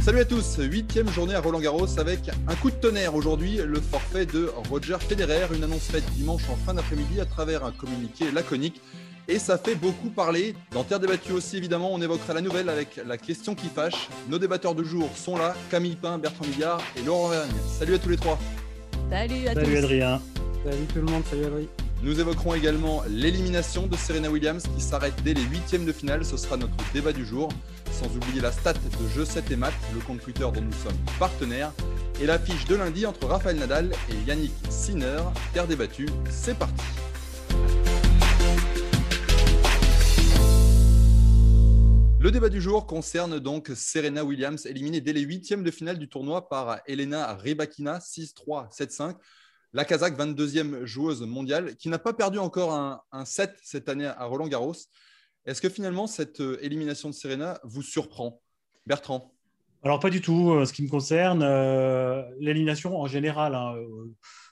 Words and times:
Salut 0.00 0.20
à 0.20 0.24
tous, 0.24 0.56
huitième 0.58 1.08
journée 1.10 1.34
à 1.34 1.40
Roland 1.40 1.60
Garros 1.60 1.98
avec 1.98 2.30
un 2.48 2.54
coup 2.54 2.70
de 2.70 2.76
tonnerre 2.76 3.14
aujourd'hui, 3.14 3.58
le 3.62 3.78
forfait 3.78 4.24
de 4.24 4.50
Roger 4.70 4.96
Federer, 4.98 5.46
une 5.54 5.62
annonce 5.64 5.88
faite 5.88 6.04
dimanche 6.12 6.42
en 6.50 6.56
fin 6.56 6.72
d'après-midi 6.72 7.20
à 7.20 7.26
travers 7.26 7.62
un 7.64 7.72
communiqué 7.72 8.30
laconique. 8.30 8.80
Et 9.28 9.38
ça 9.38 9.58
fait 9.58 9.74
beaucoup 9.74 10.08
parler. 10.08 10.54
Dans 10.70 10.82
Terre 10.82 10.98
débattue 10.98 11.32
aussi, 11.32 11.58
évidemment, 11.58 11.92
on 11.92 12.00
évoquera 12.00 12.32
la 12.32 12.40
nouvelle 12.40 12.70
avec 12.70 13.00
la 13.06 13.18
question 13.18 13.54
qui 13.54 13.66
fâche. 13.66 14.08
Nos 14.30 14.38
débatteurs 14.38 14.74
de 14.74 14.82
jour 14.82 15.10
sont 15.14 15.36
là, 15.36 15.54
Camille 15.70 15.96
Pain, 15.96 16.16
Bertrand 16.16 16.46
Millard 16.46 16.80
et 16.96 17.02
Laurent 17.02 17.28
Vergne. 17.28 17.50
Salut 17.68 17.94
à 17.94 17.98
tous 17.98 18.08
les 18.08 18.16
trois. 18.16 18.38
Salut 19.10 19.46
à 19.46 19.52
Salut 19.52 19.72
tous. 19.72 19.78
Adrien. 19.78 20.22
Salut 20.64 20.86
tout 20.86 20.98
le 20.98 21.02
monde, 21.02 21.22
salut 21.30 21.44
Adrien. 21.44 21.81
Nous 22.02 22.18
évoquerons 22.18 22.54
également 22.54 23.04
l'élimination 23.08 23.86
de 23.86 23.94
Serena 23.94 24.28
Williams 24.28 24.64
qui 24.74 24.82
s'arrête 24.82 25.14
dès 25.22 25.34
les 25.34 25.42
huitièmes 25.42 25.84
de 25.84 25.92
finale. 25.92 26.24
Ce 26.24 26.36
sera 26.36 26.56
notre 26.56 26.74
débat 26.92 27.12
du 27.12 27.24
jour. 27.24 27.48
Sans 27.92 28.06
oublier 28.16 28.40
la 28.40 28.50
stat 28.50 28.72
de 28.72 29.08
Jeu 29.14 29.24
7 29.24 29.52
et 29.52 29.56
Math, 29.56 29.72
le 29.94 30.00
compte 30.00 30.20
Twitter 30.20 30.40
dont 30.52 30.60
nous 30.60 30.72
sommes 30.72 30.98
partenaires. 31.20 31.72
Et 32.20 32.26
l'affiche 32.26 32.64
de 32.64 32.74
lundi 32.74 33.06
entre 33.06 33.28
Raphaël 33.28 33.56
Nadal 33.56 33.92
et 34.10 34.28
Yannick 34.28 34.52
Sinner. 34.68 35.22
Terre 35.54 35.68
débattue, 35.68 36.08
c'est 36.28 36.58
parti. 36.58 36.82
Le 42.18 42.30
débat 42.32 42.48
du 42.48 42.60
jour 42.60 42.88
concerne 42.88 43.38
donc 43.38 43.70
Serena 43.76 44.24
Williams, 44.24 44.66
éliminée 44.66 45.00
dès 45.00 45.12
les 45.12 45.22
huitièmes 45.22 45.62
de 45.62 45.70
finale 45.70 45.98
du 45.98 46.08
tournoi 46.08 46.48
par 46.48 46.80
Elena 46.86 47.34
Rybakina, 47.34 47.98
6-3, 47.98 48.76
7-5. 48.76 49.14
La 49.74 49.86
Kazakh, 49.86 50.18
22e 50.18 50.84
joueuse 50.84 51.22
mondiale, 51.22 51.76
qui 51.76 51.88
n'a 51.88 51.98
pas 51.98 52.12
perdu 52.12 52.38
encore 52.38 52.74
un, 52.74 53.24
set 53.24 53.56
cette 53.62 53.88
année 53.88 54.04
à 54.04 54.24
Roland 54.24 54.46
Garros. 54.46 54.74
Est-ce 55.46 55.62
que 55.62 55.70
finalement 55.70 56.06
cette 56.06 56.40
euh, 56.42 56.58
élimination 56.60 57.08
de 57.08 57.14
Serena 57.14 57.58
vous 57.64 57.80
surprend? 57.80 58.42
Bertrand 58.86 59.32
Alors, 59.82 59.98
pas 59.98 60.10
du 60.10 60.20
tout. 60.20 60.52
euh, 60.52 60.66
Ce 60.66 60.74
qui 60.74 60.82
me 60.82 60.90
concerne, 60.90 61.42
euh, 61.42 62.22
l'élimination 62.38 63.00
en 63.00 63.06
général. 63.06 63.54
hein, 63.54 63.74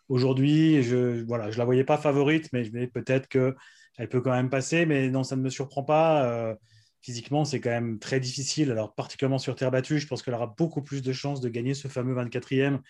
Aujourd'hui, 0.08 0.82
je 0.82 1.22
voilà, 1.27 1.50
je 1.50 1.58
la 1.58 1.66
voyais 1.66 1.84
pas 1.84 1.98
favorite, 1.98 2.48
mais 2.55 2.64
je 2.64 2.70
peut-être 2.86 3.28
qu'elle 3.28 4.08
peut 4.08 4.22
quand 4.22 4.32
même 4.32 4.48
passer. 4.48 4.86
Mais 4.86 5.10
non, 5.10 5.22
ça 5.22 5.36
ne 5.36 5.42
me 5.42 5.50
surprend 5.50 5.84
pas. 5.84 6.56
physiquement, 7.02 7.44
c'est 7.44 7.60
quand 7.60 7.70
même 7.70 7.98
très 7.98 8.20
difficile. 8.20 8.70
Alors, 8.70 8.94
particulièrement 8.94 9.38
sur 9.38 9.55
terre 9.55 9.70
battue, 9.70 10.00
je 10.00 10.06
pense 10.06 10.22
qu'elle 10.22 10.34
aura 10.34 10.55
beaucoup 10.56 10.82
plus 10.82 11.02
de 11.02 11.12
chances 11.12 11.40
de 11.42 11.50
gagner 11.50 11.74
ce 11.74 11.88
fameux 11.88 12.14
24e 12.14 12.80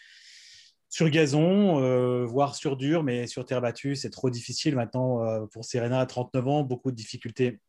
sur 0.90 1.08
gazon, 1.08 1.80
euh, 1.80 2.26
voire 2.26 2.56
sur 2.56 2.76
dur, 2.76 3.04
mais 3.04 3.28
sur 3.28 3.46
terre 3.46 3.60
battue, 3.60 3.94
c'est 3.94 4.10
trop 4.10 4.28
difficile 4.28 4.74
maintenant 4.74 5.24
euh, 5.24 5.46
pour 5.46 5.64
Serena 5.64 6.00
à 6.00 6.06
39 6.06 6.48
ans, 6.48 6.62
beaucoup 6.64 6.90
de 6.90 6.96
difficultés 6.96 7.60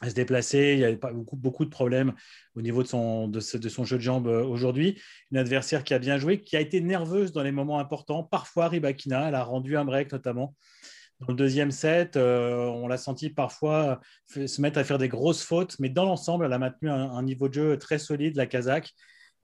à 0.00 0.10
se 0.10 0.14
déplacer, 0.14 0.74
il 0.74 0.78
y 0.78 0.84
a 0.84 0.92
beaucoup, 1.12 1.36
beaucoup 1.36 1.64
de 1.64 1.70
problèmes 1.70 2.12
au 2.54 2.62
niveau 2.62 2.82
de 2.82 2.88
son, 2.88 3.30
jeu 3.32 3.96
de 3.96 4.02
jambes 4.02 4.28
euh, 4.28 4.44
aujourd'hui. 4.44 5.00
Une 5.32 5.38
adversaire 5.38 5.82
qui 5.84 5.92
a 5.92 5.98
bien 5.98 6.18
joué, 6.18 6.40
qui 6.40 6.56
a 6.56 6.60
été 6.60 6.80
nerveuse 6.80 7.32
dans 7.32 7.42
les 7.42 7.52
moments 7.52 7.80
importants, 7.80 8.22
parfois 8.22 8.68
Ribakina, 8.68 9.28
elle 9.28 9.34
a 9.34 9.42
rendu 9.42 9.76
un 9.76 9.84
break 9.84 10.12
notamment. 10.12 10.54
Dans 11.20 11.28
le 11.28 11.34
deuxième 11.34 11.70
set, 11.70 12.16
on 12.16 12.88
l'a 12.88 12.96
senti 12.96 13.30
parfois 13.30 14.00
se 14.26 14.60
mettre 14.60 14.78
à 14.78 14.82
faire 14.82 14.98
des 14.98 15.06
grosses 15.06 15.44
fautes, 15.44 15.76
mais 15.78 15.88
dans 15.88 16.04
l'ensemble, 16.04 16.46
elle 16.46 16.52
a 16.52 16.58
maintenu 16.58 16.90
un, 16.90 17.12
un 17.12 17.22
niveau 17.22 17.48
de 17.48 17.54
jeu 17.54 17.78
très 17.78 18.00
solide, 18.00 18.34
la 18.34 18.46
Kazakh, 18.46 18.92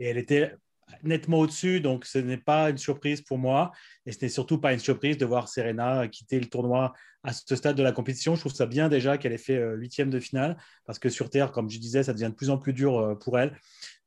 et 0.00 0.06
elle 0.06 0.18
était 0.18 0.54
nettement 1.02 1.40
au-dessus, 1.40 1.80
donc 1.80 2.04
ce 2.04 2.18
n'est 2.18 2.38
pas 2.38 2.70
une 2.70 2.78
surprise 2.78 3.20
pour 3.22 3.38
moi. 3.38 3.72
Et 4.06 4.12
ce 4.12 4.18
n'est 4.22 4.28
surtout 4.28 4.58
pas 4.58 4.72
une 4.72 4.78
surprise 4.78 5.18
de 5.18 5.26
voir 5.26 5.48
Serena 5.48 6.08
quitter 6.08 6.40
le 6.40 6.46
tournoi 6.46 6.92
à 7.22 7.32
ce 7.32 7.56
stade 7.56 7.76
de 7.76 7.82
la 7.82 7.92
compétition. 7.92 8.34
Je 8.34 8.40
trouve 8.40 8.54
ça 8.54 8.66
bien 8.66 8.88
déjà 8.88 9.18
qu'elle 9.18 9.32
ait 9.32 9.38
fait 9.38 9.56
euh, 9.56 9.74
huitième 9.74 10.10
de 10.10 10.20
finale, 10.20 10.56
parce 10.86 10.98
que 10.98 11.08
sur 11.08 11.30
Terre, 11.30 11.52
comme 11.52 11.68
je 11.68 11.78
disais, 11.78 12.02
ça 12.02 12.12
devient 12.12 12.30
de 12.30 12.34
plus 12.34 12.50
en 12.50 12.58
plus 12.58 12.72
dur 12.72 12.98
euh, 12.98 13.14
pour 13.14 13.38
elle. 13.38 13.56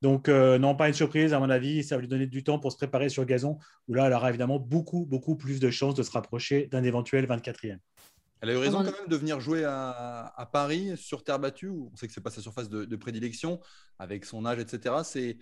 Donc, 0.01 0.29
euh, 0.29 0.57
non, 0.57 0.75
pas 0.75 0.87
une 0.87 0.93
surprise, 0.93 1.33
à 1.33 1.39
mon 1.39 1.49
avis. 1.49 1.83
Ça 1.83 1.95
va 1.95 2.01
lui 2.01 2.07
donner 2.07 2.27
du 2.27 2.43
temps 2.43 2.59
pour 2.59 2.71
se 2.71 2.77
préparer 2.77 3.09
sur 3.09 3.25
gazon, 3.25 3.59
où 3.87 3.93
là, 3.93 4.07
elle 4.07 4.13
aura 4.13 4.29
évidemment 4.29 4.59
beaucoup, 4.59 5.05
beaucoup 5.05 5.35
plus 5.35 5.59
de 5.59 5.69
chances 5.69 5.95
de 5.95 6.03
se 6.03 6.11
rapprocher 6.11 6.67
d'un 6.67 6.83
éventuel 6.83 7.27
24e. 7.27 7.77
Elle 8.41 8.49
a 8.49 8.53
eu 8.53 8.57
raison 8.57 8.79
quand 8.79 8.85
même 8.85 9.07
de 9.07 9.15
venir 9.15 9.39
jouer 9.39 9.63
à, 9.65 10.33
à 10.35 10.45
Paris 10.47 10.97
sur 10.97 11.23
terre 11.23 11.37
battue. 11.37 11.67
où 11.67 11.91
On 11.93 11.95
sait 11.95 12.07
que 12.07 12.13
c'est 12.13 12.21
pas 12.21 12.31
sa 12.31 12.41
surface 12.41 12.69
de, 12.69 12.85
de 12.85 12.95
prédilection, 12.95 13.59
avec 13.99 14.25
son 14.25 14.47
âge, 14.47 14.57
etc. 14.57 14.95
C'est 15.03 15.37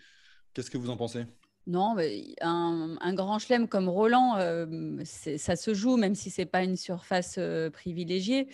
qu'est-ce 0.54 0.70
que 0.72 0.78
vous 0.78 0.90
en 0.90 0.98
pensez? 0.98 1.26
Non, 1.68 1.94
mais 1.94 2.24
un, 2.42 2.98
un 3.00 3.14
grand 3.14 3.38
chelem 3.38 3.68
comme 3.68 3.90
Roland, 3.90 4.38
euh, 4.38 4.66
ça 5.04 5.56
se 5.56 5.76
joue, 5.76 5.98
même 5.98 6.16
si 6.16 6.32
c'est 6.32 6.46
pas 6.46 6.64
une 6.64 6.76
surface 6.76 7.36
euh, 7.38 7.70
privilégiée. 7.70 8.48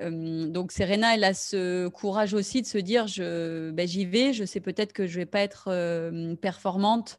Euh, 0.00 0.46
donc 0.48 0.72
Serena, 0.72 1.14
elle 1.14 1.24
a 1.24 1.34
ce 1.34 1.88
courage 1.88 2.32
aussi 2.32 2.62
de 2.62 2.66
se 2.66 2.78
dire, 2.78 3.06
je, 3.08 3.70
ben, 3.72 3.86
j'y 3.86 4.06
vais, 4.06 4.32
je 4.32 4.44
sais 4.44 4.60
peut-être 4.60 4.94
que 4.94 5.06
je 5.06 5.18
vais 5.18 5.26
pas 5.26 5.40
être 5.40 5.68
performante 6.40 7.18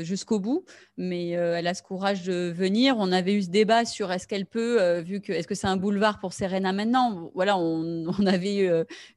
jusqu'au 0.00 0.40
bout, 0.40 0.64
mais 0.96 1.28
elle 1.30 1.66
a 1.66 1.74
ce 1.74 1.82
courage 1.82 2.22
de 2.22 2.50
venir. 2.50 2.96
On 2.98 3.12
avait 3.12 3.34
eu 3.34 3.42
ce 3.42 3.50
débat 3.50 3.84
sur 3.84 4.10
est-ce 4.10 4.26
qu'elle 4.26 4.46
peut, 4.46 5.00
vu 5.00 5.20
que 5.20 5.32
est-ce 5.32 5.46
que 5.46 5.54
c'est 5.54 5.66
un 5.66 5.76
boulevard 5.76 6.18
pour 6.20 6.32
Serena 6.32 6.72
maintenant? 6.72 7.30
Voilà, 7.34 7.58
on, 7.58 8.06
on 8.18 8.26
avait 8.26 8.56
eu, 8.56 8.70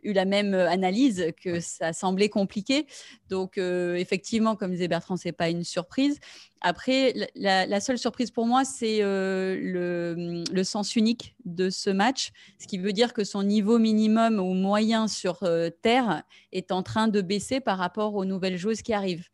eu 0.04 0.12
la 0.12 0.26
même 0.26 0.54
analyse 0.54 1.28
que 1.42 1.62
ça 1.62 1.94
semblait 1.94 2.28
compliqué. 2.30 2.86
Donc, 3.30 3.58
effectivement, 3.58 4.58
comme 4.58 4.72
disait 4.72 4.90
Bertrand, 4.90 5.16
c'est 5.16 5.32
pas 5.32 5.50
une 5.50 5.61
surprise. 5.64 6.20
Après, 6.62 7.14
la- 7.36 7.80
seule 7.80 7.98
surprise 7.98 8.32
pour 8.32 8.46
moi, 8.46 8.66
c'est 8.66 9.02
euh, 9.02 9.58
le, 9.60 10.44
le 10.52 10.64
sens 10.64 10.96
unique 10.96 11.36
de 11.46 11.70
ce 11.70 11.90
match, 11.90 12.32
ce 12.60 12.68
qui 12.68 12.78
veut 12.78 12.94
dire 12.94 13.14
que 13.14 13.24
son 13.24 13.44
niveau 13.44 13.80
minimum 13.80 14.40
ou 14.40 14.54
moyen 14.54 15.08
sur 15.08 15.44
euh, 15.44 15.70
terre 15.70 16.24
est 16.52 16.72
en 16.72 16.84
train 16.84 17.08
de 17.08 17.22
baisser 17.22 17.60
par 17.60 17.78
rapport 17.78 18.16
aux 18.16 18.26
nouvelles 18.26 18.58
joueuses 18.58 18.82
qui 18.82 18.94
arrivent. 18.94 19.28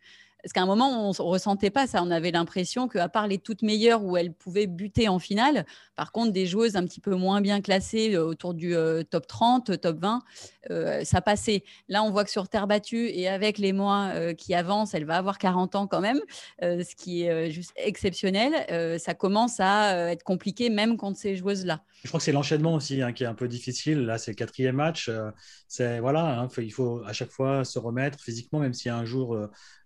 Parce 0.44 0.54
qu'à 0.54 0.62
un 0.62 0.66
moment, 0.66 1.10
on 1.10 1.12
ne 1.12 1.22
ressentait 1.22 1.70
pas 1.70 1.88
ça. 1.88 2.02
On 2.04 2.12
avait 2.12 2.32
l'impression 2.32 2.88
qu'à 2.88 3.10
part 3.10 3.28
les 3.28 3.38
toutes 3.38 3.64
meilleures 3.64 4.04
où 4.04 4.18
elles 4.18 4.34
pouvaient 4.34 4.68
buter 4.68 5.08
en 5.08 5.20
finale, 5.20 5.66
par 5.96 6.12
contre, 6.12 6.32
des 6.32 6.46
joueuses 6.46 6.76
un 6.76 6.86
petit 6.86 7.02
peu 7.02 7.16
moins 7.16 7.42
bien 7.42 7.60
classées 7.60 8.16
euh, 8.16 8.24
autour 8.24 8.54
du 8.54 8.76
euh, 8.76 9.04
top 9.04 9.28
30, 9.28 9.80
top 9.82 10.00
20, 10.00 10.22
euh, 10.70 11.04
ça 11.04 11.22
passait. 11.22 11.64
Là, 11.90 12.04
on 12.04 12.12
voit 12.12 12.24
que 12.24 12.30
sur 12.32 12.48
terre 12.48 12.68
battue 12.68 13.10
et 13.10 13.28
avec 13.28 13.58
les 13.58 13.74
mois 13.74 14.12
euh, 14.14 14.34
qui 14.34 14.54
avancent, 14.54 14.94
elle 14.94 15.06
va 15.06 15.18
avoir 15.18 15.38
40 15.38 15.76
ans 15.76 15.88
quand 15.88 16.02
même, 16.02 16.20
euh, 16.64 16.84
ce 16.84 16.96
qui 16.96 17.24
est 17.24 17.30
euh, 17.32 17.50
juste 17.50 17.72
exceptionnel. 17.76 18.54
Euh, 18.72 18.98
ça 18.98 19.14
commence 19.14 19.60
à 19.60 19.96
euh, 19.96 20.08
être 20.10 20.24
compliqué 20.24 20.70
même 20.70 20.98
contre 20.98 21.18
ces 21.18 21.36
joueuses-là. 21.36 21.82
Je 22.04 22.10
crois 22.10 22.20
que 22.20 22.24
c'est 22.24 22.32
l'enchaînement 22.32 22.76
aussi 22.76 23.02
hein, 23.02 23.12
qui 23.12 23.24
est 23.24 23.28
un 23.28 23.34
peu 23.34 23.48
difficile. 23.48 24.02
Là, 24.02 24.18
c'est 24.18 24.32
le 24.32 24.36
quatrième 24.36 24.76
match. 24.76 25.10
Euh, 25.10 25.32
c'est 25.68 26.00
voilà, 26.00 26.40
hein, 26.40 26.48
il 26.58 26.72
faut 26.72 27.02
à 27.06 27.14
chaque 27.14 27.32
fois 27.32 27.66
se 27.66 27.80
remettre 27.80 28.20
physiquement, 28.20 28.60
même 28.60 28.74
a 28.86 28.96
un 28.96 29.06
jour 29.06 29.38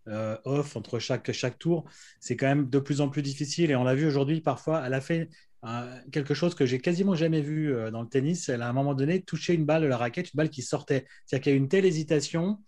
euh, 0.08 0.38
off 0.46 0.76
entre 0.76 1.00
chaque, 1.00 1.32
chaque 1.32 1.60
tour. 1.60 1.86
C'est 2.20 2.36
quand 2.36 2.48
même 2.48 2.70
de 2.70 2.80
plus 2.80 3.02
en 3.02 3.10
plus 3.10 3.22
difficile. 3.22 3.72
Et 3.72 3.76
on 3.76 3.84
l'a 3.84 3.96
vu 3.96 4.06
aujourd'hui, 4.08 4.42
parfois, 4.42 4.84
elle 4.86 4.94
a 4.94 5.02
fait 5.02 5.30
euh, 5.66 6.00
quelque 6.12 6.34
chose 6.34 6.56
que 6.56 6.66
j'ai 6.66 6.80
quasiment 6.80 7.16
jamais 7.16 7.42
vu 7.42 7.74
euh, 7.74 7.92
dans 7.92 8.02
le 8.02 8.08
tennis. 8.08 8.50
Elle 8.50 8.62
a 8.62 8.68
à 8.68 8.70
un 8.70 8.74
moment 8.74 8.96
donné 8.96 9.22
touché 9.22 9.54
une 9.54 9.66
balle 9.66 9.84
de 9.84 9.88
la 9.88 9.98
raquette, 9.98 10.34
une 10.34 10.38
balle 10.38 10.50
qui 10.50 10.64
sortait. 10.64 11.06
C'est-à-dire 11.26 11.44
qu'il 11.44 11.52
y 11.52 11.54
a 11.54 11.58
eu 11.58 11.62
une 11.62 11.70
telle 11.70 11.86
hésitation. 11.86 12.60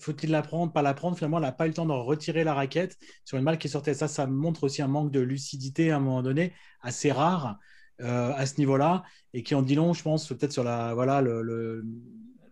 Faut-il 0.00 0.30
la 0.30 0.42
prendre, 0.42 0.72
pas 0.72 0.82
la 0.82 0.92
prendre? 0.92 1.16
Finalement, 1.16 1.38
elle 1.38 1.44
n'a 1.44 1.52
pas 1.52 1.66
eu 1.66 1.68
le 1.68 1.74
temps 1.74 1.86
de 1.86 1.92
retirer 1.92 2.44
la 2.44 2.52
raquette 2.52 2.96
sur 3.24 3.38
une 3.38 3.44
balle 3.44 3.58
qui 3.58 3.68
sortait. 3.68 3.94
Ça, 3.94 4.08
ça 4.08 4.26
montre 4.26 4.64
aussi 4.64 4.82
un 4.82 4.88
manque 4.88 5.10
de 5.10 5.20
lucidité 5.20 5.90
à 5.90 5.96
un 5.96 6.00
moment 6.00 6.22
donné, 6.22 6.52
assez 6.82 7.12
rare 7.12 7.58
à 8.00 8.46
ce 8.46 8.58
niveau-là, 8.58 9.02
et 9.34 9.42
qui 9.42 9.56
en 9.56 9.62
dit 9.62 9.74
long, 9.74 9.92
je 9.92 10.04
pense, 10.04 10.28
peut-être 10.28 10.52
sur 10.52 10.62
la, 10.62 10.94
voilà, 10.94 11.20
le, 11.20 11.84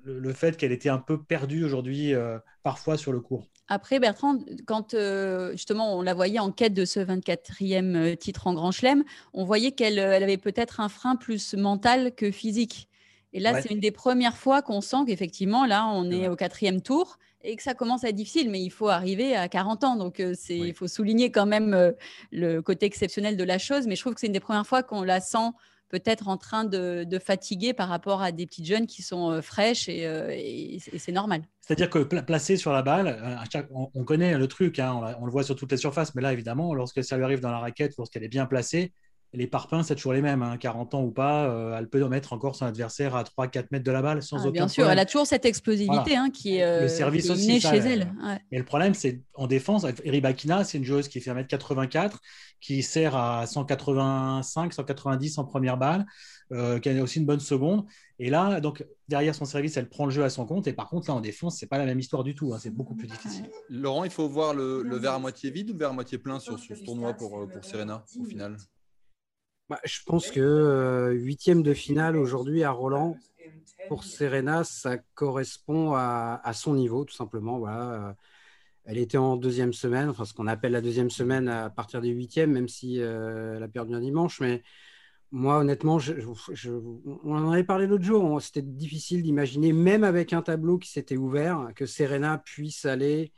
le- 0.07 0.19
le 0.21 0.33
fait 0.33 0.57
qu'elle 0.57 0.73
était 0.73 0.89
un 0.89 0.99
peu 0.99 1.21
perdue 1.23 1.65
aujourd'hui, 1.65 2.15
euh, 2.15 2.39
parfois 2.63 2.97
sur 2.97 3.13
le 3.13 3.21
cours. 3.21 3.47
Après, 3.69 3.99
Bertrand, 3.99 4.39
quand 4.67 4.95
euh, 4.95 5.51
justement 5.53 5.97
on 5.99 6.03
la 6.03 6.15
voyait 6.15 6.39
en 6.39 6.53
quête 6.53 6.73
de 6.75 6.85
ce 6.85 7.01
24e 7.01 7.97
euh, 7.97 8.15
titre 8.15 8.47
en 8.47 8.55
Grand 8.55 8.71
Chelem, 8.71 9.03
on 9.35 9.45
voyait 9.45 9.73
qu'elle 9.73 9.99
elle 9.99 10.23
avait 10.23 10.37
peut-être 10.37 10.79
un 10.81 10.89
frein 10.89 11.17
plus 11.17 11.55
mental 11.55 12.15
que 12.15 12.31
physique. 12.31 12.89
Et 13.33 13.41
là, 13.41 13.53
Ouais. 13.55 13.63
c'est 13.63 13.71
une 13.71 13.81
des 13.81 13.91
premières 13.91 14.37
fois 14.37 14.63
qu'on 14.63 14.81
sent 14.81 14.99
qu'effectivement, 15.09 15.67
là, 15.67 15.89
on 15.93 16.11
est 16.11 16.21
Ouais. 16.23 16.29
au 16.29 16.37
quatrième 16.37 16.81
tour 16.81 17.19
et 17.43 17.57
que 17.57 17.63
ça 17.63 17.75
commence 17.75 18.05
à 18.05 18.09
être 18.09 18.15
difficile, 18.15 18.49
mais 18.51 18.63
il 18.63 18.71
faut 18.71 18.89
arriver 18.89 19.35
à 19.37 19.49
40 19.49 19.83
ans. 19.85 19.97
Donc, 19.97 20.23
c'est, 20.35 20.61
Oui. 20.61 20.69
il 20.69 20.75
faut 20.75 20.89
souligner 20.89 21.31
quand 21.33 21.45
même 21.47 21.93
le 22.33 22.61
côté 22.61 22.87
exceptionnel 22.87 23.37
de 23.37 23.45
la 23.45 23.59
chose. 23.59 23.87
Mais 23.89 23.97
je 23.97 24.01
trouve 24.01 24.15
que 24.15 24.21
c'est 24.21 24.27
une 24.29 24.33
des 24.33 24.41
premières 24.41 24.67
fois 24.67 24.83
qu'on 24.85 25.03
la 25.03 25.21
sent 25.21 25.51
peut-être 25.89 26.29
en 26.29 26.37
train 26.37 26.65
de, 26.65 27.07
fatiguer 27.25 27.73
par 27.73 27.89
rapport 27.89 28.23
à 28.23 28.33
des 28.33 28.47
petites 28.47 28.67
jeunes 28.67 28.87
qui 28.87 29.03
sont 29.03 29.31
euh, 29.31 29.41
fraîches 29.43 29.89
et, 29.89 30.07
euh, 30.07 30.29
et- 30.31 30.79
c'est 30.99 31.13
normal. 31.13 31.43
C'est-à-dire 31.61 31.91
que 31.91 32.01
pla- 32.01 32.23
placé 32.23 32.57
sur 32.57 32.73
la 32.73 32.83
balle, 32.83 33.09
euh, 33.09 33.63
on, 33.71 33.91
on 33.95 34.05
connaît 34.05 34.37
le 34.39 34.47
truc, 34.49 34.79
hein, 34.79 35.17
on 35.21 35.25
le 35.27 35.33
voit 35.33 35.43
sur 35.43 35.57
toutes 35.57 35.73
les 35.73 35.79
surfaces, 35.79 36.15
mais 36.15 36.23
là, 36.23 36.33
évidemment, 36.33 36.75
lorsque 36.75 37.03
ça 37.03 37.17
lui 37.17 37.25
arrive 37.25 37.41
dans 37.41 37.51
la 37.51 37.59
raquette, 37.59 37.95
lorsqu'elle 37.99 38.25
est 38.25 38.29
bien 38.29 38.47
placée, 38.47 38.93
les 39.33 39.47
parpaings, 39.47 39.83
c'est 39.83 39.95
toujours 39.95 40.13
les 40.13 40.23
mêmes, 40.23 40.57
40 40.59 40.95
hein. 40.95 40.99
ans 40.99 41.03
ou 41.03 41.11
pas, 41.11 41.47
euh, 41.47 41.77
elle 41.79 41.89
peut 41.89 42.07
mettre 42.09 42.33
encore 42.33 42.57
son 42.57 42.67
adversaire 42.67 43.15
à 43.15 43.25
3-4 43.25 43.67
mètres 43.71 43.85
de 43.85 43.91
la 43.91 44.03
balle 44.03 44.23
sans 44.23 44.39
ah, 44.39 44.43
aucun 44.43 44.51
Bien 44.51 44.69
sûr, 44.69 44.89
elle 44.89 44.99
a 44.99 45.05
toujours 45.05 45.27
cette 45.27 45.45
explosivité 45.45 46.17
hein, 46.17 46.31
qui 46.31 46.57
est, 46.57 46.83
le 46.83 46.89
service 46.89 47.29
aussi, 47.31 47.61
chez 47.61 47.77
elle. 47.77 48.13
Et 48.51 48.59
le 48.59 48.65
problème, 48.65 48.95
c'est 48.95 49.21
en 49.35 49.47
défense, 49.47 49.85
Ribakina, 50.05 50.65
c'est 50.65 50.79
une 50.79 50.85
joueuse 50.85 51.09
qui 51.09 51.21
fait 51.21 51.33
1m84, 51.33 52.13
qui 52.61 52.83
sert 52.83 53.17
à 53.17 53.47
185, 53.47 54.73
190 54.73 55.39
en 55.39 55.45
première 55.45 55.77
balle, 55.77 56.07
euh, 56.53 56.79
qui 56.79 56.89
a 56.89 57.03
aussi 57.03 57.19
une 57.19 57.27
bonne 57.27 57.41
seconde. 57.41 57.85
Et 58.19 58.31
là, 58.31 58.61
donc 58.61 58.85
derrière 59.09 59.35
son 59.35 59.45
service, 59.45 59.77
elle 59.77 59.89
prend 59.89 60.07
le 60.07 60.11
jeu 60.11 60.25
à 60.25 60.31
son 60.31 60.47
compte. 60.47 60.67
Et 60.67 60.73
par 60.73 60.89
contre, 60.89 61.09
là, 61.09 61.15
en 61.15 61.21
défense, 61.21 61.59
c'est 61.59 61.67
pas 61.67 61.79
la 61.79 61.85
même 61.85 61.99
histoire 61.99 62.25
du 62.25 62.35
tout. 62.35 62.55
Hein. 62.55 62.59
c'est 62.61 62.71
beaucoup 62.71 62.95
plus 62.95 63.09
difficile. 63.09 63.51
Laurent, 63.69 64.05
il 64.05 64.11
faut 64.11 64.29
voir 64.29 64.55
le, 64.55 64.97
verre 64.97 65.15
à 65.15 65.19
moitié 65.19 65.51
vide 65.51 65.71
ou 65.71 65.73
le 65.75 65.79
verre 65.79 65.91
à 65.91 65.95
moitié 65.95 66.19
plein 66.19 66.39
sur, 66.39 66.59
ce 66.59 66.75
tournoi 66.85 67.15
pour, 67.15 67.39
euh, 67.39 67.47
pour 67.47 67.65
Serena 67.65 68.05
au 68.19 68.25
final? 68.25 68.57
Bah, 69.69 69.81
je 69.85 70.01
pense 70.07 70.31
que 70.31 70.41
euh, 70.41 71.11
huitième 71.13 71.63
de 71.63 71.75
finale 71.75 72.17
aujourd'hui 72.17 72.63
à 72.63 72.71
Roland, 72.71 73.17
pour 73.89 74.05
Serena, 74.05 74.65
ça 74.65 74.99
correspond 75.15 75.95
à, 75.95 76.53
son 76.55 76.75
niveau, 76.75 77.05
tout 77.05 77.15
simplement. 77.15 77.67
Euh, 77.69 78.13
elle 78.85 78.99
était 78.99 79.19
en 79.19 79.37
deuxième 79.37 79.73
semaine, 79.73 80.09
enfin 80.09 80.25
ce 80.25 80.35
qu'on 80.35 80.47
appelle 80.47 80.73
la 80.73 80.81
deuxième 80.81 81.11
semaine 81.11 81.49
à 81.49 81.71
partir 81.71 82.01
des 82.01 82.11
huitièmes, 82.11 82.53
même 82.53 82.69
si 82.69 83.01
euh, 83.01 83.57
elle 83.57 83.63
a 83.63 83.69
perdu 83.69 83.95
un 83.95 84.01
dimanche. 84.01 84.41
Mais 84.41 84.63
moi, 85.33 85.59
honnêtement, 85.59 85.99
on 87.25 87.37
en 87.37 87.51
avait 87.51 87.65
parlé 87.65 87.87
l'autre 87.87 88.05
jour. 88.05 88.41
C'était 88.41 88.63
difficile 88.63 89.23
d'imaginer, 89.23 89.73
même 89.73 90.05
avec 90.05 90.33
un 90.33 90.43
tableau 90.43 90.79
qui 90.79 90.91
s'était 90.91 91.17
ouvert, 91.17 91.73
que 91.75 91.87
Serena 91.87 92.39
puisse 92.39 92.85
aller 92.85 93.33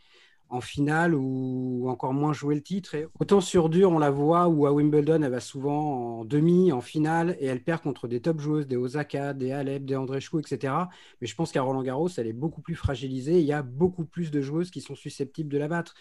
en 0.51 0.61
finale 0.61 1.15
ou 1.15 1.87
encore 1.89 2.15
moins 2.15 2.33
jouer 2.33 2.55
le 2.55 2.63
titre. 2.63 2.97
Autant 3.21 3.41
sur 3.41 3.69
dur, 3.69 3.91
on 3.91 3.99
la 3.99 4.11
voit, 4.11 4.49
ou 4.49 4.67
à 4.67 4.73
Wimbledon, 4.73 5.23
elle 5.23 5.31
va 5.31 5.41
souvent 5.41 6.21
en 6.21 6.25
demi, 6.25 6.73
en 6.73 6.81
finale, 6.81 7.37
et 7.41 7.47
elle 7.47 7.63
perd 7.63 7.83
contre 7.83 8.09
des 8.09 8.21
top 8.21 8.41
joueuses, 8.41 8.67
des 8.67 8.77
Osaka, 8.77 9.35
des 9.35 9.53
Alep, 9.53 9.85
des 9.85 9.97
Andreescu, 9.97 10.39
etc. 10.39 10.73
Mais 11.21 11.27
je 11.27 11.35
pense 11.35 11.53
qu'à 11.53 11.63
Roland 11.63 11.83
Garros, 11.83 12.09
elle 12.17 12.27
est 12.27 12.33
beaucoup 12.33 12.63
plus 12.63 12.75
fragilisée. 12.75 13.41
Il 13.41 13.47
y 13.47 13.53
a 13.53 13.63
beaucoup 13.63 14.05
plus 14.05 14.31
de 14.31 14.41
joueuses 14.41 14.71
qui 14.71 14.81
sont 14.81 14.95
susceptibles 14.95 15.51
de 15.51 15.59
la 15.59 15.69
battre. 15.69 15.95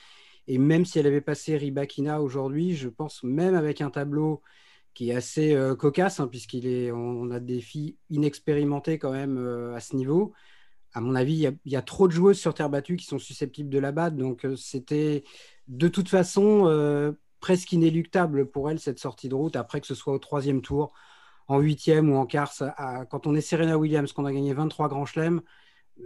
Et 0.47 0.57
même 0.57 0.85
si 0.85 0.97
elle 0.99 1.07
avait 1.07 1.21
passé 1.21 1.57
Ribakina 1.57 2.21
aujourd'hui, 2.21 2.75
je 2.75 2.87
pense 2.87 3.23
même 3.23 3.53
avec 3.53 3.81
un 3.81 3.89
tableau 3.89 4.41
qui 4.93 5.11
est 5.11 5.15
assez 5.15 5.53
euh, 5.53 5.75
cocasse, 5.75 6.19
hein, 6.19 6.29
on, 6.93 7.29
a 7.31 7.39
des 7.39 7.61
filles 7.61 7.97
inexpérimentées 8.09 8.97
quand 8.97 9.11
même 9.11 9.37
euh, 9.37 9.75
à 9.75 9.79
ce 9.79 9.95
niveau 9.95 10.33
à 10.97 10.99
mon 10.99 11.13
avis, 11.13 11.47
il 11.63 11.71
y, 11.71 11.75
a, 11.75 11.81
trop 11.83 12.07
de 12.07 12.11
joueuses 12.11 12.39
sur 12.39 12.55
terre 12.55 12.71
battue 12.71 12.95
qui 12.95 13.05
sont 13.05 13.19
susceptibles 13.19 13.69
de 13.69 13.77
la 13.77 13.91
battre. 13.91 14.15
Donc, 14.15 14.45
euh, 14.45 14.55
c'était 14.55 15.23
de 15.67 15.87
toute 15.87 16.09
façon 16.09 16.63
euh, 16.65 17.11
presque 17.39 17.71
inéluctable 17.71 18.49
pour 18.49 18.71
elle, 18.71 18.79
cette 18.79 18.97
sortie 18.97 19.29
de 19.29 19.35
route, 19.35 19.55
après 19.55 19.79
que 19.79 19.85
ce 19.85 19.93
soit 19.93 20.11
au 20.13 20.17
troisième 20.17 20.63
tour, 20.63 20.93
en 21.47 21.59
huitième 21.59 22.09
ou 22.09 22.15
en 22.17 22.25
quart. 22.25 22.51
quand 23.11 23.27
on 23.27 23.35
est 23.35 23.41
Serena 23.41 23.77
Williams, 23.77 24.11
qu'on 24.11 24.25
a 24.25 24.33
gagné 24.33 24.53
23 24.55 24.87
grands 24.89 25.05
chelems, 25.05 25.41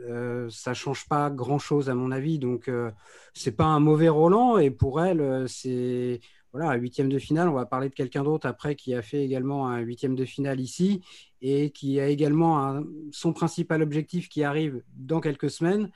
euh, 0.09 0.49
ça 0.49 0.73
change 0.73 1.07
pas 1.07 1.29
grand 1.29 1.57
chose 1.57 1.89
à 1.89 1.95
mon 1.95 2.11
avis. 2.11 2.37
Donc, 2.37 2.63
ce 2.65 2.91
c'est 3.33 3.55
pas 3.55 3.65
un 3.67 3.79
mauvais 3.79 4.09
Roland. 4.09 4.57
Et 4.57 4.71
pour 4.71 5.01
elle, 5.01 5.47
c'est 5.47 6.19
voilà, 6.53 6.69
un 6.69 6.75
huitième 6.75 7.09
de 7.09 7.19
finale. 7.19 7.49
On 7.49 7.53
va 7.53 7.65
parler 7.65 7.89
de 7.89 7.93
quelqu'un 7.93 8.23
d'autre 8.23 8.47
après 8.47 8.75
qui 8.75 8.93
a 8.93 9.01
fait 9.01 9.23
également 9.23 9.67
un 9.69 9.79
huitième 9.79 10.15
de 10.15 10.25
finale 10.25 10.59
ici 10.59 11.01
et 11.41 11.71
qui 11.71 11.99
a 11.99 12.07
également 12.07 12.83
son 13.11 13.33
principal 13.33 13.81
objectif 13.81 14.29
qui 14.29 14.43
arrive 14.43 14.83
dans 14.95 15.21
quelques 15.21 15.49
semaines. 15.49 15.91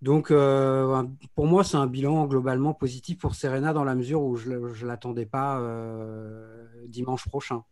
Donc, 0.00 0.30
euh, 0.30 1.02
pour 1.34 1.46
moi, 1.46 1.64
c'est 1.64 1.76
un 1.76 1.86
bilan 1.86 2.26
globalement 2.26 2.72
positif 2.72 3.18
pour 3.18 3.34
Serena 3.34 3.72
dans 3.72 3.84
la 3.84 3.94
mesure 3.94 4.22
où 4.22 4.36
je 4.36 4.50
ne 4.50 4.86
l'attendais 4.86 5.26
pas 5.26 5.58
euh, 5.60 6.66
dimanche 6.86 7.26
prochain. 7.28 7.64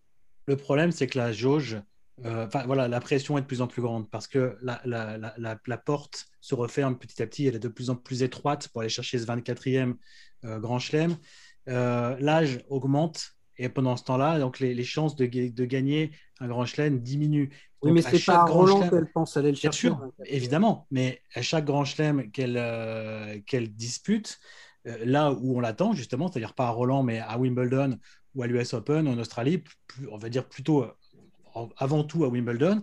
Le 0.47 0.57
problème, 0.57 0.91
c'est 0.91 1.07
que 1.07 1.19
la 1.19 1.33
jauge, 1.33 1.81
euh, 2.25 2.47
voilà, 2.67 2.89
la 2.89 3.01
pression 3.01 3.39
est 3.39 3.43
de 3.43 3.47
plus 3.47 3.61
en 3.61 3.69
plus 3.69 3.83
grande 3.83 4.11
parce 4.11 4.27
que 4.27 4.57
la, 4.61 4.81
la, 4.85 5.77
porte 5.77 6.27
se 6.41 6.55
referme 6.55 6.99
petit 6.99 7.23
à 7.23 7.27
petit, 7.27 7.47
elle 7.47 7.57
est 7.57 7.61
de 7.61 7.69
plus 7.69 7.91
en 7.91 7.97
plus 7.97 8.23
étroite 8.23 8.69
pour 8.69 8.81
aller 8.81 8.91
chercher 8.91 9.19
ce 9.19 9.27
24e 9.27 9.95
Grand 10.45 10.79
Chelem. 10.79 11.17
L'âge 11.67 12.61
augmente 12.69 13.37
et 13.59 13.69
pendant 13.69 13.97
ce 13.97 14.05
temps-là, 14.05 14.39
donc 14.39 14.61
les, 14.61 14.85
chances 14.85 15.17
de, 15.17 15.27
de, 15.27 15.65
gagner 15.65 16.13
un 16.41 16.49
grand 16.49 16.67
chelem 16.67 17.01
diminuent. 17.01 17.49
Oui, 17.83 17.93
mais 17.93 18.03
c'est 18.03 18.25
pas 18.25 18.45
Roland 18.45 18.89
qu'elle 18.89 19.11
pense 19.13 19.37
aller 19.37 19.51
le 19.51 19.57
chercher. 19.57 19.89
Bien 19.89 19.99
sûr, 19.99 20.13
évidemment. 20.27 20.87
Mais 20.91 21.23
à 21.35 21.43
chaque 21.43 21.65
grand 21.65 21.85
chelem 21.85 22.31
qu'elle 22.31 22.57
euh, 22.59 23.39
qu'elle 23.47 23.75
dispute, 23.75 24.39
euh, 24.87 24.97
là 25.05 25.33
où 25.33 25.57
on 25.57 25.61
l'attend, 25.61 25.93
justement, 25.93 26.31
c'est-à-dire 26.31 26.55
pas 26.55 26.67
à 26.67 26.71
Roland, 26.71 27.03
mais 27.03 27.21
à 27.21 27.39
Wimbledon 27.39 27.99
ou 28.35 28.43
à 28.43 28.47
l'US 28.47 28.75
Open, 28.75 29.09
en 29.09 29.19
Australie, 29.19 29.65
on 30.11 30.19
va 30.19 30.29
dire 30.29 30.47
plutôt 30.47 30.83
euh, 30.83 31.67
avant 31.79 32.05
tout 32.05 32.25
à 32.25 32.29
Wimbledon, 32.29 32.83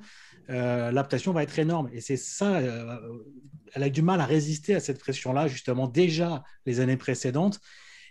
l'adaptation 0.49 1.31
va 1.31 1.43
être 1.43 1.57
énorme. 1.59 1.89
Et 1.93 2.01
c'est 2.01 2.17
ça, 2.17 2.59
elle 2.59 3.83
a 3.83 3.89
du 3.89 4.01
mal 4.01 4.19
à 4.19 4.25
résister 4.25 4.73
à 4.73 4.79
cette 4.79 4.99
pression-là, 4.99 5.47
justement, 5.47 5.87
déjà 5.87 6.43
les 6.65 6.79
années 6.79 6.97
précédentes 6.97 7.59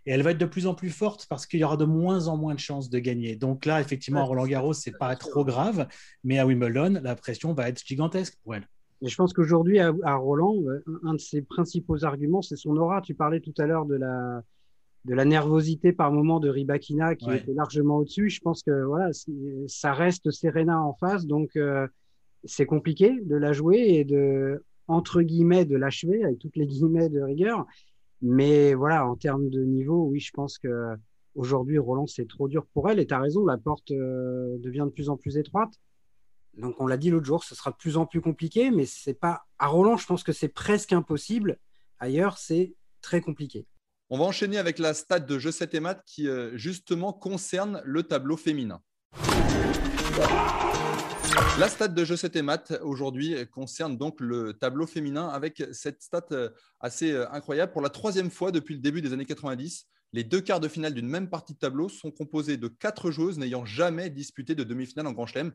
et 0.06 0.12
elle 0.12 0.22
va 0.22 0.32
être 0.32 0.38
de 0.38 0.46
plus 0.46 0.66
en 0.66 0.74
plus 0.74 0.90
forte 0.90 1.26
parce 1.28 1.46
qu'il 1.46 1.60
y 1.60 1.64
aura 1.64 1.76
de 1.76 1.84
moins 1.84 2.28
en 2.28 2.36
moins 2.36 2.54
de 2.54 2.60
chances 2.60 2.90
de 2.90 2.98
gagner. 2.98 3.36
Donc 3.36 3.66
là, 3.66 3.80
effectivement, 3.80 4.20
à 4.20 4.24
Roland 4.24 4.46
Garros, 4.46 4.72
c'est 4.72 4.96
pas 4.98 5.14
trop 5.16 5.44
grave, 5.44 5.86
mais 6.24 6.38
à 6.38 6.46
Wimbledon, 6.46 7.00
la 7.02 7.14
pression 7.14 7.52
va 7.52 7.68
être 7.68 7.84
gigantesque 7.86 8.36
pour 8.42 8.54
elle. 8.54 8.66
Et 9.02 9.08
je 9.08 9.16
pense 9.16 9.32
qu'aujourd'hui, 9.32 9.80
à, 9.80 10.14
Roland, 10.14 10.56
euh, 10.66 10.80
un 11.04 11.14
de 11.14 11.20
ses 11.20 11.42
principaux 11.42 12.04
arguments, 12.04 12.42
c'est 12.42 12.56
son 12.56 12.76
aura. 12.76 13.00
Tu 13.00 13.14
parlais 13.14 13.40
tout 13.40 13.54
à 13.58 13.66
l'heure 13.66 13.84
de 13.84 13.96
la, 13.96 14.42
de 15.04 15.14
la 15.14 15.24
nervosité 15.24 15.92
par 15.92 16.12
moment 16.12 16.38
de 16.38 16.48
Ribakina 16.48 17.16
qui 17.16 17.30
était 17.30 17.52
largement 17.52 17.98
au-dessus. 17.98 18.30
Je 18.30 18.40
pense 18.40 18.62
que 18.62 18.84
voilà, 18.84 19.10
ça 19.66 19.92
reste 19.92 20.30
Serena 20.30 20.80
en 20.80 20.94
face, 20.94 21.26
donc 21.26 21.56
euh, 21.56 21.86
c'est 22.44 22.66
compliqué 22.66 23.20
de 23.24 23.36
la 23.36 23.52
jouer 23.52 23.78
et 23.78 24.04
de 24.04 24.64
entre 24.88 25.22
guillemets 25.22 25.64
de 25.64 25.76
l'achever 25.76 26.24
avec 26.24 26.38
toutes 26.38 26.56
les 26.56 26.66
guillemets 26.66 27.08
de 27.08 27.20
rigueur. 27.20 27.66
Mais 28.22 28.74
voilà, 28.74 29.06
en 29.06 29.16
termes 29.16 29.50
de 29.50 29.62
niveau, 29.64 30.06
oui, 30.06 30.20
je 30.20 30.30
pense 30.32 30.56
que 30.56 30.68
aujourd'hui, 31.34 31.78
Roland, 31.78 32.06
c'est 32.06 32.28
trop 32.28 32.48
dur 32.48 32.64
pour 32.72 32.88
elle. 32.88 33.00
Et 33.00 33.06
tu 33.06 33.14
as 33.14 33.20
raison, 33.20 33.44
la 33.44 33.58
porte 33.58 33.90
euh, 33.90 34.56
devient 34.58 34.84
de 34.86 34.92
plus 34.92 35.08
en 35.08 35.16
plus 35.16 35.36
étroite. 35.36 35.72
Donc, 36.56 36.80
on 36.80 36.86
l'a 36.86 36.96
dit 36.96 37.10
l'autre 37.10 37.26
jour, 37.26 37.44
ce 37.44 37.54
sera 37.54 37.70
de 37.70 37.76
plus 37.76 37.96
en 37.96 38.06
plus 38.06 38.20
compliqué, 38.20 38.70
mais 38.70 38.86
c'est 38.86 39.14
pas. 39.14 39.42
À 39.58 39.68
Roland, 39.68 39.96
je 39.96 40.06
pense 40.06 40.22
que 40.22 40.32
c'est 40.32 40.48
presque 40.48 40.92
impossible. 40.92 41.58
Ailleurs, 41.98 42.38
c'est 42.38 42.74
très 43.00 43.20
compliqué. 43.20 43.66
On 44.10 44.18
va 44.18 44.24
enchaîner 44.24 44.58
avec 44.58 44.78
la 44.78 44.92
stade 44.92 45.26
de 45.26 45.38
jeu 45.38 45.50
7 45.50 45.74
et 45.74 45.80
mat 45.80 46.02
qui, 46.06 46.28
euh, 46.28 46.56
justement, 46.56 47.12
concerne 47.12 47.80
le 47.84 48.02
tableau 48.02 48.36
féminin. 48.36 48.82
La 51.58 51.68
stat 51.68 51.88
de 51.88 52.04
Jeu 52.04 52.16
7 52.16 52.36
et 52.36 52.42
Mat 52.42 52.78
aujourd'hui 52.82 53.34
concerne 53.50 53.96
donc 53.96 54.20
le 54.20 54.52
tableau 54.52 54.86
féminin 54.86 55.28
avec 55.28 55.62
cette 55.72 56.02
stat 56.02 56.26
euh, 56.32 56.50
assez 56.80 57.12
euh, 57.12 57.30
incroyable. 57.30 57.72
Pour 57.72 57.80
la 57.80 57.88
troisième 57.88 58.30
fois 58.30 58.52
depuis 58.52 58.74
le 58.74 58.80
début 58.80 59.00
des 59.00 59.14
années 59.14 59.24
90, 59.24 59.86
les 60.12 60.24
deux 60.24 60.42
quarts 60.42 60.60
de 60.60 60.68
finale 60.68 60.92
d'une 60.92 61.08
même 61.08 61.30
partie 61.30 61.54
de 61.54 61.58
tableau 61.58 61.88
sont 61.88 62.10
composés 62.10 62.58
de 62.58 62.68
quatre 62.68 63.10
joueuses 63.10 63.38
n'ayant 63.38 63.64
jamais 63.64 64.10
disputé 64.10 64.54
de 64.54 64.62
demi-finale 64.62 65.06
en 65.06 65.12
Grand 65.12 65.24
Chelem. 65.24 65.52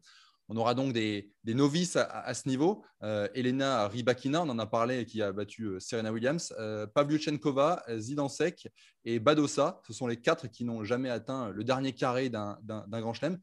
On 0.50 0.56
aura 0.56 0.74
donc 0.74 0.94
des, 0.94 1.34
novices 1.46 1.98
à, 1.98 2.34
ce 2.34 2.48
niveau. 2.48 2.84
Euh, 3.04 3.28
Elena 3.34 3.88
Rybakina, 3.90 4.42
on 4.42 4.50
en 4.50 4.60
a 4.60 4.66
parlé, 4.66 5.06
qui 5.06 5.22
a 5.22 5.34
battu 5.34 5.64
euh, 5.66 5.80
Serena 5.80 6.12
Williams. 6.12 6.54
Euh, 6.58 6.88
Pavlyuchenkova, 6.88 7.84
Zidansek 7.98 8.70
et 9.04 9.20
Badosa. 9.20 9.82
Ce 9.86 9.94
sont 9.94 10.08
les 10.08 10.18
quatre 10.18 10.48
qui 10.48 10.64
n'ont 10.64 10.86
jamais 10.86 11.10
atteint 11.10 11.50
le 11.50 11.64
dernier 11.66 11.94
carré 11.94 12.30
d'un 12.30 12.58
grand 12.88 13.14
chelem. 13.14 13.40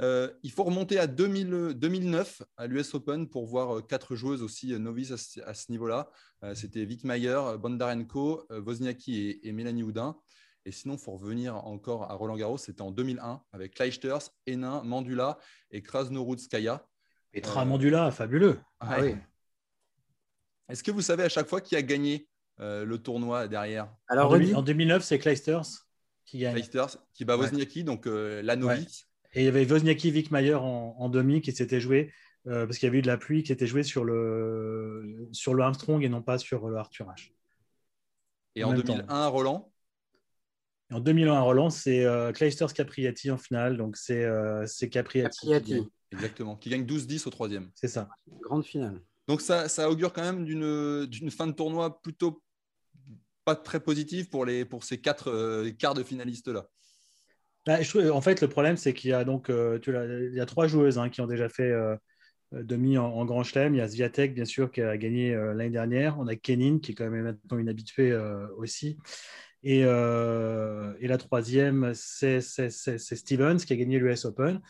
Euh, 0.00 0.32
il 0.42 0.50
faut 0.50 0.64
remonter 0.64 0.98
à 0.98 1.06
2009 1.06 2.42
à 2.56 2.66
l'US 2.66 2.94
Open 2.94 3.28
pour 3.28 3.46
voir 3.46 3.86
quatre 3.86 4.16
joueuses 4.16 4.42
aussi 4.42 4.76
novices 4.78 5.38
à 5.46 5.54
ce, 5.54 5.70
niveau-là. 5.70 6.10
C'était 6.54 6.84
Wittmeier, 6.84 7.40
Bondarenko, 7.60 8.46
Wozniacki 8.50 9.38
et, 9.42 9.52
Mélanie 9.52 9.84
Houdin. 9.84 10.16
Et 10.64 10.72
sinon, 10.72 10.94
il 10.94 11.00
faut 11.00 11.12
revenir 11.12 11.56
encore 11.56 12.10
à 12.10 12.14
Roland 12.14 12.36
Garros, 12.36 12.58
c'était 12.58 12.82
en 12.82 12.92
2001 12.92 13.42
avec 13.52 13.74
Kleisters, 13.74 14.30
Hénin, 14.46 14.82
Mandula 14.84 15.38
et 15.70 15.82
Krasnoroudskaya. 15.82 16.86
Petra 17.32 17.64
Mandula, 17.64 18.10
fabuleux. 18.10 18.60
Ah 18.78 18.98
Est-ce 20.68 20.82
que 20.82 20.90
vous 20.90 21.00
savez 21.00 21.24
à 21.24 21.28
chaque 21.28 21.48
fois 21.48 21.60
qui 21.60 21.74
a 21.74 21.82
gagné 21.82 22.28
euh, 22.60 22.84
le 22.84 22.98
tournoi 22.98 23.48
derrière? 23.48 23.92
Alors, 24.08 24.32
en, 24.32 24.62
2009, 24.62 25.02
c'est 25.02 25.18
Kleisters 25.18 25.86
qui 26.24 26.38
gagne. 26.38 26.54
Kleisters 26.54 26.98
qui 27.12 27.24
bat 27.24 27.36
Wozniacki, 27.36 27.82
donc 27.82 28.06
euh, 28.06 28.42
la 28.42 28.54
novice. 28.54 29.08
Et 29.32 29.40
il 29.40 29.44
y 29.44 29.48
avait 29.48 29.64
Wozniacki 29.64 30.12
Wickmayer 30.12 30.54
en, 30.54 30.94
en 30.96 31.08
demi 31.08 31.40
qui 31.40 31.52
s'était 31.52 31.80
joué 31.80 32.12
euh, 32.46 32.66
parce 32.66 32.78
qu'il 32.78 32.86
y 32.86 32.90
avait 32.90 32.98
eu 32.98 33.02
de 33.02 33.06
la 33.06 33.16
pluie 33.16 33.42
qui 33.42 33.52
était 33.52 33.66
jouée 33.66 33.82
sur 33.82 34.04
le, 34.04 35.28
sur 35.32 35.54
le 35.54 35.62
Armstrong 35.62 36.04
et 36.04 36.08
non 36.08 36.22
pas 36.22 36.38
sur 36.38 36.68
le 36.68 36.76
Arthur 36.76 37.06
H. 37.06 37.32
Et 38.54 38.64
en, 38.64 38.70
en 38.70 38.74
2001, 38.74 39.26
Roland 39.28 39.71
en 40.92 41.00
2001 41.00 41.34
à 41.34 41.40
Roland, 41.40 41.70
c'est 41.70 42.04
euh, 42.04 42.32
Clijsters 42.32 42.72
Capriati 42.72 43.30
en 43.30 43.38
finale. 43.38 43.76
Donc, 43.76 43.96
c'est 43.96 44.24
euh, 44.24 44.66
Capriati. 44.90 45.46
Exactement, 46.12 46.56
qui 46.56 46.68
gagne 46.68 46.84
12-10 46.84 47.26
au 47.26 47.30
troisième. 47.30 47.70
C'est 47.74 47.88
ça. 47.88 48.08
Grande 48.42 48.64
finale. 48.64 49.00
Donc, 49.28 49.40
ça, 49.40 49.68
ça 49.68 49.90
augure 49.90 50.12
quand 50.12 50.22
même 50.22 50.44
d'une 50.44 51.30
fin 51.30 51.46
de 51.46 51.52
tournoi 51.52 52.00
plutôt 52.02 52.42
pas 53.44 53.56
très 53.56 53.80
positive 53.80 54.28
pour, 54.28 54.44
les, 54.44 54.64
pour 54.64 54.84
ces 54.84 55.00
quatre 55.00 55.30
euh, 55.30 55.70
quarts 55.72 55.94
de 55.94 56.02
finalistes-là. 56.02 56.66
Bah, 57.66 57.78
en 58.12 58.20
fait, 58.20 58.40
le 58.40 58.48
problème, 58.48 58.76
c'est 58.76 58.92
qu'il 58.92 59.10
y 59.10 59.12
a 59.12 59.24
donc 59.24 59.48
euh, 59.48 59.78
il 59.86 60.34
y 60.34 60.40
a 60.40 60.46
trois 60.46 60.66
joueuses 60.66 60.98
hein, 60.98 61.08
qui 61.08 61.20
ont 61.20 61.26
déjà 61.26 61.48
fait 61.48 61.70
euh, 61.70 61.96
demi 62.52 62.98
en, 62.98 63.24
Grand 63.24 63.44
Chelem. 63.44 63.74
Il 63.74 63.78
y 63.78 63.80
a 63.80 63.88
Zviatek, 63.88 64.34
bien 64.34 64.44
sûr, 64.44 64.70
qui 64.70 64.82
a 64.82 64.96
gagné 64.96 65.32
l'année 65.34 65.70
dernière. 65.70 66.18
On 66.18 66.26
a 66.26 66.34
Kenin, 66.34 66.80
qui 66.80 66.92
est 66.92 66.94
quand 66.94 67.08
même 67.08 67.22
maintenant 67.22 67.58
une 67.58 67.68
habituée 67.68 68.14
aussi. 68.58 68.98
Et, 69.64 69.80
et, 69.80 71.06
la 71.08 71.18
troisième, 71.18 71.92
c'est 71.94 72.40
Stevens, 72.40 73.58
qui 73.58 73.72
a 73.72 73.76
gagné 73.76 73.98
l'US 73.98 74.24
Open. 74.24 74.60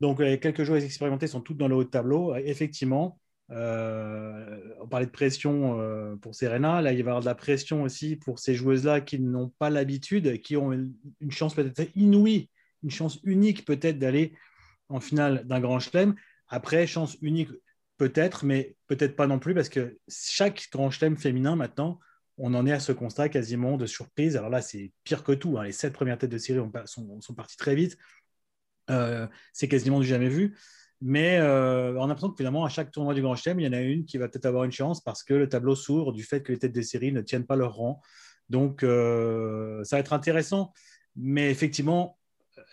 Donc, 0.00 0.20
les 0.20 0.40
quelques 0.40 0.64
joueuses 0.64 0.84
expérimentées 0.84 1.26
sont 1.26 1.40
toutes 1.40 1.58
dans 1.58 1.68
le 1.68 1.74
haut 1.74 1.84
de 1.84 1.90
tableau. 1.90 2.34
Effectivement, 2.36 3.18
euh, 3.52 4.74
on 4.80 4.88
parlait 4.88 5.06
de 5.06 5.10
pression 5.10 5.80
euh, 5.80 6.16
pour 6.16 6.34
Serena. 6.34 6.82
Là, 6.82 6.92
il 6.92 6.96
va 6.96 6.98
y 6.98 7.00
avoir 7.02 7.20
de 7.20 7.26
la 7.26 7.34
pression 7.34 7.82
aussi 7.82 8.16
pour 8.16 8.38
ces 8.38 8.54
joueuses-là 8.54 9.00
qui 9.00 9.20
n'ont 9.20 9.52
pas 9.58 9.70
l'habitude, 9.70 10.40
qui 10.42 10.56
ont 10.56 10.72
une, 10.72 10.94
chance 11.30 11.54
peut-être 11.54 11.90
inouïe, 11.94 12.50
une 12.82 12.90
chance 12.90 13.20
unique 13.24 13.64
peut-être 13.64 13.98
d'aller 13.98 14.34
en 14.88 15.00
finale 15.00 15.46
d'un 15.46 15.60
grand 15.60 15.78
chelem. 15.78 16.14
Après, 16.48 16.86
chance 16.86 17.16
unique 17.22 17.50
peut-être, 17.98 18.44
mais 18.44 18.76
peut-être 18.88 19.16
pas 19.16 19.26
non 19.26 19.38
plus, 19.38 19.54
parce 19.54 19.68
que 19.68 19.98
chaque 20.08 20.68
grand 20.72 20.90
chelem 20.90 21.16
féminin 21.16 21.56
maintenant, 21.56 21.98
on 22.38 22.54
en 22.54 22.66
est 22.66 22.72
à 22.72 22.80
ce 22.80 22.92
constat 22.92 23.28
quasiment 23.28 23.76
de 23.76 23.86
surprise. 23.86 24.36
Alors 24.36 24.50
là, 24.50 24.62
c'est 24.62 24.92
pire 25.04 25.24
que 25.24 25.32
tout. 25.32 25.58
Hein. 25.58 25.64
Les 25.64 25.72
sept 25.72 25.92
premières 25.92 26.18
têtes 26.18 26.30
de 26.30 26.38
série 26.38 26.60
sont, 26.86 27.34
parties 27.34 27.56
très 27.56 27.74
vite. 27.74 27.96
Euh, 28.90 29.26
c'est 29.52 29.68
quasiment 29.68 30.00
du 30.00 30.06
jamais 30.06 30.28
vu. 30.28 30.56
Mais 31.00 31.38
euh, 31.38 31.94
on 31.94 32.04
a 32.04 32.06
l'impression 32.06 32.30
que 32.30 32.36
finalement, 32.36 32.64
à 32.64 32.68
chaque 32.68 32.90
tournoi 32.90 33.14
du 33.14 33.22
Grand 33.22 33.36
Chelem, 33.36 33.60
il 33.60 33.66
y 33.66 33.68
en 33.68 33.72
a 33.72 33.80
une 33.80 34.04
qui 34.04 34.18
va 34.18 34.28
peut-être 34.28 34.46
avoir 34.46 34.64
une 34.64 34.72
chance 34.72 35.02
parce 35.02 35.22
que 35.22 35.34
le 35.34 35.48
tableau 35.48 35.74
s'ouvre 35.74 36.12
du 36.12 36.22
fait 36.22 36.42
que 36.42 36.52
les 36.52 36.58
têtes 36.58 36.72
de 36.72 36.82
série 36.82 37.12
ne 37.12 37.20
tiennent 37.20 37.46
pas 37.46 37.56
leur 37.56 37.74
rang. 37.74 38.00
Donc, 38.48 38.82
euh, 38.82 39.82
ça 39.84 39.96
va 39.96 40.00
être 40.00 40.12
intéressant. 40.12 40.72
Mais 41.16 41.50
effectivement, 41.50 42.18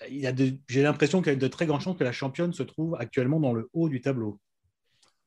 j'ai 0.10 0.84
l'impression 0.84 1.22
qu'il 1.22 1.34
y 1.34 1.36
a 1.36 1.40
de 1.40 1.48
très 1.48 1.66
grandes 1.66 1.82
chances 1.82 1.98
que 1.98 2.04
la 2.04 2.12
championne 2.12 2.54
se 2.54 2.64
trouve 2.64 2.96
actuellement 3.00 3.40
dans 3.40 3.54
le 3.54 3.70
haut 3.74 3.90
du 3.90 4.02
tableau. 4.02 4.40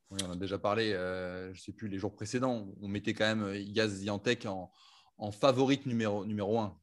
Oui, 0.09 0.19
on 0.25 0.31
a 0.31 0.35
déjà 0.35 0.57
parlé, 0.57 0.91
je 0.91 1.49
ne 1.49 1.57
sais 1.57 1.73
plus, 1.73 1.89
les 1.89 1.97
jours 1.97 2.15
précédents, 2.15 2.67
on 2.81 2.87
mettait 2.87 3.13
quand 3.13 3.25
même 3.25 3.53
Igaz 3.55 3.89
Ziantek 3.89 4.45
en, 4.45 4.71
en 5.17 5.31
favorite 5.31 5.85
numéro, 5.85 6.25
numéro 6.25 6.59
1. 6.59 6.77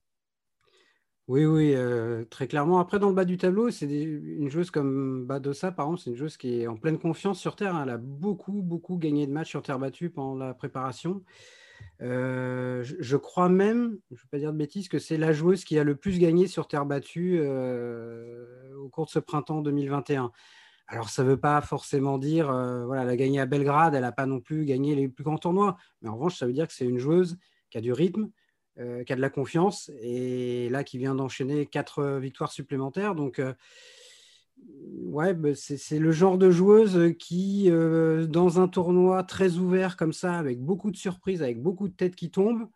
Oui, 1.27 1.47
oui, 1.47 1.73
euh, 1.75 2.27
très 2.27 2.47
clairement. 2.47 2.79
Après, 2.81 2.99
dans 2.99 3.09
le 3.09 3.15
bas 3.15 3.25
du 3.25 3.39
tableau, 3.39 3.71
c'est 3.71 3.87
une 3.87 4.51
joueuse 4.51 4.71
comme 4.71 5.25
Badosa, 5.25 5.73
par 5.73 5.87
exemple, 5.87 6.03
c'est 6.03 6.11
une 6.11 6.17
joueuse 6.17 6.37
qui 6.37 6.61
est 6.61 6.67
en 6.67 6.77
pleine 6.77 6.99
confiance 6.99 7.41
sur 7.41 7.57
terre. 7.57 7.81
Elle 7.83 7.89
a 7.89 7.97
beaucoup, 7.97 8.61
beaucoup 8.61 8.99
gagné 8.99 9.27
de 9.27 9.33
matchs 9.33 9.49
sur 9.49 9.63
terre 9.63 9.79
battue 9.79 10.11
pendant 10.11 10.37
la 10.37 10.53
préparation. 10.53 11.23
Euh, 12.03 12.85
je, 12.85 13.17
crois 13.17 13.49
même, 13.49 13.99
je 14.11 14.17
ne 14.17 14.19
vais 14.19 14.29
pas 14.31 14.39
dire 14.39 14.53
de 14.53 14.59
bêtises, 14.59 14.89
que 14.89 14.99
c'est 14.99 15.17
la 15.17 15.33
joueuse 15.33 15.65
qui 15.65 15.79
a 15.79 15.85
le 15.85 15.97
plus 15.97 16.19
gagné 16.19 16.47
sur 16.47 16.69
terre 16.69 16.85
battue 16.85 17.39
euh, 17.41 18.77
au 18.77 18.91
cours 18.91 19.07
de 19.07 19.11
ce 19.11 19.19
printemps 19.19 19.63
2021. 19.63 20.31
Alors, 20.87 21.09
ça 21.09 21.25
ne 21.25 21.29
veut 21.31 21.41
pas 21.41 21.61
forcément 21.63 22.19
dire, 22.19 22.47
voilà, 22.47 23.03
elle 23.03 23.09
a 23.09 23.17
gagné 23.17 23.41
à 23.41 23.47
Belgrade, 23.47 23.95
elle 23.95 24.03
n'a 24.03 24.13
pas 24.13 24.27
non 24.27 24.41
plus 24.41 24.65
gagné 24.67 24.95
les 24.95 25.09
plus 25.09 25.25
grands 25.25 25.39
tournois. 25.39 25.77
Mais 26.03 26.09
en 26.09 26.15
revanche, 26.15 26.37
ça 26.37 26.47
veut 26.47 26.53
dire 26.53 26.67
que 26.67 26.75
c'est 26.75 26.85
une 26.85 26.99
joueuse 26.99 27.39
qui 27.71 27.79
a 27.79 27.81
du 27.81 27.93
rythme, 27.93 28.31
euh, 28.81 29.05
qui 29.05 29.13
a 29.13 29.17
de 29.17 29.21
la 29.21 29.31
confiance 29.31 29.89
et 30.03 30.69
là 30.69 30.83
qui 30.83 30.99
vient 30.99 31.15
d'enchaîner 31.15 31.65
quatre 31.65 32.01
euh, 32.01 32.19
victoires 32.19 32.51
supplémentaires. 32.51 33.15
Donc, 33.15 33.39
euh, 33.39 33.55
ouais, 34.59 35.33
bah, 35.33 35.51
c'est 35.55 36.01
le 36.01 36.11
genre 36.11 36.39
de 36.39 36.51
joueuse 36.51 37.15
qui, 37.21 37.71
dans 37.71 38.61
un 38.61 38.67
tournoi 38.67 39.23
très 39.23 39.59
ouvert 39.59 39.97
comme 39.97 40.13
ça, 40.13 40.37
avec 40.37 40.61
beaucoup 40.61 40.91
de 40.91 40.97
surprises, 40.97 41.41
avec 41.41 41.63
beaucoup 41.63 41.87
de 41.87 41.95
têtes 41.95 42.17
qui 42.17 42.33
tombent, 42.33 42.69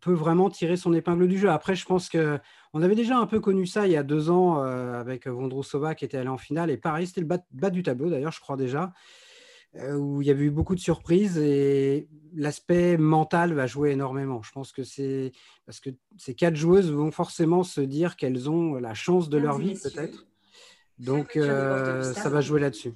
peut 0.00 0.12
vraiment 0.12 0.50
tirer 0.50 0.76
son 0.76 0.92
épingle 0.92 1.28
du 1.28 1.38
jeu. 1.38 1.50
Après, 1.50 1.76
je 1.76 1.86
pense 1.86 2.08
que 2.08 2.40
on 2.76 2.82
avait 2.82 2.94
déjà 2.94 3.16
un 3.16 3.26
peu 3.26 3.40
connu 3.40 3.66
ça 3.66 3.86
il 3.86 3.92
y 3.92 3.96
a 3.96 4.02
deux 4.02 4.28
ans 4.28 4.60
avec 4.60 5.26
Vondrousova 5.26 5.94
qui 5.94 6.04
était 6.04 6.18
allé 6.18 6.28
en 6.28 6.36
finale 6.36 6.70
et 6.70 6.76
pareil, 6.76 7.06
c'était 7.06 7.22
le 7.22 7.26
bas, 7.26 7.70
du 7.70 7.82
tableau 7.82 8.10
d'ailleurs, 8.10 8.32
je 8.32 8.40
crois 8.40 8.56
déjà. 8.56 8.92
Euh, 9.78 9.94
où 9.94 10.22
il 10.22 10.28
y 10.28 10.30
avait 10.30 10.44
eu 10.44 10.50
beaucoup 10.50 10.74
de 10.74 10.80
surprises 10.80 11.36
et 11.36 12.08
l'aspect 12.34 12.96
mental 12.96 13.52
va 13.52 13.66
jouer 13.66 13.90
énormément. 13.90 14.40
Je 14.42 14.50
pense 14.52 14.72
que 14.72 14.84
c'est 14.84 15.32
parce 15.66 15.80
que 15.80 15.90
ces 16.16 16.34
quatre 16.34 16.56
joueuses 16.56 16.90
vont 16.90 17.10
forcément 17.10 17.62
se 17.62 17.82
dire 17.82 18.16
qu'elles 18.16 18.48
ont 18.48 18.76
la 18.76 18.94
chance 18.94 19.28
de 19.28 19.36
leur 19.36 19.58
vie, 19.58 19.74
peut-être. 19.74 20.26
Donc, 20.98 21.36
euh, 21.36 22.02
ça 22.14 22.30
va 22.30 22.40
jouer 22.40 22.60
là-dessus. 22.60 22.94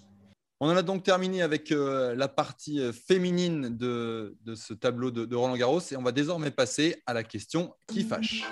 On 0.60 0.68
en 0.68 0.76
a 0.76 0.82
donc 0.82 1.02
terminé 1.02 1.42
avec 1.42 1.70
euh, 1.70 2.14
la 2.14 2.28
partie 2.28 2.80
féminine 2.92 3.76
de, 3.76 4.38
ce 4.54 4.72
tableau 4.72 5.10
de 5.10 5.36
Roland 5.36 5.56
Garros 5.56 5.80
et 5.90 5.96
on 5.96 6.02
va 6.02 6.12
désormais 6.12 6.50
passer 6.50 7.02
à 7.04 7.12
la 7.12 7.24
question 7.24 7.74
qui 7.88 8.04
fâche. 8.04 8.44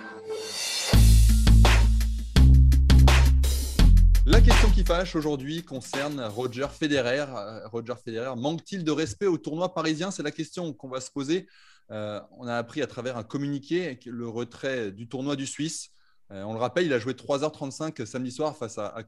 La 4.28 4.42
question 4.42 4.68
qui 4.68 4.84
fâche 4.84 5.16
aujourd'hui 5.16 5.64
concerne 5.64 6.20
Roger 6.20 6.66
Federer. 6.70 7.24
Euh, 7.30 7.66
Roger 7.68 7.94
Federer 8.04 8.36
manque-t-il 8.36 8.84
de 8.84 8.90
respect 8.90 9.24
au 9.24 9.38
tournoi 9.38 9.72
parisien? 9.72 10.10
C'est 10.10 10.22
la 10.22 10.30
question 10.30 10.74
qu'on 10.74 10.90
va 10.90 11.00
se 11.00 11.10
poser. 11.10 11.48
Euh, 11.90 12.20
on 12.36 12.46
a 12.46 12.54
appris 12.54 12.82
à 12.82 12.86
travers 12.86 13.16
un 13.16 13.22
communiqué 13.22 13.98
le 14.04 14.28
retrait 14.28 14.92
du 14.92 15.08
tournoi 15.08 15.34
du 15.34 15.46
Suisse. 15.46 15.92
Euh, 16.30 16.42
on 16.42 16.52
le 16.52 16.58
rappelle, 16.58 16.84
il 16.84 16.92
a 16.92 16.98
joué 16.98 17.14
3h35 17.14 18.04
samedi 18.04 18.30
soir 18.30 18.54
face 18.54 18.76
à, 18.76 18.88
à. 18.88 19.02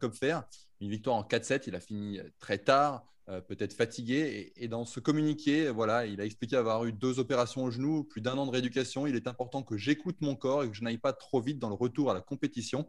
Une 0.80 0.88
victoire 0.88 1.16
en 1.16 1.22
4-7. 1.22 1.64
Il 1.66 1.76
a 1.76 1.80
fini 1.80 2.18
très 2.38 2.56
tard, 2.56 3.04
peut-être 3.26 3.74
fatigué. 3.74 4.54
Et, 4.56 4.68
dans 4.68 4.86
ce 4.86 5.00
communiqué, 5.00 5.68
voilà, 5.68 6.06
il 6.06 6.18
a 6.22 6.24
expliqué 6.24 6.56
avoir 6.56 6.86
eu 6.86 6.94
deux 6.94 7.18
opérations 7.18 7.64
au 7.64 7.70
genou, 7.70 8.04
plus 8.04 8.22
d'un 8.22 8.38
an 8.38 8.46
de 8.46 8.52
rééducation. 8.52 9.06
Il 9.06 9.16
est 9.16 9.26
important 9.26 9.62
que 9.62 9.76
j'écoute 9.76 10.16
mon 10.22 10.34
corps 10.34 10.64
et 10.64 10.70
que 10.70 10.74
je 10.74 10.82
n'aille 10.82 10.96
pas 10.96 11.12
trop 11.12 11.42
vite 11.42 11.58
dans 11.58 11.68
le 11.68 11.74
retour 11.74 12.10
à 12.10 12.14
la 12.14 12.22
compétition. 12.22 12.88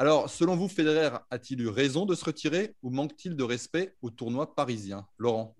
Alors, 0.00 0.30
selon 0.30 0.56
vous, 0.56 0.66
Federer 0.66 1.10
a-t-il 1.30 1.60
eu 1.60 1.68
raison 1.68 2.06
de 2.06 2.14
se 2.14 2.24
retirer 2.24 2.74
ou 2.82 2.88
manque-t-il 2.88 3.36
de 3.36 3.44
respect 3.44 3.94
au 4.00 4.08
tournoi 4.08 4.54
parisien? 4.54 5.06
Laurent 5.18 5.54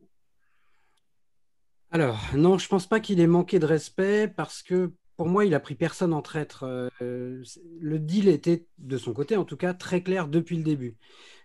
Alors, 1.91 2.19
non, 2.35 2.57
je 2.57 2.65
ne 2.65 2.69
pense 2.71 2.87
pas 2.87 3.01
qu'il 3.01 3.21
ait 3.21 3.27
manqué 3.27 3.59
de 3.59 3.67
respect 3.67 4.29
parce 4.29 4.63
que 4.63 4.95
pour 5.19 5.29
moi, 5.29 5.45
il 5.45 5.53
a 5.53 5.61
pris 5.61 5.75
personne 5.75 6.15
en 6.15 6.23
traître. 6.23 6.65
Euh, 6.65 7.43
le 7.81 7.99
deal 7.99 8.29
était, 8.29 8.65
de 8.79 8.97
son 8.97 9.13
côté 9.13 9.37
en 9.37 9.45
tout 9.45 9.59
cas, 9.59 9.75
très 9.75 10.03
clair 10.03 10.27
depuis 10.27 10.57
le 10.57 10.63
début. 10.63 10.97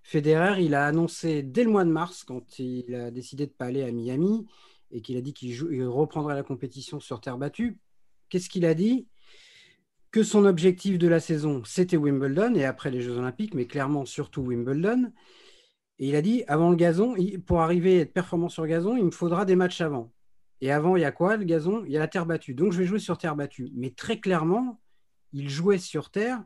Federer, 0.04 0.64
il 0.64 0.74
a 0.74 0.86
annoncé 0.86 1.44
dès 1.44 1.66
le 1.66 1.72
mois 1.72 1.84
de 1.84 1.92
mars, 1.92 2.24
quand 2.24 2.60
il 2.60 2.96
a 2.96 3.12
décidé 3.12 3.46
de 3.46 3.52
ne 3.52 3.58
pas 3.58 3.66
aller 3.66 3.84
à 3.84 3.92
Miami 3.92 4.48
et 4.92 5.02
qu'il 5.02 5.18
a 5.18 5.22
dit 5.22 5.34
qu'il 5.34 5.86
reprendrait 5.86 6.36
la 6.36 6.44
compétition 6.44 7.02
sur 7.02 7.20
terre 7.20 7.38
battue, 7.38 7.78
qu'est-ce 8.30 8.48
qu'il 8.48 8.66
a 8.66 8.74
dit? 8.74 9.06
Que 10.16 10.24
son 10.24 10.46
objectif 10.46 10.98
de 10.98 11.10
la 11.10 11.20
saison, 11.20 11.62
c'était 11.66 11.98
Wimbledon 11.98 12.56
et 12.56 12.64
après 12.64 12.90
les 12.90 13.02
Jeux 13.02 13.18
Olympiques, 13.18 13.54
mais 13.54 13.68
clairement 13.68 14.06
surtout 14.06 14.44
Wimbledon. 14.44 15.12
Et 16.00 16.08
il 16.08 16.16
a 16.16 16.22
dit, 16.22 16.46
avant 16.48 16.70
le 16.70 16.78
gazon, 16.78 17.16
pour 17.46 17.60
arriver 17.60 17.98
à 17.98 18.02
être 18.04 18.14
performant 18.14 18.48
sur 18.48 18.66
gazon, 18.66 18.96
il 18.96 19.04
me 19.04 19.12
faudra 19.12 19.44
des 19.44 19.58
matchs 19.58 19.82
avant. 19.82 20.14
Et 20.62 20.72
avant, 20.72 20.96
il 20.96 21.02
y 21.02 21.04
a 21.04 21.12
quoi, 21.12 21.36
le 21.36 21.44
gazon? 21.44 21.84
Il 21.86 21.92
y 21.92 21.98
a 21.98 22.00
la 22.00 22.08
terre 22.08 22.26
battue. 22.26 22.54
Donc, 22.54 22.72
je 22.72 22.78
vais 22.78 22.86
jouer 22.86 23.00
sur 23.00 23.18
terre 23.18 23.36
battue. 23.36 23.74
Mais 23.76 23.90
très 23.90 24.22
clairement, 24.22 24.80
il 25.34 25.50
jouait 25.50 25.80
sur 25.80 26.10
terre, 26.12 26.42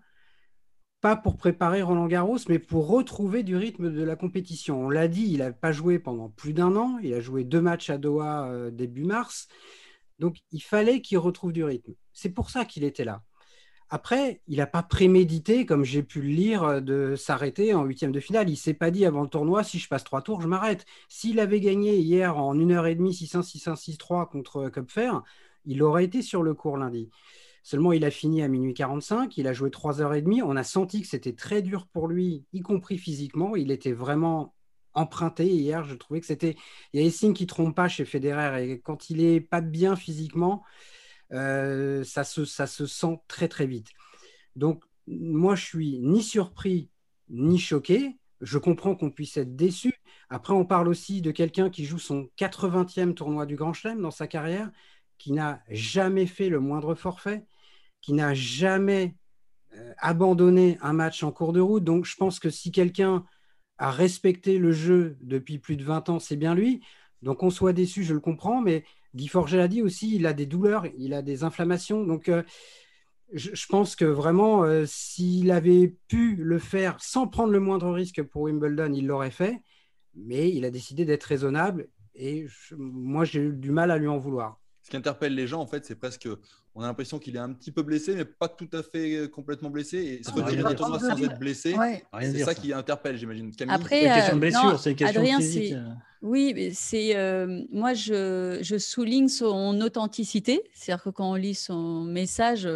pas 0.99 1.15
pour 1.15 1.38
préparer 1.38 1.83
Roland 1.83 2.07
Garros, 2.07 2.39
mais 2.49 2.57
pour 2.57 2.88
retrouver 2.88 3.43
du 3.43 3.55
rythme 3.55 3.93
de 3.93 4.01
la 4.01 4.15
compétition. 4.15 4.83
On 4.83 4.89
l'a 4.89 5.07
dit, 5.07 5.27
il 5.29 5.38
n'a 5.38 5.51
pas 5.51 5.73
joué 5.73 5.99
pendant 5.99 6.29
plus 6.29 6.53
d'un 6.53 6.75
an. 6.75 6.97
Il 7.03 7.13
a 7.13 7.21
joué 7.21 7.43
deux 7.43 7.61
matchs 7.61 7.91
à 7.91 7.99
Doha 7.99 8.47
euh, 8.47 8.71
début 8.71 9.05
mars. 9.05 9.47
Donc, 10.17 10.38
il 10.51 10.63
fallait 10.63 11.01
qu'il 11.01 11.19
retrouve 11.19 11.53
du 11.53 11.63
rythme. 11.63 11.93
C'est 12.13 12.31
pour 12.31 12.49
ça 12.49 12.65
qu'il 12.65 12.83
était 12.83 13.05
là. 13.05 13.21
Après, 13.91 14.41
il 14.48 14.58
n'a 14.58 14.67
pas 14.67 14.84
prémédité, 14.84 15.65
comme 15.65 15.84
j'ai 15.84 16.03
pu 16.03 16.22
le 16.22 16.29
lire, 16.29 16.63
euh, 16.63 16.79
de 16.79 17.15
s'arrêter 17.15 17.74
en 17.74 17.84
huitième 17.86 18.12
de 18.12 18.19
finale. 18.19 18.48
Il 18.48 18.53
ne 18.53 18.58
s'est 18.58 18.74
pas 18.74 18.91
dit 18.91 19.05
avant 19.05 19.24
le 19.24 19.27
tournoi, 19.29 19.63
si 19.63 19.79
je 19.79 19.88
passe 19.88 20.03
trois 20.03 20.22
tours, 20.22 20.41
je 20.41 20.48
m'arrête. 20.48 20.86
S'il 21.08 21.39
avait 21.39 21.60
gagné 21.60 21.98
hier 21.98 22.38
en 22.38 22.58
une 22.58 22.72
heure 22.72 22.86
et 22.86 22.96
demie, 22.96 23.13
6-1, 23.13 23.41
6-1, 23.41 23.75
6-3 23.75 24.29
contre 24.29 24.69
Cupfer, 24.69 25.12
il 25.65 25.81
aurait 25.81 26.05
été 26.05 26.22
sur 26.22 26.43
le 26.43 26.53
cours 26.53 26.77
lundi. 26.77 27.10
Seulement, 27.63 27.91
il 27.91 28.05
a 28.05 28.12
fini 28.12 28.41
à 28.41 28.48
minuit 28.48 28.74
45, 28.74 29.38
il 29.38 29.48
a 29.48 29.53
joué 29.53 29.72
3 29.72 30.01
heures 30.01 30.13
et 30.13 30.22
demie. 30.22 30.41
On 30.41 30.55
a 30.55 30.63
senti 30.63 31.01
que 31.01 31.08
c'était 31.08 31.34
très 31.34 31.62
dur 31.62 31.88
pour 31.88 32.08
lui, 32.08 32.46
y 32.53 32.62
compris 32.62 32.98
physiquement. 32.98 33.55
Il 33.55 33.72
était 33.72 33.91
vraiment 33.91 34.53
emprunté 34.93 35.48
hier. 35.48 35.84
Je 35.84 35.96
trouvais 35.96 36.19
que 36.19 36.25
c'était. 36.25 36.55
Il 36.93 37.00
y 37.00 37.03
a 37.03 37.05
des 37.05 37.12
signes 37.12 37.34
qui 37.34 37.43
ne 37.43 37.48
trompent 37.50 37.75
pas 37.75 37.88
chez 37.88 38.05
Federer. 38.05 38.72
Et 38.72 38.79
quand 38.79 39.10
il 39.10 39.17
n'est 39.17 39.41
pas 39.41 39.62
bien 39.62 39.96
physiquement, 39.96 40.63
euh, 41.33 42.03
ça, 42.03 42.24
se, 42.24 42.45
ça 42.45 42.67
se 42.67 42.86
sent 42.86 43.19
très 43.27 43.48
très 43.48 43.67
vite. 43.67 43.89
Donc 44.55 44.83
moi, 45.07 45.55
je 45.55 45.65
suis 45.65 46.00
ni 46.00 46.24
surpris 46.24 46.89
ni 47.29 47.57
choqué. 47.59 48.17
Je 48.41 48.57
comprends 48.57 48.95
qu'on 48.95 49.12
puisse 49.12 49.38
être 49.38 49.55
déçu. 49.55 49.93
Après, 50.29 50.53
on 50.53 50.65
parle 50.65 50.88
aussi 50.88 51.21
de 51.21 51.31
quelqu'un 51.31 51.69
qui 51.69 51.86
joue 51.86 52.00
son 52.00 52.29
80e 52.38 53.13
tournoi 53.13 53.45
du 53.45 53.55
Grand 53.55 53.74
Chelem 53.74 54.01
dans 54.01 54.12
sa 54.12 54.27
carrière, 54.27 54.71
qui 55.17 55.31
n'a 55.31 55.62
jamais 55.69 56.25
fait 56.25 56.50
le 56.50 56.59
moindre 56.59 56.95
forfait, 56.95 57.45
qui 58.01 58.13
n'a 58.13 58.33
jamais 58.33 59.15
euh, 59.75 59.93
abandonné 59.98 60.77
un 60.81 60.93
match 60.93 61.24
en 61.24 61.31
cours 61.31 61.53
de 61.53 61.59
route. 61.59 61.83
Donc, 61.83 62.05
je 62.05 62.15
pense 62.15 62.39
que 62.39 62.50
si 62.50 62.71
quelqu'un 62.71 63.25
a 63.77 63.91
respecté 63.91 64.57
le 64.57 64.71
jeu 64.71 65.17
depuis 65.21 65.57
plus 65.57 65.75
de 65.75 65.83
20 65.83 66.09
ans, 66.09 66.19
c'est 66.19 66.38
bien 66.38 66.55
lui. 66.55 66.81
Donc, 67.21 67.43
on 67.43 67.50
soit 67.50 67.74
déçu, 67.74 68.03
je 68.03 68.13
le 68.13 68.19
comprends, 68.19 68.62
mais 68.62 68.86
Guy 69.16 69.28
Forget 69.28 69.58
l'a 69.58 69.68
dit 69.68 69.82
aussi, 69.82 70.16
il 70.16 70.25
a 70.25 70.34
des 70.34 70.46
douleurs, 70.46 70.86
il 70.98 71.13
a 71.13 71.22
des 71.22 71.44
inflammations. 71.44 72.04
Donc, 72.04 72.30
euh, 72.30 72.44
je, 73.34 73.66
pense 73.68 73.96
que 73.96 74.06
vraiment, 74.06 74.63
euh, 74.63 74.86
s'il 74.86 75.51
avait 75.51 75.96
pu 76.08 76.36
le 76.36 76.60
faire 76.60 77.01
sans 77.01 77.28
prendre 77.28 77.51
le 77.51 77.60
moindre 77.60 77.92
risque 77.92 78.24
pour 78.24 78.44
Wimbledon, 78.44 78.94
il 78.94 79.08
l'aurait 79.08 79.32
fait. 79.32 79.62
Mais 80.16 80.50
il 80.51 80.66
a 80.66 80.72
décidé 80.72 81.06
d'être 81.06 81.24
raisonnable 81.24 81.88
et 82.16 82.48
moi, 82.78 83.24
j'ai 83.24 83.39
eu 83.39 83.54
du 83.54 83.72
mal 83.72 83.92
à 83.92 83.98
lui 83.98 84.08
en 84.08 84.18
vouloir. 84.18 84.59
Ce 84.89 84.91
qui 84.91 84.98
interpelle 84.98 85.36
les 85.36 85.46
gens, 85.46 85.62
en 85.62 85.67
fait, 85.67 85.86
c'est 85.86 85.93
presque. 85.93 86.27
On 86.74 86.81
a 86.81 86.88
l'impression 86.88 87.19
qu'il 87.19 87.36
est 87.36 87.39
un 87.39 87.53
petit 87.53 87.72
peu 87.72 87.84
blessé, 87.84 88.15
mais 88.15 88.25
pas 88.25 88.48
tout 88.48 88.69
à 88.74 88.81
fait 88.81 89.17
euh, 89.17 89.27
complètement 89.27 89.69
blessé. 89.69 89.98
Et 89.98 90.24
se 90.24 90.31
retirer 90.31 90.63
d'un 90.63 90.74
tournoi 90.74 91.00
sans 91.00 91.22
être 91.22 91.38
blessé, 91.38 91.75
c'est 92.19 92.39
ça, 92.39 92.55
qui 92.55 92.74
interpelle, 92.74 93.15
j'imagine. 93.15 93.51
Après, 93.67 94.01
c'est 94.01 94.08
une 94.08 94.13
question 94.15 94.36
de 94.36 94.39
blessure, 94.39 94.79
c'est 94.79 94.89
une 94.89 94.96
question 94.96 95.22
Adrien, 95.22 95.38
physique. 95.38 95.75
Oui, 96.24 96.72
c'est 96.74 97.13
moi 97.72 97.93
je, 97.93 98.58
je, 98.63 98.77
souligne 98.79 99.27
son 99.27 99.79
authenticité, 99.79 100.63
c'est-à-dire 100.74 101.03
que 101.03 101.10
quand 101.12 101.29
on 101.29 101.36
lit 101.36 101.53
son 101.53 102.01
message, 102.01 102.67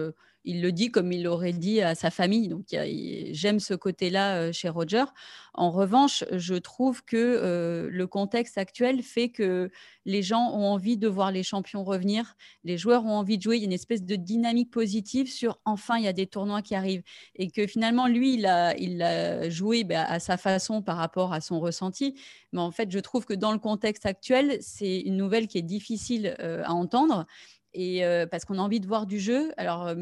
il 0.46 0.62
le 0.62 0.72
dit 0.72 0.92
comme 0.92 1.12
il 1.12 1.24
l'aurait 1.24 1.54
dit 1.54 1.82
à 1.82 1.96
sa 1.96 2.12
famille. 2.12 2.48
Donc, 2.48 2.66
j'aime 2.70 3.60
ce 3.60 3.74
côté-là 3.74 4.38
euh, 4.38 4.52
chez 4.52 4.70
Roger. 4.70 5.06
En 5.54 5.70
revanche, 5.70 6.24
je 6.32 6.56
trouve 6.56 7.04
que 7.04 7.16
euh, 7.16 7.88
le 7.92 8.08
contexte 8.08 8.58
actuel 8.58 9.04
fait 9.04 9.30
que 9.30 9.70
les 10.06 10.24
gens 10.24 10.52
ont 10.52 10.66
envie 10.66 10.98
de 10.98 11.08
voir 11.08 11.32
les 11.32 11.44
champions 11.44 11.84
revenir, 11.84 12.36
les 12.64 12.78
joueurs 12.78 13.06
ont 13.06 13.16
envie 13.16 13.38
de 13.38 13.44
jouer. 13.44 13.58
Il 13.58 13.60
y 13.60 13.64
a 13.64 13.68
une 13.68 13.74
espèce 13.74 14.04
de 14.04 14.16
dynamique 14.16 14.72
positive 14.72 15.32
sur 15.32 15.60
enfin, 15.66 15.98
il 15.98 16.04
y 16.04 16.08
a 16.08 16.14
des 16.14 16.28
tournois 16.28 16.62
qui 16.62 16.76
arrivent. 16.76 17.04
Et 17.36 17.52
que 17.52 17.68
finalement, 17.68 18.08
lui, 18.08 18.34
il 18.34 18.46
a, 18.46 19.50
joué 19.50 19.84
bah, 19.84 20.04
à 20.06 20.20
sa 20.20 20.38
façon 20.38 20.82
par 20.82 20.98
rapport 20.98 21.34
à 21.34 21.42
son 21.42 21.60
ressenti. 21.60 22.16
Mais 22.52 22.62
en 22.62 22.72
fait, 22.72 22.92
je 22.92 23.00
trouve 23.00 23.26
que 23.26 23.34
dans 23.34 23.52
le 23.52 23.60
contexte 23.60 24.06
actuel, 24.06 24.58
c'est 24.62 25.02
une 25.02 25.18
nouvelle 25.18 25.48
qui 25.48 25.60
est 25.60 25.62
difficile 25.62 26.36
euh, 26.40 26.64
à 26.66 26.74
entendre 26.74 27.28
et 27.74 28.04
parce 28.32 28.46
qu'on 28.46 28.60
a 28.60 28.62
envie 28.62 28.80
de 28.80 28.88
voir 28.88 29.06
du 29.06 29.20
jeu. 29.20 29.52
Alors, 29.58 29.94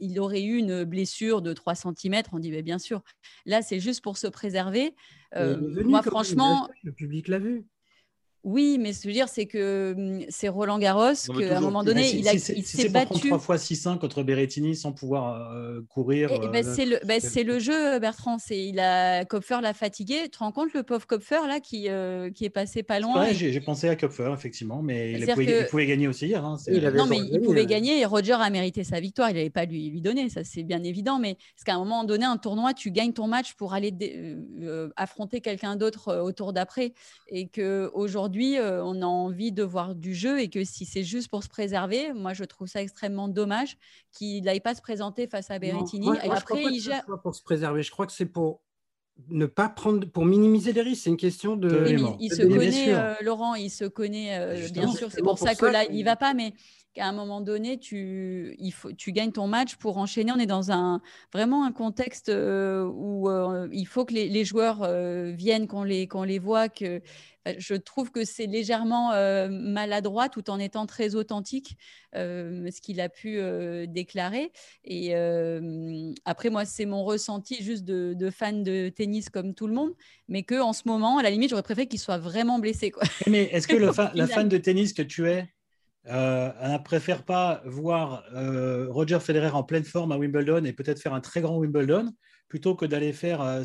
il 0.00 0.20
aurait 0.20 0.42
eu 0.42 0.56
une 0.56 0.84
blessure 0.84 1.42
de 1.42 1.52
3 1.52 1.74
cm, 1.74 2.22
on 2.32 2.38
dit 2.38 2.62
bien 2.62 2.78
sûr. 2.78 3.02
Là, 3.46 3.62
c'est 3.62 3.80
juste 3.80 4.02
pour 4.02 4.18
se 4.18 4.26
préserver. 4.26 4.94
moi, 5.34 6.02
franchement, 6.02 6.68
le 6.82 6.92
public 6.92 7.28
l'a 7.28 7.38
vu. 7.38 7.66
Oui, 8.44 8.78
mais 8.80 8.92
ce 8.92 8.98
que 8.98 9.02
je 9.04 9.08
veux 9.08 9.14
dire, 9.14 9.28
c'est 9.28 9.46
que 9.46 9.94
hum, 9.96 10.24
c'est 10.28 10.48
Roland 10.48 10.78
Garros, 10.78 11.14
qu'à 11.38 11.58
un 11.58 11.60
moment 11.60 11.82
donné, 11.82 12.14
il, 12.14 12.28
a, 12.28 12.38
si, 12.38 12.62
s'est 12.62 12.88
battu. 12.88 13.28
3 13.28 13.38
fois 13.38 13.56
6-1 13.56 13.98
contre 13.98 14.22
Berrettini 14.22 14.76
sans 14.76 14.92
pouvoir 14.92 15.52
euh, 15.52 15.80
courir. 15.88 16.30
Eh, 16.32 16.48
ben, 16.48 16.64
c'est 16.64 16.86
le, 16.86 16.98
ben, 17.04 17.20
le, 17.20 17.58
jeu, 17.58 17.98
Bertrand. 17.98 18.38
C'est, 18.38 18.64
il 18.64 18.78
a, 18.78 19.24
Kopfer 19.24 19.58
l'a 19.60 19.74
fatigué. 19.74 20.22
Tu 20.24 20.30
te 20.30 20.38
rends 20.38 20.52
compte, 20.52 20.72
le 20.72 20.82
pauvre 20.82 21.06
Kopfer, 21.06 21.46
là, 21.48 21.60
qui, 21.60 21.88
euh, 21.88 22.30
qui 22.30 22.44
est 22.44 22.50
passé 22.50 22.82
pas 22.82 23.00
loin 23.00 23.20
ouais, 23.20 23.34
j'ai, 23.34 23.60
pensé 23.60 23.88
à 23.88 23.96
Kopfer, 23.96 24.30
effectivement, 24.32 24.82
mais 24.82 25.12
il 25.12 25.26
pouvait, 25.26 25.60
il 25.62 25.66
pouvait, 25.66 25.86
gagner 25.86 26.08
aussi 26.08 26.26
hier. 26.26 26.44
Hein, 26.44 26.56
non, 26.94 27.06
mais 27.06 27.18
il 27.18 27.40
pouvait 27.40 27.66
gagner 27.66 28.00
et 28.00 28.04
Roger 28.04 28.34
a 28.34 28.50
mérité 28.50 28.84
sa 28.84 29.00
victoire. 29.00 29.30
Il 29.30 29.36
n'avait 29.36 29.50
pas 29.50 29.64
lui, 29.64 29.90
lui 29.90 30.00
donner, 30.00 30.28
ça 30.28 30.44
c'est 30.44 30.62
bien 30.62 30.82
évident. 30.84 31.18
Mais 31.18 31.34
parce 31.34 31.64
qu'à 31.64 31.74
un 31.74 31.78
moment 31.78 32.04
donné, 32.04 32.24
un 32.24 32.36
tournoi, 32.36 32.72
tu 32.72 32.90
gagnes 32.90 33.12
ton 33.12 33.26
match 33.26 33.54
pour 33.54 33.74
aller 33.74 33.92
euh, 34.62 34.90
affronter 34.96 35.40
quelqu'un 35.40 35.76
d'autre 35.76 36.16
au 36.22 36.32
tour 36.32 36.52
d'après. 36.52 36.92
Et 37.28 37.48
qu'aujourd'hui, 37.48 38.27
on 38.36 39.02
a 39.02 39.06
envie 39.06 39.52
de 39.52 39.62
voir 39.62 39.94
du 39.94 40.14
jeu 40.14 40.40
et 40.40 40.48
que 40.48 40.64
si 40.64 40.84
c'est 40.84 41.04
juste 41.04 41.28
pour 41.28 41.42
se 41.42 41.48
préserver, 41.48 42.12
moi 42.12 42.32
je 42.32 42.44
trouve 42.44 42.68
ça 42.68 42.82
extrêmement 42.82 43.28
dommage 43.28 43.76
qu'il 44.12 44.44
n'aille 44.44 44.60
pas 44.60 44.74
se 44.74 44.82
présenter 44.82 45.26
face 45.26 45.50
à 45.50 45.58
Berrettini. 45.58 46.08
et 46.24 46.30
après, 46.30 46.62
il 46.64 46.80
gère... 46.80 47.04
pour 47.22 47.34
se 47.34 47.42
préserver. 47.42 47.82
Je 47.82 47.90
crois 47.90 48.06
que 48.06 48.12
c'est 48.12 48.26
pour 48.26 48.60
ne 49.28 49.46
pas 49.46 49.68
prendre, 49.68 50.06
pour 50.06 50.24
minimiser 50.24 50.72
les 50.72 50.82
risques. 50.82 51.04
C'est 51.04 51.10
une 51.10 51.16
question 51.16 51.56
de. 51.56 52.16
il, 52.20 52.32
se 52.32 52.42
connaît, 52.42 52.94
euh, 52.94 53.14
Laurent, 53.22 53.54
il 53.54 53.70
se 53.70 53.84
connaît, 53.84 54.38
euh, 54.38 54.68
bien 54.72 54.88
sûr. 54.88 55.10
C'est 55.10 55.22
pour, 55.22 55.38
ça 55.38 55.54
que 55.54 55.66
là, 55.66 55.84
il 55.84 55.94
n'y 55.94 56.02
va 56.02 56.16
pas, 56.16 56.34
mais 56.34 56.54
qu'à 56.94 57.06
un 57.06 57.12
moment 57.12 57.40
donné, 57.40 57.78
tu, 57.78 58.54
il 58.58 58.70
faut, 58.70 58.92
tu 58.92 59.12
gagnes 59.12 59.32
ton 59.32 59.48
match 59.48 59.76
pour 59.76 59.98
enchaîner. 59.98 60.32
On 60.32 60.38
est 60.38 60.46
dans 60.46 60.70
un 60.70 61.00
vraiment 61.32 61.64
un 61.64 61.72
contexte 61.72 62.28
euh, 62.28 62.84
où 62.84 63.28
il 63.72 63.86
faut 63.86 64.04
que 64.04 64.14
les, 64.14 64.44
joueurs 64.44 64.88
viennent, 65.32 65.66
qu'on 65.66 65.82
les, 65.82 66.06
qu'on 66.06 66.22
les 66.22 66.38
voit, 66.38 66.68
que 66.68 67.02
je 67.58 67.74
trouve 67.74 68.10
que 68.10 68.24
c'est 68.24 68.46
légèrement 68.46 69.12
euh, 69.12 69.48
maladroit 69.48 70.28
tout 70.28 70.50
en 70.50 70.58
étant 70.58 70.86
très 70.86 71.14
authentique, 71.14 71.76
euh, 72.14 72.70
ce 72.70 72.80
qu'il 72.80 73.00
a 73.00 73.08
pu 73.08 73.38
euh, 73.38 73.86
déclarer. 73.86 74.52
Et 74.84 75.14
après, 76.24 76.50
moi, 76.50 76.64
c'est 76.64 76.86
mon 76.86 77.04
ressenti 77.04 77.62
juste 77.62 77.84
de, 77.84 78.30
fan 78.30 78.62
de 78.62 78.88
tennis 78.88 79.30
comme 79.30 79.54
tout 79.54 79.66
le 79.66 79.74
monde, 79.74 79.92
mais 80.28 80.42
que 80.42 80.60
en 80.60 80.72
ce 80.72 80.82
moment, 80.86 81.18
à 81.18 81.22
la 81.22 81.30
limite, 81.30 81.50
j'aurais 81.50 81.62
préféré 81.62 81.86
qu'il 81.86 82.00
soit 82.00 82.18
vraiment 82.18 82.58
blessé. 82.58 82.90
Quoi. 82.90 83.02
Mais 83.26 83.44
est-ce 83.44 83.66
que 83.66 83.76
le 83.76 83.90
la 84.14 84.26
fan 84.26 84.48
de 84.48 84.58
tennis 84.58 84.92
que 84.92 85.02
tu 85.02 85.28
es 85.28 85.48
ne 86.06 86.82
préfère 86.82 87.24
pas 87.24 87.62
voir 87.64 88.24
Roger 88.90 89.20
Federer 89.20 89.50
en 89.50 89.62
pleine 89.62 89.84
forme 89.84 90.12
à 90.12 90.18
Wimbledon 90.18 90.64
et 90.64 90.72
peut-être 90.72 91.00
faire 91.00 91.14
un 91.14 91.20
très 91.20 91.40
grand 91.40 91.58
Wimbledon 91.58 92.12
plutôt 92.48 92.74
que 92.74 92.86
d'aller 92.86 93.12
faire, 93.12 93.40
euh, 93.42 93.64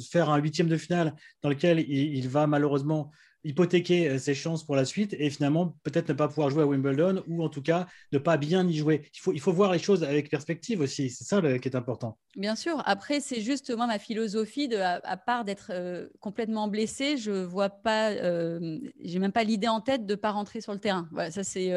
faire 0.00 0.30
un 0.30 0.38
huitième 0.38 0.68
de 0.68 0.76
finale 0.76 1.14
dans 1.42 1.48
lequel 1.48 1.80
il, 1.80 2.28
va 2.28 2.46
malheureusement 2.46 3.10
hypothéquer 3.44 4.08
euh, 4.08 4.18
ses 4.18 4.34
chances 4.34 4.64
pour 4.64 4.76
la 4.76 4.84
suite 4.84 5.14
et 5.18 5.30
finalement 5.30 5.74
peut-être 5.82 6.08
ne 6.08 6.14
pas 6.14 6.28
pouvoir 6.28 6.50
jouer 6.50 6.62
à 6.62 6.66
Wimbledon 6.66 7.22
ou 7.26 7.42
en 7.42 7.48
tout 7.48 7.62
cas 7.62 7.86
ne 8.12 8.18
pas 8.18 8.36
bien 8.36 8.66
y 8.66 8.74
jouer. 8.74 9.02
Il 9.14 9.20
faut, 9.20 9.32
il 9.32 9.40
faut 9.40 9.52
voir 9.52 9.72
les 9.72 9.78
choses 9.78 10.04
avec 10.04 10.30
perspective 10.30 10.80
aussi, 10.80 11.10
c'est 11.10 11.24
ça 11.24 11.40
qui 11.58 11.68
est 11.68 11.76
important. 11.76 12.18
Bien 12.36 12.56
sûr, 12.56 12.82
après 12.86 13.20
c'est 13.20 13.40
juste 13.40 13.74
moi 13.74 13.86
ma 13.86 13.98
philosophie, 13.98 14.72
à, 14.74 15.16
part 15.16 15.44
d'être 15.44 15.70
euh, 15.70 16.08
complètement 16.20 16.68
blessé, 16.68 17.16
je 17.16 17.32
vois 17.32 17.70
pas, 17.70 18.10
euh, 18.10 18.78
j'ai 19.00 19.18
même 19.18 19.32
pas 19.32 19.44
l'idée 19.44 19.68
en 19.68 19.80
tête 19.80 20.06
de 20.06 20.14
pas 20.14 20.30
rentrer 20.30 20.60
sur 20.60 20.72
le 20.72 20.78
terrain. 20.78 21.08
Voilà, 21.12 21.30
ça 21.30 21.44
c'est, 21.44 21.72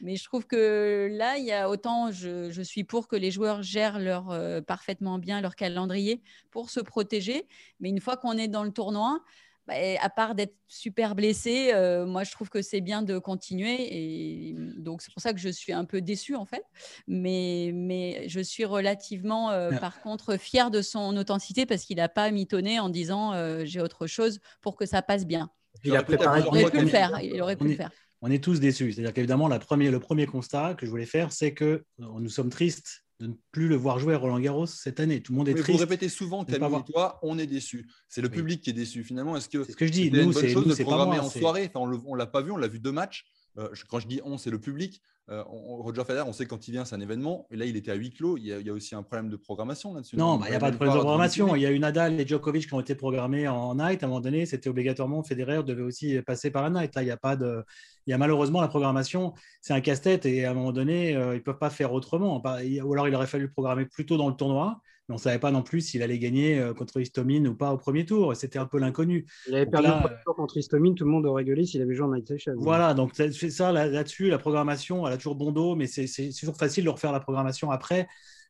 mais 0.00 0.16
je 0.16 0.24
trouve 0.24 0.46
que 0.46 1.08
là 1.10 1.38
il 1.38 1.44
y 1.44 1.52
a 1.52 1.70
autant, 1.70 2.10
je, 2.10 2.50
je 2.50 2.62
suis 2.62 2.84
pour 2.84 3.08
que 3.08 3.16
les 3.16 3.30
joueurs 3.30 3.62
gèrent 3.62 3.98
leur, 3.98 4.36
parfaitement 4.64 5.18
bien 5.18 5.40
leur 5.40 5.54
calendrier 5.56 6.22
pour 6.50 6.70
se 6.70 6.80
protéger, 6.80 7.46
mais 7.80 7.88
une 7.88 8.00
fois 8.00 8.16
qu'on 8.16 8.32
est 8.32 8.48
dans 8.48 8.64
le 8.64 8.72
tournoi, 8.72 9.20
bah, 9.66 9.74
à 10.00 10.10
part 10.10 10.34
d'être 10.34 10.54
super 10.68 11.14
blessé, 11.14 11.70
euh, 11.72 12.04
moi 12.04 12.24
je 12.24 12.30
trouve 12.32 12.50
que 12.50 12.60
c'est 12.60 12.80
bien 12.80 13.02
de 13.02 13.18
continuer. 13.18 13.76
Et 13.90 14.54
donc 14.76 15.00
c'est 15.00 15.12
pour 15.12 15.22
ça 15.22 15.32
que 15.32 15.40
je 15.40 15.48
suis 15.48 15.72
un 15.72 15.84
peu 15.84 16.00
déçue 16.00 16.34
en 16.34 16.44
fait. 16.44 16.64
Mais, 17.06 17.70
mais 17.74 18.28
je 18.28 18.40
suis 18.40 18.64
relativement 18.64 19.50
euh, 19.50 19.70
par 19.78 20.00
contre 20.02 20.36
fière 20.38 20.70
de 20.70 20.82
son 20.82 21.16
authenticité 21.16 21.64
parce 21.64 21.84
qu'il 21.84 21.96
n'a 21.96 22.08
pas 22.08 22.30
mitonné 22.30 22.78
en 22.78 22.90
disant 22.90 23.32
euh, 23.32 23.64
j'ai 23.64 23.80
autre 23.80 24.06
chose 24.06 24.40
pour 24.60 24.76
que 24.76 24.84
ça 24.84 25.00
passe 25.00 25.26
bien. 25.26 25.50
Il, 25.82 25.96
a 25.96 26.02
préparé 26.02 26.40
il 26.40 26.46
aurait 26.46 26.70
pu 26.70 26.80
le 26.80 26.86
faire. 26.86 27.20
Il 27.22 27.40
aurait 27.40 27.56
pu 27.56 27.68
le 27.68 27.74
faire 27.74 27.90
on 28.26 28.30
est 28.30 28.42
tous 28.42 28.58
déçus. 28.58 28.92
C'est-à-dire 28.92 29.12
qu'évidemment, 29.12 29.48
le 29.48 29.98
premier 29.98 30.24
constat 30.24 30.72
que 30.78 30.86
je 30.86 30.90
voulais 30.90 31.04
faire, 31.04 31.30
c'est 31.30 31.52
que 31.52 31.84
nous 31.98 32.30
sommes 32.30 32.48
tristes 32.48 33.03
de 33.20 33.28
ne 33.28 33.34
plus 33.52 33.68
le 33.68 33.76
voir 33.76 33.98
jouer 33.98 34.14
à 34.14 34.18
Roland 34.18 34.40
Garros 34.40 34.66
cette 34.66 34.98
année. 35.00 35.22
Tout 35.22 35.32
le 35.32 35.38
monde 35.38 35.48
est 35.48 35.54
triste. 35.54 35.70
Vous 35.70 35.78
répétez 35.78 36.08
souvent, 36.08 36.44
Camille 36.44 36.78
et 36.78 36.92
toi, 36.92 37.18
on 37.22 37.38
est 37.38 37.46
déçu. 37.46 37.88
C'est 38.08 38.20
le 38.20 38.28
public 38.28 38.60
qui 38.60 38.70
est 38.70 38.74
déçu. 38.74 39.04
Finalement, 39.04 39.36
est-ce 39.36 39.48
que 39.48 39.64
c'est 39.64 39.72
ce 39.72 39.76
que 39.76 39.86
je 39.86 39.92
dis 39.92 40.10
Nous, 40.10 40.32
c'est 40.32 40.82
programmer 40.82 41.18
en 41.18 41.30
soirée? 41.30 41.70
Enfin, 41.72 41.80
On 42.06 42.14
ne 42.14 42.18
l'a 42.18 42.26
pas 42.26 42.42
vu, 42.42 42.50
on 42.50 42.56
l'a 42.56 42.68
vu 42.68 42.80
deux 42.80 42.92
matchs. 42.92 43.24
Euh, 43.58 43.68
quand 43.88 44.00
je 44.00 44.08
dis 44.08 44.20
on, 44.24 44.38
c'est 44.38 44.50
le 44.50 44.60
public. 44.60 45.02
Euh, 45.30 45.42
Roger 45.46 46.04
Federer, 46.04 46.28
on 46.28 46.34
sait 46.34 46.44
quand 46.44 46.68
il 46.68 46.72
vient, 46.72 46.84
c'est 46.84 46.94
un 46.94 47.00
événement. 47.00 47.46
Et 47.50 47.56
là, 47.56 47.64
il 47.64 47.76
était 47.76 47.90
à 47.90 47.94
huis 47.94 48.10
clos. 48.10 48.36
Il 48.36 48.44
y 48.44 48.70
a, 48.70 48.72
aussi 48.72 48.94
un 48.94 49.02
problème 49.02 49.30
de 49.30 49.36
programmation 49.36 49.94
là-dessus. 49.94 50.16
Non, 50.16 50.36
bah, 50.36 50.46
il 50.48 50.50
n'y 50.50 50.56
a 50.56 50.60
pas 50.60 50.70
de 50.70 50.76
problème 50.76 50.94
de 50.94 51.00
programmation. 51.00 51.56
Il 51.56 51.62
y 51.62 51.66
a 51.66 51.70
eu 51.70 51.78
Nadal 51.78 52.20
et 52.20 52.26
Djokovic 52.26 52.66
qui 52.66 52.74
ont 52.74 52.80
été 52.80 52.94
programmés 52.94 53.48
en 53.48 53.74
night. 53.74 54.02
À 54.02 54.06
un 54.06 54.08
moment 54.10 54.20
donné, 54.20 54.44
c'était 54.44 54.68
obligatoirement 54.68 55.22
Federer 55.22 55.62
devait 55.62 55.82
aussi 55.82 56.20
passer 56.22 56.50
par 56.50 56.62
la 56.62 56.68
night. 56.80 56.94
Là, 56.94 57.02
il 57.02 57.06
n'y 57.06 57.10
a 57.10 57.16
pas 57.16 57.36
de. 57.36 57.64
Il 58.06 58.10
y 58.10 58.12
a 58.12 58.18
malheureusement 58.18 58.60
la 58.60 58.68
programmation, 58.68 59.32
c'est 59.62 59.72
un 59.72 59.80
casse-tête 59.80 60.26
et 60.26 60.44
à 60.44 60.50
un 60.50 60.54
moment 60.54 60.72
donné, 60.72 61.16
euh, 61.16 61.34
ils 61.34 61.38
ne 61.38 61.42
peuvent 61.42 61.58
pas 61.58 61.70
faire 61.70 61.94
autrement. 61.94 62.42
Ou 62.44 62.92
alors, 62.92 63.08
il 63.08 63.14
aurait 63.14 63.26
fallu 63.26 63.50
programmer 63.50 63.86
plus 63.86 64.04
tôt 64.04 64.18
dans 64.18 64.28
le 64.28 64.36
tournoi 64.36 64.82
mais 65.08 65.14
on 65.14 65.16
ne 65.16 65.22
savait 65.22 65.38
pas 65.38 65.50
non 65.50 65.62
plus 65.62 65.82
s'il 65.82 66.02
allait 66.02 66.18
gagner 66.18 66.58
euh, 66.58 66.72
contre 66.72 66.98
Istomine 67.00 67.46
ou 67.48 67.54
pas 67.54 67.72
au 67.72 67.76
premier 67.76 68.06
tour. 68.06 68.34
C'était 68.34 68.58
un 68.58 68.66
peu 68.66 68.78
l'inconnu. 68.78 69.26
Il 69.48 69.54
avait 69.54 69.66
perdu 69.66 69.88
le 69.88 70.24
tour 70.24 70.34
contre 70.34 70.56
Istomine, 70.56 70.94
tout 70.94 71.04
le 71.04 71.10
monde 71.10 71.26
aurait 71.26 71.44
gueulé 71.44 71.66
s'il 71.66 71.82
avait 71.82 71.94
joué 71.94 72.06
en 72.06 72.12
night 72.12 72.26
session. 72.26 72.54
Voilà, 72.56 72.94
donc 72.94 73.12
c'est 73.14 73.50
ça 73.50 73.72
là-dessus, 73.72 74.28
la 74.28 74.38
programmation, 74.38 75.06
elle 75.06 75.12
a 75.12 75.16
toujours 75.16 75.36
bon 75.36 75.52
dos, 75.52 75.74
mais 75.74 75.86
c'est 75.86 76.30
toujours 76.38 76.56
facile 76.56 76.84
de 76.84 76.90
refaire 76.90 77.12
la 77.12 77.20
programmation 77.20 77.70
après. 77.70 78.06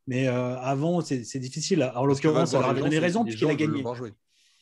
Mais 0.07 0.29
euh, 0.29 0.57
avant, 0.59 1.01
c'est 1.01 1.39
difficile. 1.39 1.91
En 1.95 2.05
l'occurrence, 2.05 2.51
ça 2.51 2.61
leur 2.61 2.71
avait 2.71 2.83
donné 2.83 2.99
raison 2.99 3.25
puisqu'il 3.25 3.49
a 3.49 3.55
gagné. 3.55 3.83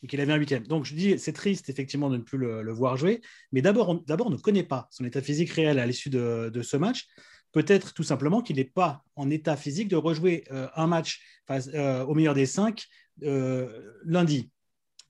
Et 0.04 0.08
qu'il 0.08 0.20
avait 0.20 0.32
un 0.32 0.36
huitième. 0.36 0.66
Donc 0.66 0.84
je 0.84 0.96
dis, 0.96 1.16
c'est 1.16 1.32
triste 1.32 1.70
effectivement 1.70 2.10
de 2.10 2.16
ne 2.16 2.22
plus 2.22 2.38
le, 2.38 2.72
voir 2.72 2.96
jouer. 2.96 3.20
Mais 3.52 3.62
d'abord, 3.62 3.88
on, 3.88 4.04
on 4.08 4.30
ne 4.30 4.36
connaît 4.36 4.64
pas 4.64 4.88
son 4.90 5.04
état 5.04 5.22
physique 5.22 5.50
réel 5.50 5.78
à 5.78 5.86
l'issue 5.86 6.10
de, 6.10 6.50
de, 6.52 6.62
ce 6.62 6.76
match. 6.76 7.06
Peut-être 7.52 7.92
tout 7.92 8.02
simplement 8.02 8.40
qu'il 8.40 8.56
n'est 8.56 8.64
pas 8.64 9.04
en 9.14 9.30
état 9.30 9.56
physique 9.56 9.88
de 9.88 9.96
rejouer 9.96 10.44
euh, 10.50 10.68
un 10.74 10.86
match 10.86 11.20
euh, 11.50 12.04
au 12.04 12.14
meilleur 12.14 12.34
des 12.34 12.46
cinq 12.46 12.86
euh, 13.22 13.92
lundi. 14.04 14.50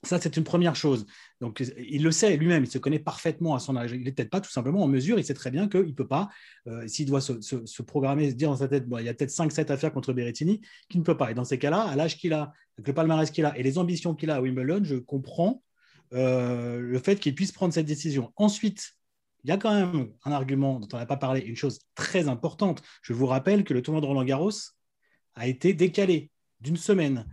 Ça, 0.05 0.21
c'est 0.21 0.37
une 0.37 0.43
première 0.43 0.75
chose. 0.75 1.07
Donc, 1.41 1.63
il 1.79 2.03
le 2.03 2.11
sait 2.11 2.37
lui-même, 2.37 2.65
il 2.65 2.71
se 2.71 2.79
connaît 2.79 2.99
parfaitement 2.99 3.55
à 3.55 3.61
son 3.61 3.77
âge. 3.77 3.93
Il 3.93 4.03
n'est 4.03 4.11
peut-être 4.11 4.31
pas 4.31 4.41
tout 4.41 4.51
simplement 4.51 4.83
en 4.83 4.89
mesure, 4.89 5.17
il 5.21 5.25
sait 5.25 5.33
très 5.33 5.53
bien 5.53 5.69
qu'il 5.69 5.87
ne 5.87 5.93
peut 5.93 6.09
pas, 6.09 6.29
s'il 6.89 7.07
doit 7.07 7.21
se, 7.21 7.83
programmer, 7.83 8.29
se 8.31 8.35
dire 8.35 8.49
dans 8.49 8.57
sa 8.57 8.67
tête, 8.67 8.89
bon, 8.89 8.99
il 8.99 9.05
y 9.05 9.09
a 9.09 9.15
peut-être 9.15 9.31
5-7 9.31 9.71
à 9.71 9.77
faire 9.77 9.93
contre 9.93 10.13
Berrettini, 10.13 10.61
qu'il 10.89 10.99
ne 10.99 11.05
peut 11.05 11.17
pas. 11.17 11.31
Et 11.31 11.35
dans 11.35 11.45
ces 11.45 11.57
cas-là, 11.57 11.83
à 11.83 11.95
l'âge 11.95 12.17
qu'il 12.17 12.33
a, 12.33 12.53
avec 12.77 12.89
le 12.89 12.95
palmarès 12.95 13.31
qu'il 13.31 13.45
a 13.45 13.57
et 13.57 13.63
les 13.63 13.79
ambitions 13.79 14.17
qu'il 14.17 14.31
a 14.31 14.35
à 14.35 14.41
Wimbledon, 14.41 14.83
je 14.83 14.97
comprends 14.97 15.63
le 16.11 16.99
fait 16.99 17.21
qu'il 17.21 17.37
puisse 17.37 17.53
prendre 17.53 17.73
cette 17.73 17.87
décision. 17.87 18.33
Ensuite, 18.35 18.97
il 19.45 19.51
y 19.51 19.53
a 19.53 19.57
quand 19.57 19.75
même 19.75 20.13
un 20.25 20.33
argument 20.33 20.79
dont 20.79 20.89
on 20.93 20.97
n'a 20.97 21.07
pas 21.07 21.17
parlé, 21.17 21.41
une 21.41 21.57
chose 21.57 21.81
très 21.95 22.29
importante. 22.29 22.83
Je 23.03 23.13
vous 23.13 23.27
rappelle 23.27 23.65
que 23.65 23.75
le 23.75 23.83
tournoi 23.83 24.01
de 24.01 24.07
Roland 24.07 24.25
Garros, 24.25 24.53
a 25.35 25.47
été 25.47 25.75
décalé 25.75 26.31
d'une 26.61 26.77
semaine. 26.77 27.27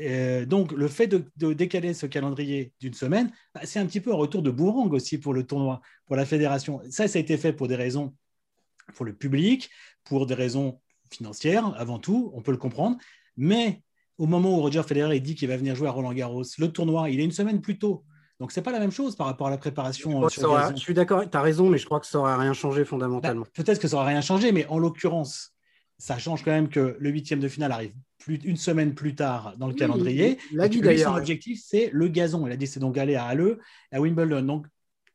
Euh, 0.00 0.46
donc, 0.46 0.72
le 0.72 0.86
fait 0.88 1.08
de, 1.08 1.52
décaler 1.52 1.94
ce 1.94 2.06
calendrier 2.06 2.72
d'une 2.80 2.94
semaine, 2.94 3.32
bah, 3.54 3.62
c'est 3.64 3.80
un 3.80 3.86
petit 3.86 4.00
peu 4.00 4.12
un 4.12 4.16
retour 4.16 4.42
de 4.42 4.50
bourrang 4.50 4.88
aussi 4.90 5.18
pour 5.18 5.34
le 5.34 5.44
tournoi, 5.44 5.80
pour 6.06 6.16
la 6.16 6.24
fédération. 6.24 6.80
Ça, 6.90 7.08
ça 7.08 7.18
a 7.18 7.20
été 7.20 7.36
fait 7.36 7.52
pour 7.52 7.68
des 7.68 7.76
raisons 7.76 8.14
pour 8.94 9.04
le 9.04 9.14
public, 9.14 9.70
pour 10.04 10.26
des 10.26 10.34
raisons 10.34 10.80
financières 11.10 11.74
avant 11.76 11.98
tout, 11.98 12.30
on 12.34 12.42
peut 12.42 12.52
le 12.52 12.58
comprendre. 12.58 12.96
Mais 13.36 13.82
au 14.16 14.26
moment 14.26 14.56
où 14.56 14.60
Roger 14.60 14.82
Federer 14.82 15.20
dit 15.20 15.34
qu'il 15.34 15.48
va 15.48 15.56
venir 15.56 15.74
jouer 15.74 15.88
à 15.88 15.90
Roland 15.90 16.12
Garros, 16.12 16.44
le 16.58 16.68
tournoi, 16.68 17.10
il 17.10 17.20
est 17.20 17.24
une 17.24 17.32
semaine 17.32 17.60
plus 17.60 17.78
tôt. 17.78 18.04
Donc, 18.40 18.52
ce 18.52 18.60
n'est 18.60 18.64
pas 18.64 18.72
la 18.72 18.78
même 18.78 18.92
chose 18.92 19.16
par 19.16 19.26
rapport 19.26 19.48
à 19.48 19.50
la 19.50 19.58
préparation. 19.58 20.28
Je, 20.28 20.40
je 20.74 20.80
suis 20.80 20.94
d'accord, 20.94 21.28
tu 21.28 21.36
as 21.36 21.42
raison, 21.42 21.68
mais 21.68 21.78
je 21.78 21.86
crois 21.86 21.98
que 21.98 22.06
ça 22.06 22.18
n'aurait 22.18 22.36
rien 22.36 22.52
changé 22.52 22.84
fondamentalement. 22.84 23.42
Bah, 23.42 23.50
peut-être 23.54 23.80
que 23.80 23.88
ça 23.88 23.96
n'aurait 23.96 24.12
rien 24.12 24.20
changé, 24.20 24.52
mais 24.52 24.66
en 24.68 24.78
l'occurrence, 24.78 25.54
ça 25.98 26.18
change 26.18 26.44
quand 26.44 26.52
même 26.52 26.68
que 26.68 26.96
le 27.00 27.10
huitième 27.10 27.40
de 27.40 27.48
finale 27.48 27.72
arrive 27.72 27.92
plus, 28.18 28.36
une 28.44 28.56
semaine 28.56 28.94
plus 28.94 29.14
tard 29.16 29.54
dans 29.58 29.66
le 29.66 29.74
calendrier. 29.74 30.38
La 30.52 30.70
son 30.70 31.16
objectif, 31.16 31.60
c'est 31.64 31.90
le 31.92 32.08
gazon. 32.08 32.46
Il 32.46 32.52
a 32.52 32.56
dit 32.56 32.66
c'est 32.66 32.80
donc 32.80 32.96
aller 32.96 33.16
à 33.16 33.24
Halle, 33.24 33.58
à 33.90 34.00
Wimbledon. 34.00 34.42
Donc, 34.42 34.66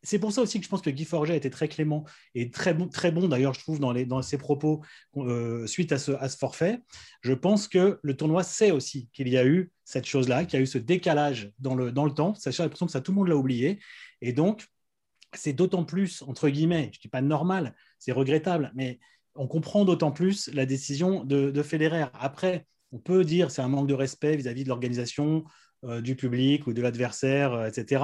c'est 0.04 0.20
pour 0.20 0.34
ça 0.34 0.42
aussi 0.42 0.60
que 0.60 0.66
je 0.66 0.70
pense 0.70 0.82
que 0.82 0.90
Guy 0.90 1.06
Forget 1.06 1.34
a 1.34 1.36
été 1.38 1.50
très 1.50 1.70
clément 1.70 2.06
et 2.36 2.52
très 2.52 2.74
bon, 2.74 2.88
très 2.90 3.12
bon 3.12 3.28
d'ailleurs, 3.28 3.54
je 3.54 3.60
trouve, 3.60 3.80
dans, 3.80 4.22
ses 4.22 4.38
propos 4.38 4.82
euh, 5.18 5.66
suite 5.66 5.92
à 5.92 5.98
ce, 5.98 6.12
forfait. 6.38 6.82
Je 7.22 7.34
pense 7.34 7.68
que 7.68 8.00
le 8.02 8.18
tournoi 8.18 8.44
sait 8.44 8.72
aussi 8.72 9.10
qu'il 9.14 9.30
y 9.30 9.38
a 9.38 9.46
eu 9.46 9.72
cette 9.86 10.06
chose-là, 10.06 10.46
qu'il 10.46 10.60
y 10.60 10.62
a 10.62 10.64
eu 10.64 10.68
ce 10.68 10.78
décalage 10.78 11.52
dans 11.60 11.76
le, 11.76 11.92
dans 11.92 12.06
le 12.06 12.14
temps. 12.14 12.34
J'ai 12.44 12.64
l'impression 12.64 12.86
que 12.86 12.92
ça, 12.92 13.02
tout 13.02 13.12
le 13.12 13.18
monde 13.18 13.30
l'a 13.30 13.38
oublié. 13.38 13.80
Et 14.22 14.34
donc, 14.34 14.68
c'est 15.34 15.54
d'autant 15.54 15.86
plus, 15.86 16.22
entre 16.24 16.50
guillemets, 16.50 16.90
je 16.94 17.00
ne 17.00 17.02
dis 17.04 17.08
pas 17.08 17.22
normal, 17.22 17.74
c'est 17.98 18.12
regrettable, 18.12 18.72
mais 18.76 19.00
on 19.36 19.48
comprend 19.48 19.86
d'autant 19.86 20.12
plus 20.12 20.50
la 20.54 20.66
décision 20.66 21.24
de, 21.24 21.50
de 21.50 21.64
Federer. 21.64 22.06
Après, 22.14 22.68
on 22.92 23.00
peut 23.00 23.24
dire 23.24 23.50
c'est 23.50 23.62
un 23.62 23.70
manque 23.70 23.88
de 23.88 23.96
respect 23.96 24.36
vis-à-vis 24.36 24.64
de 24.64 24.70
l'organisation, 24.70 25.46
euh, 25.86 26.00
du 26.00 26.16
public 26.16 26.66
ou 26.66 26.72
de 26.72 26.82
l'adversaire, 26.82 27.52
euh, 27.52 27.68
etc. 27.68 28.04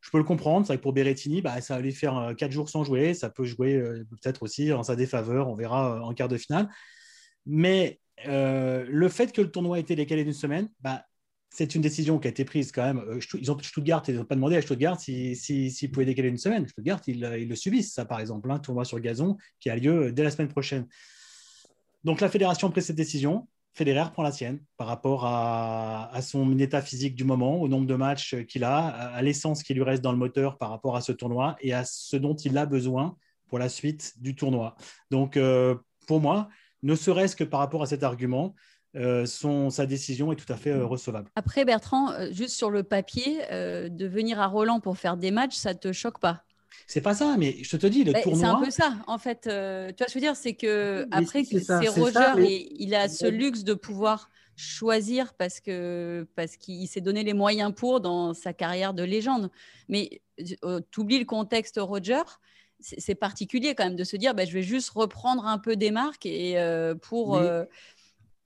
Je 0.00 0.10
peux 0.10 0.18
le 0.18 0.24
comprendre. 0.24 0.66
C'est 0.66 0.72
vrai 0.72 0.78
que 0.78 0.82
pour 0.82 0.92
Berrettini, 0.92 1.42
bah, 1.42 1.60
ça 1.60 1.76
va 1.76 1.80
lui 1.80 1.92
faire 1.92 2.16
euh, 2.16 2.34
quatre 2.34 2.52
jours 2.52 2.68
sans 2.68 2.84
jouer. 2.84 3.14
Ça 3.14 3.30
peut 3.30 3.44
jouer 3.44 3.78
peut-être 4.10 4.42
aussi 4.42 4.72
en 4.72 4.82
sa 4.82 4.96
défaveur. 4.96 5.48
On 5.48 5.54
verra 5.54 6.02
en 6.02 6.14
quart 6.14 6.28
de 6.28 6.36
finale. 6.36 6.68
Mais 7.46 8.00
le 8.26 9.08
fait 9.08 9.32
que 9.32 9.40
le 9.40 9.50
tournoi 9.50 9.78
ait 9.78 9.82
été 9.82 9.96
décalé 9.96 10.24
d'une 10.24 10.32
semaine, 10.32 10.68
bah, 10.80 11.04
c'est 11.50 11.74
une 11.74 11.82
décision 11.82 12.18
qui 12.18 12.28
a 12.28 12.30
été 12.30 12.44
prise 12.44 12.70
quand 12.70 12.82
même. 12.82 13.02
Ils 13.34 13.50
ont, 13.50 13.58
Stuttgart, 13.58 14.02
ils 14.08 14.14
n'ont 14.14 14.24
pas 14.24 14.36
demandé 14.36 14.56
à 14.56 14.62
Stuttgart 14.62 15.00
s'ils 15.00 15.36
si, 15.36 15.70
si, 15.70 15.88
pouvaient 15.88 16.06
décaler 16.06 16.28
une 16.28 16.38
semaine. 16.38 16.66
Stuttgart, 16.68 17.00
ils, 17.06 17.20
le 17.20 17.56
subissent, 17.56 17.92
ça 17.92 18.04
par 18.04 18.20
exemple, 18.20 18.50
un 18.50 18.60
tournoi 18.60 18.84
sur 18.84 19.00
gazon 19.00 19.36
qui 19.58 19.68
a 19.68 19.76
lieu 19.76 20.12
dès 20.12 20.22
la 20.22 20.30
semaine 20.30 20.48
prochaine. 20.48 20.86
Donc 22.04 22.20
la 22.20 22.28
fédération 22.28 22.68
a 22.68 22.70
pris 22.70 22.82
cette 22.82 22.96
décision. 22.96 23.48
Federer 23.72 24.10
prend 24.12 24.22
la 24.22 24.32
sienne 24.32 24.60
par 24.76 24.86
rapport 24.86 25.24
à, 25.24 26.10
son 26.22 26.58
état 26.58 26.82
physique 26.82 27.14
du 27.14 27.24
moment, 27.24 27.60
au 27.60 27.68
nombre 27.68 27.86
de 27.86 27.94
matchs 27.94 28.36
qu'il 28.46 28.64
a, 28.64 28.86
à 28.86 29.22
l'essence 29.22 29.62
qui 29.62 29.74
lui 29.74 29.82
reste 29.82 30.02
dans 30.02 30.12
le 30.12 30.18
moteur 30.18 30.58
par 30.58 30.70
rapport 30.70 30.96
à 30.96 31.00
ce 31.00 31.12
tournoi 31.12 31.56
et 31.60 31.72
à 31.72 31.84
ce 31.84 32.16
dont 32.16 32.34
il 32.34 32.58
a 32.58 32.66
besoin 32.66 33.16
pour 33.48 33.58
la 33.58 33.68
suite 33.68 34.14
du 34.18 34.34
tournoi. 34.34 34.76
Donc, 35.10 35.36
euh, 35.36 35.76
pour 36.06 36.20
moi, 36.20 36.48
ne 36.82 36.94
serait-ce 36.94 37.36
que 37.36 37.44
par 37.44 37.60
rapport 37.60 37.82
à 37.82 37.86
cet 37.86 38.02
argument, 38.02 38.54
euh, 38.96 39.24
sa 39.24 39.86
décision 39.86 40.32
est 40.32 40.36
tout 40.36 40.52
à 40.52 40.56
fait 40.56 40.70
euh, 40.70 40.84
recevable. 40.84 41.30
Après, 41.36 41.64
Bertrand, 41.64 42.12
juste 42.32 42.56
sur 42.56 42.70
le 42.70 42.82
papier, 42.82 43.38
de 43.50 44.06
venir 44.06 44.40
à 44.40 44.46
Roland 44.46 44.80
pour 44.80 44.98
faire 44.98 45.16
des 45.16 45.30
matchs, 45.30 45.56
ça 45.56 45.74
ne 45.74 45.78
te 45.78 45.92
choque 45.92 46.18
pas? 46.18 46.44
C'est 46.86 47.00
pas 47.00 47.14
ça, 47.14 47.36
mais 47.38 47.56
je 47.62 47.76
te 47.76 47.86
dis, 47.86 48.04
le 48.04 48.12
tournoi. 48.12 48.38
C'est 48.38 48.44
un 48.44 48.60
peu 48.60 48.70
ça, 48.70 48.96
en 49.06 49.18
fait. 49.18 49.46
Euh, 49.46 49.88
tu 49.88 49.96
vois, 49.98 50.06
je 50.08 50.14
veux 50.14 50.20
dire, 50.20 50.36
c'est 50.36 50.54
que 50.54 51.06
après, 51.10 51.44
c'est 51.44 51.88
Roger, 51.88 52.32
et 52.38 52.82
il 52.82 52.94
a 52.94 53.08
ce 53.08 53.26
luxe 53.26 53.64
de 53.64 53.74
pouvoir 53.74 54.30
choisir 54.56 55.32
parce 55.34 55.60
que 55.60 56.26
parce 56.34 56.56
qu'il 56.56 56.86
s'est 56.86 57.00
donné 57.00 57.24
les 57.24 57.32
moyens 57.32 57.72
pour 57.74 58.00
dans 58.00 58.34
sa 58.34 58.52
carrière 58.52 58.92
de 58.92 59.02
légende. 59.02 59.50
Mais 59.88 60.20
euh, 60.64 60.80
tu 60.90 61.00
oublies 61.00 61.18
le 61.18 61.24
contexte 61.24 61.78
Roger. 61.80 62.22
C'est 62.80 63.14
particulier 63.14 63.74
quand 63.74 63.84
même 63.84 63.96
de 63.96 64.04
se 64.04 64.16
dire, 64.16 64.34
bah, 64.34 64.46
je 64.46 64.54
vais 64.54 64.62
juste 64.62 64.88
reprendre 64.90 65.46
un 65.46 65.58
peu 65.58 65.76
des 65.76 65.90
marques 65.90 66.24
et 66.24 66.58
euh, 66.58 66.94
pour. 66.94 67.40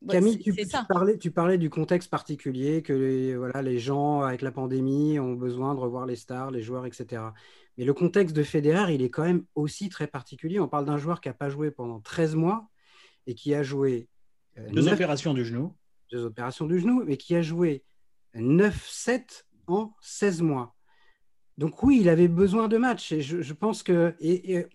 Camille, 0.08 0.38
tu, 0.38 0.52
parlais, 0.86 1.16
tu, 1.16 1.30
parlais, 1.30 1.56
du 1.56 1.70
contexte 1.70 2.10
particulier, 2.10 2.82
que 2.82 2.92
les, 2.92 3.36
voilà, 3.36 3.62
les 3.62 3.78
gens, 3.78 4.20
avec 4.20 4.42
la 4.42 4.52
pandémie, 4.52 5.18
ont 5.18 5.32
besoin 5.32 5.74
de 5.74 5.80
revoir 5.80 6.04
les 6.04 6.16
stars, 6.16 6.50
les 6.50 6.60
joueurs, 6.60 6.84
etc. 6.84 7.22
Mais 7.76 7.84
le 7.84 7.94
contexte 7.94 8.36
de 8.36 8.42
Federer, 8.42 8.94
il 8.94 9.02
est 9.02 9.10
quand 9.10 9.24
même 9.24 9.44
aussi 9.54 9.88
très 9.88 10.06
particulier. 10.06 10.60
On 10.60 10.68
parle 10.68 10.84
d'un 10.84 10.98
joueur 10.98 11.20
qui 11.20 11.28
n'a 11.28 11.34
pas 11.34 11.50
joué 11.50 11.70
pendant 11.70 12.00
13 12.00 12.36
mois 12.36 12.68
et 13.26 13.34
qui 13.34 13.54
a 13.54 13.62
joué. 13.62 14.08
Euh, 14.58 14.70
deux 14.70 14.92
opérations 14.92 15.34
du 15.34 15.44
genou. 15.44 15.74
Deux 16.12 16.24
opérations 16.24 16.66
du 16.66 16.78
genou, 16.78 17.02
mais 17.04 17.16
qui 17.16 17.34
a 17.34 17.42
joué 17.42 17.84
9-7 18.36 19.44
en 19.66 19.92
16 20.00 20.42
mois. 20.42 20.74
Donc 21.58 21.82
oui, 21.82 21.98
il 22.00 22.08
avait 22.08 22.28
besoin 22.28 22.68
de 22.68 22.76
matchs. 22.76 23.12
Et 23.12 23.20
je, 23.20 23.52
pense 23.52 23.82
que. 23.82 24.14
Et, 24.20 24.66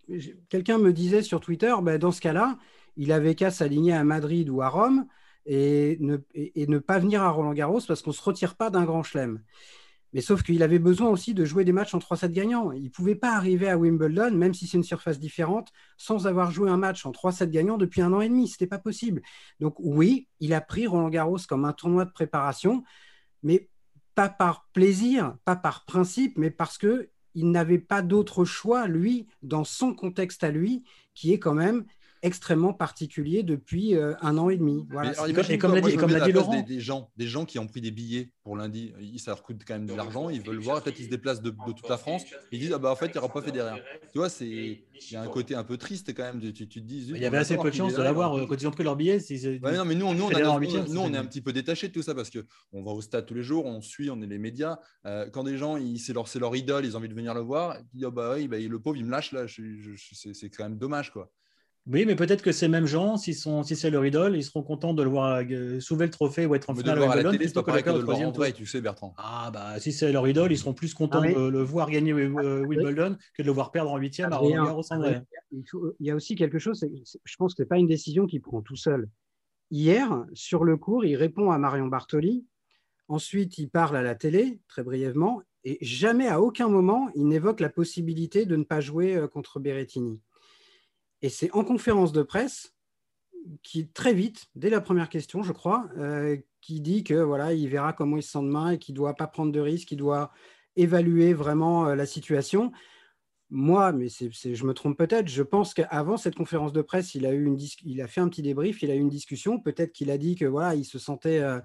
quelqu'un 0.50 0.78
me 0.78 0.94
disait 0.94 1.22
sur 1.22 1.40
Twitter, 1.40 1.74
ben, 1.82 1.98
dans 1.98 2.12
ce 2.12 2.22
cas-là, 2.22 2.58
il 2.96 3.12
avait 3.12 3.36
qu'à 3.36 3.52
s'aligner 3.52 3.94
à 3.94 4.04
Madrid 4.04 4.50
ou 4.50 4.62
à 4.62 4.70
Rome 4.70 5.06
et 5.46 5.98
ne, 6.00 6.18
et 6.34 6.68
ne, 6.68 6.80
pas 6.80 7.00
venir 7.00 7.22
à 7.22 7.30
Roland 7.30 7.54
Garros 7.54 7.82
parce 7.88 8.02
qu'on 8.02 8.12
ne 8.12 8.16
se 8.16 8.22
retire 8.22 8.56
pas 8.56 8.70
d'un 8.70 8.86
grand 8.86 9.04
chelem. 9.04 9.42
Mais 10.14 10.22
sauf 10.22 10.42
qu'il 10.44 10.64
avait 10.64 10.80
besoin 10.80 11.10
aussi 11.10 11.34
de 11.34 11.46
jouer 11.46 11.64
des 11.64 11.72
matchs 11.72 11.94
en 11.94 12.00
3-7 12.00 12.32
gagnants. 12.32 12.72
Il 12.72 12.86
ne 12.86 12.90
pouvait 12.90 13.16
pas 13.16 13.36
arriver 13.36 13.70
à 13.70 13.78
Wimbledon, 13.78 14.32
même 14.32 14.54
si 14.54 14.66
c'est 14.68 14.78
une 14.78 14.84
surface 14.84 15.20
différente, 15.20 15.70
sans 15.98 16.26
avoir 16.26 16.52
joué 16.52 16.70
un 16.70 16.78
match 16.78 17.06
en 17.06 17.12
3-7 17.12 17.50
gagnants 17.50 17.78
depuis 17.78 18.02
un 18.02 18.12
an 18.14 18.22
et 18.22 18.30
demi. 18.30 18.48
Ce 18.48 18.54
n'était 18.54 18.68
pas 18.68 18.80
possible. 18.80 19.22
Donc 19.60 19.76
oui, 19.80 20.28
il 20.40 20.54
a 20.54 20.62
pris 20.62 20.88
Roland 20.88 21.10
Garros 21.10 21.38
comme 21.48 21.66
un 21.66 21.74
tournoi 21.74 22.06
de 22.06 22.12
préparation, 22.12 22.84
mais 23.44 23.70
pas 24.16 24.30
par 24.30 24.68
plaisir, 24.74 25.38
pas 25.46 25.56
par 25.56 25.86
principe, 25.86 26.38
mais 26.38 26.50
parce 26.50 26.78
que 26.78 27.10
il 27.36 27.52
n'avait 27.52 27.80
pas 27.80 28.02
d'autre 28.02 28.44
choix, 28.44 28.88
lui, 28.88 29.28
dans 29.44 29.64
son 29.64 29.94
contexte 29.94 30.44
à 30.44 30.50
lui, 30.50 30.84
qui 31.14 31.32
est 31.32 31.40
quand 31.40 31.54
même 31.54 31.86
extrêmement 32.22 32.74
particulier 32.74 33.44
depuis 33.44 33.96
euh, 33.96 34.14
un 34.22 34.38
an 34.38 34.50
et 34.50 34.58
demi. 34.58 34.86
Voilà. 34.90 35.12
et 35.50 35.58
comme 35.58 35.74
l'a 35.74 35.82
dit, 35.82 35.96
comme 35.96 36.12
dit 36.12 36.32
Laurent, 36.32 36.62
des, 36.62 36.80
gens, 36.80 37.12
des 37.18 37.28
gens 37.28 37.46
qui 37.46 37.60
ont 37.60 37.68
pris 37.68 37.82
des 37.82 37.92
billets 37.92 38.32
pour 38.44 38.56
lundi, 38.56 38.94
ça 39.18 39.32
leur 39.32 39.44
coûte 39.44 39.62
quand 39.68 39.76
même 39.76 39.86
de 39.86 39.94
l'argent, 39.94 40.30
ils 40.30 40.42
veulent 40.42 40.60
voir, 40.60 40.84
peut-être 40.84 41.00
ils 41.00 41.06
se 41.06 41.10
déplacent 41.10 41.42
de, 41.42 41.50
toute 41.50 41.90
la 41.90 41.98
France, 41.98 42.24
ils 42.52 42.60
disent 42.60 42.74
ah 42.74 42.80
bah 42.80 42.92
en 42.92 42.96
fait 42.96 43.08
il 43.08 43.12
n'y 43.14 43.18
aura 43.20 43.30
pas 43.30 43.42
fait 43.42 43.52
derrière. 43.52 43.78
Tu 44.12 44.18
vois, 44.18 44.30
c'est 44.30 44.46
il 44.48 45.14
y 45.14 45.16
a 45.16 45.22
un 45.22 45.28
côté 45.28 45.56
un 45.56 45.64
peu 45.64 45.78
triste 45.78 46.14
quand 46.14 46.24
même. 46.24 46.40
Tu, 46.54 46.68
te 46.68 46.80
dis. 46.80 47.08
Il 47.10 47.18
y 47.18 47.26
avait 47.26 47.38
assez 47.38 47.58
peu 47.58 47.70
de 47.70 47.76
chance 47.76 47.94
de 47.94 48.02
l'avoir 48.02 48.36
quand 48.48 48.56
ils 48.62 48.68
ont 48.68 48.72
pris 48.72 48.84
leur 48.84 48.96
billet. 48.96 49.20
non, 49.62 49.86
mais 49.86 49.96
nous, 49.96 50.06
on, 50.06 50.14
nous, 50.14 50.26
on, 50.26 50.28
on 50.28 51.14
est 51.14 51.18
un 51.18 51.26
petit 51.26 51.42
peu 51.42 51.54
détaché 51.54 51.88
de 51.88 51.94
tout 51.94 52.02
ça 52.02 52.16
parce 52.16 52.30
que 52.30 52.46
on 52.72 52.84
va 52.84 52.92
au 52.92 53.02
stade 53.02 53.26
tous 53.26 53.34
les 53.34 53.44
jours, 53.44 53.66
on 53.66 53.82
suit, 53.82 54.10
on 54.10 54.22
est 54.22 54.28
les 54.28 54.38
médias. 54.38 54.80
Euh, 55.06 55.30
quand 55.30 55.44
des 55.44 55.58
gens, 55.58 55.78
c'est 55.98 56.14
leur, 56.14 56.28
leur 56.40 56.56
idole, 56.56 56.86
ils 56.86 56.96
ont 56.96 57.00
envie 57.00 57.10
de 57.10 57.14
venir 57.14 57.34
le 57.34 57.42
voir, 57.42 57.78
ils 57.80 57.98
disent 57.98 58.06
oh 58.06 58.12
bah 58.12 58.34
oui, 58.36 58.48
bah, 58.48 58.58
le 58.58 58.80
pauvre 58.80 58.98
il 58.98 59.06
me 59.06 59.12
lâche 59.12 59.32
là, 59.32 59.46
c'est 59.48 60.50
quand 60.50 60.64
même 60.64 60.78
dommage 60.78 61.12
quoi. 61.12 61.32
Oui, 61.92 62.06
mais 62.06 62.16
peut-être 62.16 62.44
que 62.44 62.52
ces 62.52 62.68
mêmes 62.68 62.86
gens, 62.86 63.18
si, 63.18 63.34
sont, 63.34 63.64
si 63.64 63.76
c'est 63.76 63.90
leur 63.90 64.06
idole, 64.06 64.38
ils 64.38 64.44
seront 64.44 64.62
contents 64.62 64.94
de 64.94 65.02
le 65.02 65.10
voir 65.10 65.42
euh, 65.50 65.80
soulever 65.80 66.06
le 66.06 66.12
trophée 66.12 66.46
ou 66.46 66.54
être 66.54 66.70
en 66.70 66.76
finale 66.76 67.02
à 67.02 67.16
la 67.16 67.24
télé, 67.32 67.46
plutôt 67.46 67.64
que, 67.64 67.72
de 67.72 67.98
le 67.98 68.04
voir 68.04 68.20
en 68.20 68.32
vrai, 68.32 68.52
tu 68.52 68.68
sais, 68.68 68.80
Bertrand. 68.80 69.16
Ah, 69.18 69.50
bah, 69.52 69.80
si 69.80 69.92
c'est 69.92 70.12
leur 70.12 70.28
idole, 70.28 70.52
ils 70.52 70.58
seront 70.58 70.76
plus 70.76 70.94
contents 70.94 71.22
de 71.22 71.48
le 71.50 71.62
voir 71.64 71.90
gagner 71.90 72.14
euh, 72.14 72.64
Wimbledon 72.66 73.18
que 73.34 73.42
de 73.42 73.48
le 73.48 73.54
voir 73.54 73.72
perdre 73.72 73.92
en 73.92 73.98
huitième 73.98 74.32
à 74.32 74.38
Roland 74.38 74.66
Garros 74.66 74.84
Il, 75.52 75.64
il 76.00 76.06
y 76.06 76.12
a 76.12 76.16
aussi 76.16 76.36
quelque 76.36 76.60
chose, 76.60 76.86
je 77.24 77.36
pense 77.38 77.54
que 77.54 77.58
ce 77.58 77.64
n'est 77.64 77.68
pas 77.68 77.78
une 77.78 77.88
décision 77.88 78.28
qu'il 78.28 78.42
prend 78.42 78.62
tout 78.62 78.76
seul. 78.76 79.10
Hier, 79.72 80.26
sur 80.34 80.64
le 80.64 80.78
cours, 80.78 81.06
il 81.06 81.16
répond 81.16 81.50
à 81.50 81.58
Marion 81.58 81.88
Bartoli. 81.88 82.46
Ensuite, 83.08 83.58
il 83.58 83.70
parle 83.70 83.98
à 83.98 84.04
la 84.04 84.14
télé, 84.14 84.60
très 84.68 84.84
brièvement, 84.84 85.42
et 85.64 85.80
jamais 85.82 86.28
à 86.28 86.40
aucun 86.40 86.68
moment, 86.68 87.10
il 87.16 87.28
n'évoque 87.28 87.60
la 87.60 87.70
possibilité 87.70 88.46
de 88.46 88.56
ne 88.56 88.64
pas 88.64 88.80
jouer 88.80 89.16
euh, 89.16 89.28
contre 89.28 89.60
Berrettini. 89.60 90.22
Et 91.22 91.30
c'est 91.30 91.52
en 91.52 91.64
conférence 91.64 92.12
de 92.12 92.24
presse 92.24 92.74
qui 93.64 93.88
très 93.88 94.14
vite, 94.14 94.48
dès 94.56 94.70
la 94.70 94.82
première 94.82 95.10
question, 95.10 95.44
je 95.44 95.52
crois, 95.52 95.90
euh, 95.98 96.38
qui 96.62 96.82
dit 96.82 97.04
que 97.04 97.14
voilà, 97.14 97.54
il 97.54 97.68
verra 97.70 97.94
comment 97.94 98.18
il 98.18 98.24
se 98.24 98.32
sent 98.32 98.42
demain 98.42 98.72
et 98.72 98.78
qu'il 98.78 98.94
ne 98.94 98.98
doit 98.98 99.16
pas 99.16 99.28
prendre 99.28 99.52
de 99.52 99.60
risques, 99.60 99.90
qu'il 99.90 99.98
doit 99.98 100.32
évaluer 100.76 101.34
vraiment 101.34 101.88
euh, 101.88 101.96
la 101.96 102.06
situation. 102.06 102.72
Moi, 103.50 103.92
mais 103.94 104.08
je 104.10 104.66
me 104.66 104.74
trompe 104.74 104.98
peut-être, 104.98 105.28
je 105.28 105.42
pense 105.42 105.74
qu'avant 105.74 106.18
cette 106.18 106.36
conférence 106.36 106.72
de 106.72 106.84
presse, 106.84 107.16
il 107.16 107.26
a, 107.26 107.32
eu 107.32 107.46
une 107.46 107.58
il 107.84 108.00
a 108.02 108.08
fait 108.08 108.22
un 108.22 108.30
petit 108.30 108.44
débrief, 108.44 108.84
il 108.84 108.92
a 108.92 108.96
eu 108.96 109.00
une 109.00 109.10
discussion, 109.10 109.60
peut-être 109.60 109.92
qu'il 109.92 110.12
a 110.12 110.20
dit 110.20 110.36
que 110.36 110.46
voilà, 110.46 110.76
il 110.76 110.86
se 110.86 111.00
sentait 111.00 111.40
euh, 111.40 111.60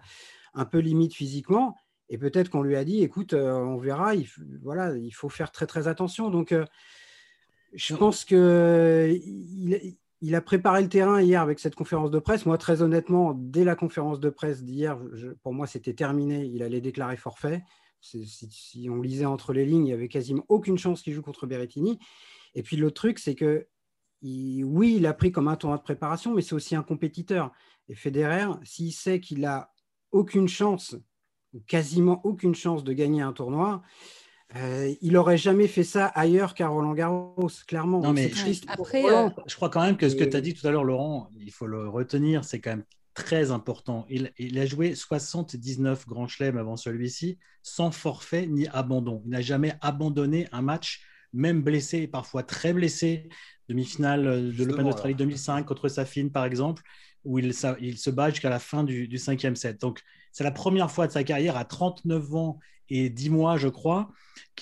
un 0.54 0.64
peu 0.64 0.78
limite 0.78 1.12
physiquement, 1.12 1.76
et 2.08 2.16
peut-être 2.16 2.48
qu'on 2.48 2.62
lui 2.62 2.76
a 2.76 2.84
dit, 2.84 3.02
écoute, 3.02 3.34
on 3.34 3.76
verra, 3.76 4.14
il, 4.14 4.26
voilà, 4.62 4.96
il 4.96 5.10
faut 5.10 5.28
faire 5.28 5.50
très 5.50 5.66
très 5.66 5.88
attention. 5.88 6.30
Donc, 6.30 6.54
je 7.74 7.94
pense 7.94 8.24
qu'il 8.24 8.38
il 10.20 10.34
a 10.34 10.40
préparé 10.40 10.82
le 10.82 10.88
terrain 10.88 11.20
hier 11.20 11.42
avec 11.42 11.58
cette 11.58 11.74
conférence 11.74 12.10
de 12.10 12.18
presse. 12.18 12.46
Moi, 12.46 12.56
très 12.56 12.80
honnêtement, 12.80 13.34
dès 13.34 13.62
la 13.64 13.76
conférence 13.76 14.20
de 14.20 14.30
presse 14.30 14.62
d'hier, 14.62 14.98
pour 15.42 15.52
moi, 15.52 15.66
c'était 15.66 15.92
terminé. 15.92 16.46
Il 16.46 16.62
allait 16.62 16.80
déclarer 16.80 17.18
forfait. 17.18 17.62
Si, 18.00 18.88
on 18.90 19.00
lisait 19.02 19.24
entre 19.26 19.52
les 19.52 19.66
lignes, 19.66 19.87
il 19.87 19.88
n'y 19.88 19.92
avait 19.92 20.08
quasiment 20.08 20.44
aucune 20.48 20.78
chance 20.78 21.02
qu'il 21.02 21.12
joue 21.12 21.22
contre 21.22 21.46
Berrettini. 21.46 21.98
Et 22.54 22.62
puis 22.62 22.76
l'autre 22.76 22.94
truc, 22.94 23.18
c'est 23.18 23.34
que 23.34 23.66
oui, 24.22 24.94
il 24.96 25.06
a 25.06 25.12
pris 25.12 25.30
comme 25.30 25.48
un 25.48 25.56
tournoi 25.56 25.76
de 25.76 25.82
préparation, 25.82 26.32
mais 26.32 26.40
c'est 26.40 26.54
aussi 26.54 26.74
un 26.74 26.82
compétiteur. 26.82 27.52
Et 27.88 27.94
Federer, 27.94 28.46
s'il 28.62 28.92
sait 28.92 29.20
qu'il 29.20 29.44
a 29.44 29.74
aucune 30.10 30.48
chance, 30.48 30.96
ou 31.52 31.60
quasiment 31.60 32.24
aucune 32.24 32.54
chance 32.54 32.82
de 32.82 32.92
gagner 32.92 33.20
un 33.20 33.32
tournoi, 33.32 33.82
euh, 34.57 34.94
il 35.00 35.12
n'aurait 35.12 35.38
jamais 35.38 35.66
fait 35.66 35.85
ça 35.85 36.07
ailleurs 36.07 36.54
qu'à 36.54 36.68
Roland 36.68 36.94
Garros, 36.94 37.50
clairement. 37.66 38.00
Non, 38.00 38.12
mais 38.12 38.30
après, 38.68 39.04
euh, 39.04 39.28
je 39.46 39.57
crois 39.57 39.68
quand 39.68 39.83
même 39.83 39.96
que 39.96 40.09
ce 40.09 40.14
que 40.14 40.24
tu 40.24 40.37
as 40.37 40.40
dit 40.40 40.54
tout 40.54 40.66
à 40.66 40.70
l'heure, 40.70 40.85
Laurent, 40.85 41.28
il 41.38 41.50
faut 41.50 41.66
le 41.66 41.88
retenir, 41.88 42.44
c'est 42.44 42.61
quand 42.61 42.70
même 42.70 42.85
très 43.14 43.50
important. 43.50 44.07
Il, 44.09 44.59
a 44.59 44.66
joué 44.66 44.94
79 44.94 46.07
grands 46.07 46.28
chelems 46.28 46.59
avant 46.59 46.76
celui-ci, 46.76 47.38
sans 47.62 47.90
forfait 47.90 48.46
ni 48.46 48.68
abandon. 48.68 49.22
Il 49.24 49.30
n'a 49.30 49.40
jamais 49.40 49.74
abandonné 49.80 50.48
un 50.52 50.62
match, 50.62 51.02
même 51.33 51.62
blessé, 51.62 52.07
parfois 52.07 52.42
très 52.42 52.72
blessé. 52.72 53.28
Demi-finale 53.68 54.52
de 54.54 54.64
l'Open 54.64 54.85
d'Australie 54.85 55.14
2005 55.14 55.64
contre 55.64 55.88
Safin, 55.88 56.28
par 56.28 56.44
exemple, 56.44 56.83
où 57.24 57.38
il, 57.38 57.54
se 57.54 58.11
bat 58.11 58.30
jusqu'à 58.30 58.50
la 58.50 58.59
fin 58.59 58.85
du, 58.85 59.16
cinquième 59.16 59.57
set. 59.57 59.80
Donc, 59.80 60.02
c'est 60.33 60.44
la 60.44 60.50
première 60.50 60.90
fois 60.90 61.07
de 61.07 61.12
sa 61.12 61.24
carrière 61.24 61.57
à 61.57 61.64
39 61.64 62.35
ans 62.35 62.59
et 62.90 63.10
10 63.10 63.30
mois, 63.30 63.56
je 63.56 63.68
crois, 63.68 64.10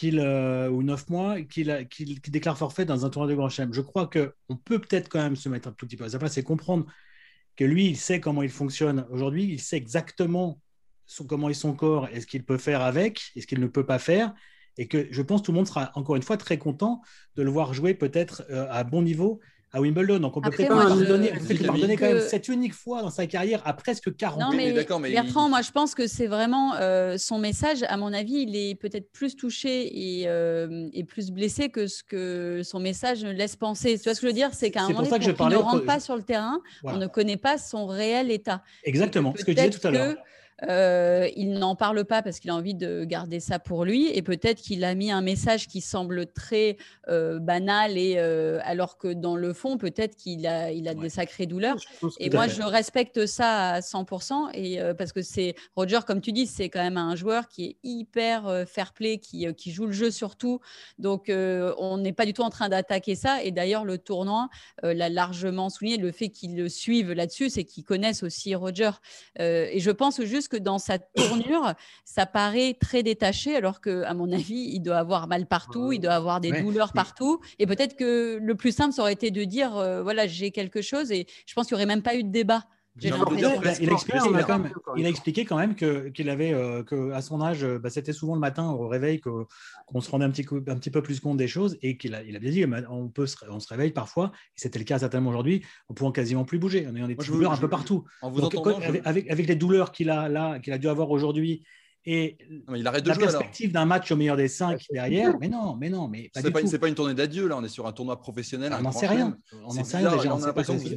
euh, 0.05 0.69
ou 0.69 0.83
9 0.83 1.09
mois, 1.09 1.43
qu'il, 1.43 1.87
déclare 2.29 2.59
forfait 2.59 2.85
dans 2.85 3.05
un 3.05 3.11
tournoi 3.11 3.31
de 3.31 3.37
Grand 3.37 3.49
Chelem. 3.49 3.73
Je 3.73 3.81
crois 3.81 4.09
qu'on 4.09 4.57
peut 4.57 4.81
peut-être 4.81 5.09
quand 5.09 5.23
même 5.23 5.37
se 5.37 5.49
mettre 5.49 5.69
un 5.69 5.73
tout 5.73 5.87
petit 5.87 5.97
peu 5.97 6.05
à 6.05 6.09
sa 6.09 6.19
place 6.19 6.37
et 6.39 6.43
comprendre 6.43 6.87
que 7.57 7.65
lui, 7.65 7.87
il 7.87 7.97
sait 7.97 8.21
comment 8.21 8.43
il 8.43 8.51
fonctionne 8.51 9.07
aujourd'hui, 9.11 9.45
il 9.45 9.61
sait 9.61 9.77
exactement 9.77 10.61
comment 11.29 11.51
est 11.51 11.55
son 11.55 11.75
corps 11.75 12.09
et 12.09 12.21
ce 12.21 12.27
qu'il 12.27 12.45
peut 12.45 12.57
faire 12.57 12.81
avec 12.81 13.33
et 13.37 13.43
ce 13.43 13.47
qu'il 13.47 13.61
ne 13.61 13.67
peut 13.67 13.85
pas 13.85 13.99
faire. 13.99 14.33
Et 14.79 14.89
que 14.89 15.07
je 15.11 15.21
pense 15.21 15.43
que 15.43 15.47
tout 15.47 15.53
le 15.53 15.57
monde 15.57 15.67
sera 15.67 15.91
encore 15.95 16.17
une 16.17 16.23
fois 16.23 16.39
très 16.39 16.57
content 16.57 17.03
de 17.37 17.43
le 17.43 17.51
voir 17.51 17.75
jouer 17.75 17.93
peut-être 17.93 18.45
euh, 18.49 18.67
à 18.71 18.85
bon 18.85 19.03
niveau 19.03 19.41
à 19.73 19.81
Wimbledon. 19.81 20.19
Donc 20.19 20.37
on 20.37 20.41
peut 20.41 20.51
peut-être 20.51 20.69
pardonner 20.69 21.97
quand 21.97 22.07
même 22.07 22.21
cette 22.21 22.49
unique 22.49 22.75
fois 22.75 23.03
dans 23.03 23.11
sa 23.11 23.27
carrière 23.27 23.63
à 23.65 23.73
presque 23.73 24.15
40 24.15 24.43
ans. 24.43 24.51
Mais, 24.55 24.73
mais 25.01 25.13
Bertrand, 25.13 25.49
moi 25.49 25.63
je 25.63 25.71
pense 25.71 25.95
que 25.95 26.07
c'est 26.07 26.27
vraiment 26.27 26.75
euh, 26.77 27.17
son 27.17 27.39
message, 27.39 27.83
à 27.89 27.97
mon 27.97 28.13
avis, 28.13 28.43
il 28.43 28.57
est 28.57 28.75
peut-être 28.75 29.11
plus 29.13 29.37
touché 29.37 30.21
et, 30.21 30.29
euh, 30.29 30.89
et, 30.93 31.05
plus 31.05 31.31
blessé 31.31 31.71
que 31.71 31.87
ce 31.87 32.03
que 32.03 32.61
son 32.65 32.81
message 32.81 33.25
laisse 33.25 33.57
penser. 33.57 33.99
Tu 33.99 34.05
vois 34.05 34.15
ce 34.15 34.21
que 34.21 34.27
je 34.27 34.33
veux 34.33 34.37
dire? 34.37 34.51
C'est 34.53 34.71
qu'à 34.71 34.83
un 34.83 34.89
moment 34.89 35.03
donné, 35.03 35.33
pour 35.33 35.49
ne 35.49 35.57
rentre 35.57 35.85
pas 35.85 36.01
sur 36.01 36.17
le 36.17 36.23
terrain, 36.23 36.61
on 36.85 36.97
ne 36.97 37.07
connaît 37.07 37.37
pas 37.37 37.59
son 37.59 37.87
réel 37.87 38.31
état. 38.31 38.63
Exactement, 38.85 39.35
ce 39.37 39.45
que 39.45 39.53
je 39.53 39.57
disais 39.57 39.71
tout 39.71 39.87
à 39.87 39.91
l'heure. 39.91 40.17
Euh, 40.69 41.29
il 41.37 41.55
n'en 41.55 41.75
parle 41.75 42.05
pas 42.05 42.23
parce 42.23 42.39
qu'il 42.39 42.51
a 42.51 42.55
envie 42.55 42.75
de 42.75 43.05
garder 43.05 43.41
ça 43.41 43.59
pour 43.59 43.85
lui 43.85 44.09
et 44.17 44.23
peut-être 44.23 44.61
qu'il 44.61 44.85
a 44.85 44.95
mis 44.95 45.11
un 45.11 45.21
message 45.21 45.67
qui 45.67 45.81
semble 45.81 46.27
très 46.27 46.77
euh, 47.09 47.39
banal 47.39 47.99
et 47.99 48.15
euh, 48.17 48.61
alors 48.63 48.97
que 48.97 49.09
dans 49.09 49.37
le 49.37 49.53
fond 49.53 49.77
peut-être 49.77 50.17
qu'il 50.17 50.47
a, 50.47 50.71
il 50.71 50.89
a 50.89 50.95
des 50.95 51.09
sacrées 51.09 51.47
douleurs. 51.47 51.77
Et 52.21 52.31
moi 52.31 52.47
je 52.49 52.63
respecte 52.63 53.27
ça 53.27 53.71
à 53.73 53.81
100% 53.81 54.51
et 54.55 54.81
parce 54.97 55.13
que 55.13 55.23
c'est 55.23 55.55
Roger 55.75 56.01
comme 56.07 56.21
tu 56.21 56.33
dis 56.33 56.47
c'est 56.47 56.69
quand 56.69 56.83
même 56.83 56.97
un 56.97 57.17
joueur 57.17 57.49
qui 57.49 57.65
est 57.65 57.77
hyper 57.83 58.65
fair 58.67 58.93
play 58.93 59.19
qui, 59.19 59.53
qui 59.55 59.73
joue 59.73 59.87
le 59.87 59.93
jeu 59.93 60.11
surtout. 60.11 60.61
Donc 60.99 61.25
on 61.29 61.99
n'est 61.99 62.13
pas 62.13 62.27
du 62.27 62.33
tout 62.33 62.43
en 62.43 62.51
train 62.51 62.69
d'attaquer 62.69 63.15
ça 63.15 63.43
et 63.43 63.51
d'ailleurs 63.51 63.85
le 63.85 63.99
tournoi 63.99 64.49
l'a 64.83 65.09
largement 65.09 65.71
souligné. 65.71 65.97
Le 65.97 66.13
fait 66.13 66.29
qu'ils 66.29 66.57
le 66.57 66.69
suivent 66.69 67.13
là-dessus 67.13 67.51
c'est 67.51 67.65
qu'ils 67.65 67.85
connaissent 67.85 68.23
aussi 68.23 68.55
Roger. 68.55 68.91
Et 69.39 69.81
je 69.81 69.91
pense 69.91 70.23
juste 70.23 70.52
que 70.53 70.57
dans 70.59 70.79
sa 70.79 70.99
tournure, 70.99 71.73
ça 72.05 72.27
paraît 72.27 72.77
très 72.79 73.03
détaché, 73.03 73.57
alors 73.57 73.81
que, 73.81 74.03
à 74.03 74.15
mon 74.15 74.31
avis, 74.31 74.71
il 74.73 74.81
doit 74.81 74.99
avoir 74.99 75.27
mal 75.27 75.47
partout, 75.47 75.93
il 75.93 76.01
doit 76.01 76.13
avoir 76.13 76.41
des 76.41 76.63
douleurs 76.63 76.93
partout. 76.93 77.41
Et 77.59 77.67
peut-être 77.67 77.97
que 77.97 78.39
le 78.41 78.55
plus 78.55 78.75
simple, 78.75 78.93
ça 78.93 79.03
aurait 79.03 79.15
été 79.15 79.31
de 79.31 79.45
dire, 79.45 79.77
euh, 79.77 80.03
voilà, 80.03 80.27
j'ai 80.27 80.51
quelque 80.51 80.83
chose. 80.83 81.11
Et 81.11 81.27
je 81.47 81.55
pense 81.55 81.67
qu'il 81.67 81.77
n'y 81.77 81.83
aurait 81.83 81.87
même 81.87 82.03
pas 82.03 82.15
eu 82.15 82.23
de 82.23 82.31
débat. 82.31 82.65
Il, 83.01 83.11
a, 83.11 83.17
expliqué, 85.09 85.47
quand 85.47 85.57
même 85.57 85.75
qu'il 85.75 86.29
avait 86.29 86.53
euh, 86.53 86.83
que 86.83 87.11
à 87.13 87.23
son 87.23 87.41
âge, 87.41 87.65
bah, 87.65 87.89
c'était 87.89 88.13
souvent 88.13 88.35
le 88.35 88.41
matin 88.41 88.71
au 88.71 88.87
réveil 88.87 89.19
qu'on 89.19 90.01
se 90.01 90.11
rendait 90.11 90.27
un 90.27 90.31
petit, 90.31 90.47
un 90.53 90.77
petit, 90.77 90.91
peu 90.91 91.03
plus 91.03 91.19
compte 91.19 91.39
des 91.39 91.49
choses 91.49 91.79
et 91.81 91.97
qu'il 91.97 92.15
a, 92.15 92.23
il 92.23 92.37
a 92.37 92.39
bien 92.39 92.51
dit 92.51 92.67
on, 92.91 93.09
peut 93.09 93.27
se, 93.27 93.37
on 93.49 93.61
se 93.61 93.69
réveille 93.69 93.93
parfois, 93.93 94.33
et 94.35 94.61
c'était 94.61 94.79
le 94.79 94.85
cas 94.85 94.99
certainement 94.99 95.31
aujourd'hui, 95.31 95.65
en 95.89 95.95
pouvant 95.95 96.13
quasiment 96.13 96.45
plus 96.45 96.59
bouger, 96.59 96.87
en 96.87 96.95
ayant 96.95 97.09
des 97.09 97.15
douleurs 97.15 97.53
un 97.53 97.57
peu 97.57 97.69
partout. 97.69 98.05
avec, 99.05 99.31
avec, 99.31 99.47
les 99.47 99.57
douleurs 99.57 99.91
qu'il 99.91 100.11
a 100.11 100.29
là, 100.29 100.59
qu'il 100.59 100.75
a 100.75 100.79
dû 100.79 100.89
avoir 100.89 101.11
aujourd'hui 101.11 101.65
et 102.05 102.37
il 102.75 102.87
arrête 102.87 103.05
de 103.05 103.11
la 103.11 103.17
perspective 103.17 103.73
d'un 103.73 103.85
match 103.85 104.11
au 104.11 104.17
meilleur 104.17 104.37
des 104.37 104.49
cinq 104.49 104.85
derrière, 104.91 105.39
mais 105.39 105.49
non, 105.49 105.77
mais 105.77 105.89
non, 105.89 106.09
mais 106.09 106.31
c'est 106.35 106.51
pas, 106.51 106.61
pas, 106.79 106.89
une 106.89 106.95
tournée 106.95 107.15
d'adieu 107.15 107.47
là, 107.47 107.57
on 107.57 107.63
est 107.63 107.69
sur 107.69 107.87
un 107.87 107.93
tournoi 107.93 108.19
professionnel. 108.19 108.73
On 108.77 108.83
n'en 108.83 108.93
sait 108.93 109.07
rien. 109.07 109.37
On 109.65 109.73
n'en 109.73 109.85
sait 109.85 109.99
rien 109.99 110.11
déjà. 110.11 110.37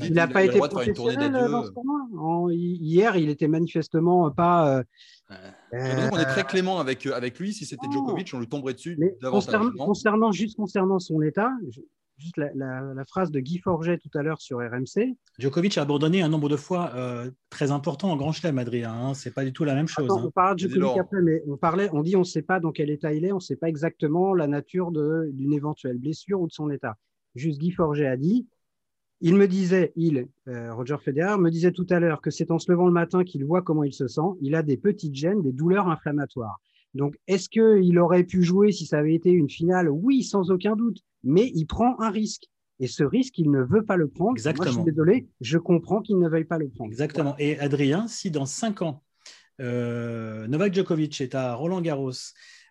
il 0.04 0.13
n'a 0.13 0.28
pas 0.28 0.44
été 0.44 0.58
professionnel 0.58 1.32
dans 1.32 1.63
ce 1.63 1.72
tournoi. 1.72 2.54
Hier, 2.54 3.15
il 3.18 3.30
était 3.30 3.48
manifestement 3.48 4.32
pas. 4.32 4.78
Euh, 4.78 6.10
on 6.12 6.18
est 6.18 6.26
très 6.26 6.44
clément 6.44 6.80
avec, 6.80 7.06
avec 7.06 7.39
lui. 7.39 7.54
Si 7.54 7.65
c'était 7.65 7.88
Djokovic, 7.91 8.32
on 8.34 8.39
lui 8.39 8.48
tomberait 8.48 8.74
dessus. 8.74 9.00
Concernant, 9.22 9.72
concernant, 9.78 10.32
juste 10.32 10.56
concernant 10.56 11.00
son 11.00 11.22
état, 11.22 11.52
juste 12.17 12.38
la, 12.38 13.06
phrase 13.08 13.32
de 13.32 13.39
Guy 13.39 13.60
Forget 13.60 13.97
tout 13.97 14.10
à 14.17 14.23
l'heure 14.23 14.41
sur 14.41 14.60
RMC. 14.60 15.15
Djokovic 15.39 15.78
a 15.78 15.82
abandonné 15.82 16.21
un 16.21 16.30
nombre 16.30 16.49
de 16.49 16.56
fois 16.56 16.91
euh, 16.95 17.30
très 17.49 17.71
important 17.71 18.12
en 18.12 18.15
Grand 18.15 18.32
Chelem, 18.32 18.58
Adrien. 18.58 18.93
Hein. 18.93 19.13
C'est 19.13 19.34
pas 19.34 19.43
du 19.43 19.54
tout 19.54 19.63
la 19.63 19.75
même 19.75 19.88
chose. 19.88 20.10
Hein. 20.10 20.23
On 20.25 20.32
parle 20.32 20.56
de 20.56 20.67
Djokovic 20.67 20.97
après, 20.97 21.21
mais 21.21 21.41
on 21.47 21.58
parlait, 21.58 21.89
on 21.93 22.01
dit 22.01 22.15
on 22.15 22.19
ne 22.19 22.23
sait 22.23 22.41
pas 22.41 22.60
dans 22.60 22.71
quel 22.71 22.89
état 22.89 23.13
il 23.13 23.25
est, 23.25 23.32
on 23.32 23.36
ne 23.36 23.41
sait 23.41 23.56
pas 23.56 23.69
exactement 23.69 24.34
la 24.34 24.47
nature 24.47 24.91
d'une 24.91 25.54
éventuelle 25.54 25.97
blessure 25.97 26.41
ou 26.41 26.47
de 26.47 26.54
son 26.54 26.69
état. 26.69 26.95
Juste 27.36 27.60
Guy 27.60 27.71
Forget 27.71 28.08
a 28.08 28.17
dit. 28.17 28.47
Il 29.21 29.36
me 29.36 29.47
disait, 29.47 29.93
il, 29.95 30.28
euh, 30.49 30.73
Roger 30.73 30.97
Federer, 31.01 31.38
me 31.38 31.49
disait 31.49 31.71
tout 31.71 31.88
à 31.89 31.99
l'heure 31.99 32.21
que 32.21 32.30
c'est 32.30 32.51
en 32.51 32.60
se 32.60 32.69
levant 32.69 32.86
le 32.86 32.91
matin 32.91 33.23
qu'il 33.23 33.45
voit 33.45 33.62
comment 33.62 33.86
il 33.86 33.93
se 33.93 34.08
sent. 34.08 34.21
Il 34.41 34.56
a 34.56 34.62
des 34.62 34.75
petites 34.75 35.15
gènes, 35.15 35.41
des 35.41 35.54
douleurs 35.54 35.88
inflammatoires. 35.88 36.60
Donc, 36.95 37.17
est-ce 37.28 37.49
qu'il 37.49 37.99
aurait 37.99 38.23
pu 38.23 38.41
jouer 38.41 38.71
si 38.71 38.86
ça 38.86 38.99
avait 38.99 39.13
été 39.13 39.30
une 39.30 39.49
finale? 39.49 39.89
Oui, 39.89 40.23
sans 40.23 40.49
aucun 40.51 40.75
doute, 40.75 41.01
mais 41.25 41.51
il 41.53 41.65
prend 41.65 41.99
un 41.99 42.09
risque. 42.09 42.45
Et 42.79 42.88
ce 42.88 43.03
risque, 43.03 43.38
il 43.38 43.51
ne 43.51 43.61
veut 43.61 43.85
pas 43.85 43.95
le 43.95 44.07
prendre. 44.07 44.31
Exactement. 44.31 44.65
Moi, 44.65 44.71
je 44.71 44.77
suis 44.79 44.91
désolé, 44.91 45.27
je 45.41 45.57
comprends 45.57 46.01
qu'il 46.01 46.19
ne 46.19 46.27
veuille 46.27 46.45
pas 46.45 46.57
le 46.57 46.69
prendre. 46.69 46.89
Exactement. 46.91 47.35
Et 47.39 47.57
Adrien, 47.59 48.07
si 48.07 48.31
dans 48.31 48.45
cinq 48.45 48.81
ans, 48.81 49.01
euh, 49.61 50.47
Novak 50.47 50.73
Djokovic 50.73 51.21
est 51.21 51.35
à 51.35 51.55
Roland 51.55 51.81
Garros, 51.81 52.11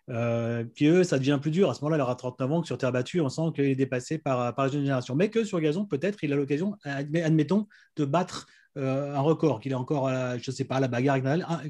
euh, 0.09 0.63
que 0.77 1.03
ça 1.03 1.17
devient 1.17 1.39
plus 1.41 1.51
dur. 1.51 1.69
À 1.69 1.73
ce 1.73 1.81
moment-là, 1.81 1.97
il 1.97 2.01
aura 2.01 2.15
39 2.15 2.51
ans, 2.51 2.61
que 2.61 2.67
sur 2.67 2.77
terre 2.77 2.91
battue, 2.91 3.21
on 3.21 3.29
sent 3.29 3.51
qu'il 3.55 3.65
est 3.65 3.75
dépassé 3.75 4.17
par, 4.17 4.53
par 4.53 4.65
la 4.65 4.71
génération. 4.71 5.15
Mais 5.15 5.29
que 5.29 5.43
sur 5.43 5.59
gazon, 5.59 5.85
peut-être, 5.85 6.23
il 6.23 6.31
a 6.31 6.35
l'occasion, 6.35 6.75
admettons, 6.83 7.67
de 7.95 8.05
battre 8.05 8.47
euh, 8.77 9.15
un 9.15 9.21
record, 9.21 9.61
qu'il 9.61 9.71
est 9.71 9.75
encore, 9.75 10.09
je 10.09 10.51
ne 10.51 10.55
sais 10.55 10.65
pas, 10.65 10.75
à 10.75 10.79
la 10.79 10.87
bagarre, 10.87 11.19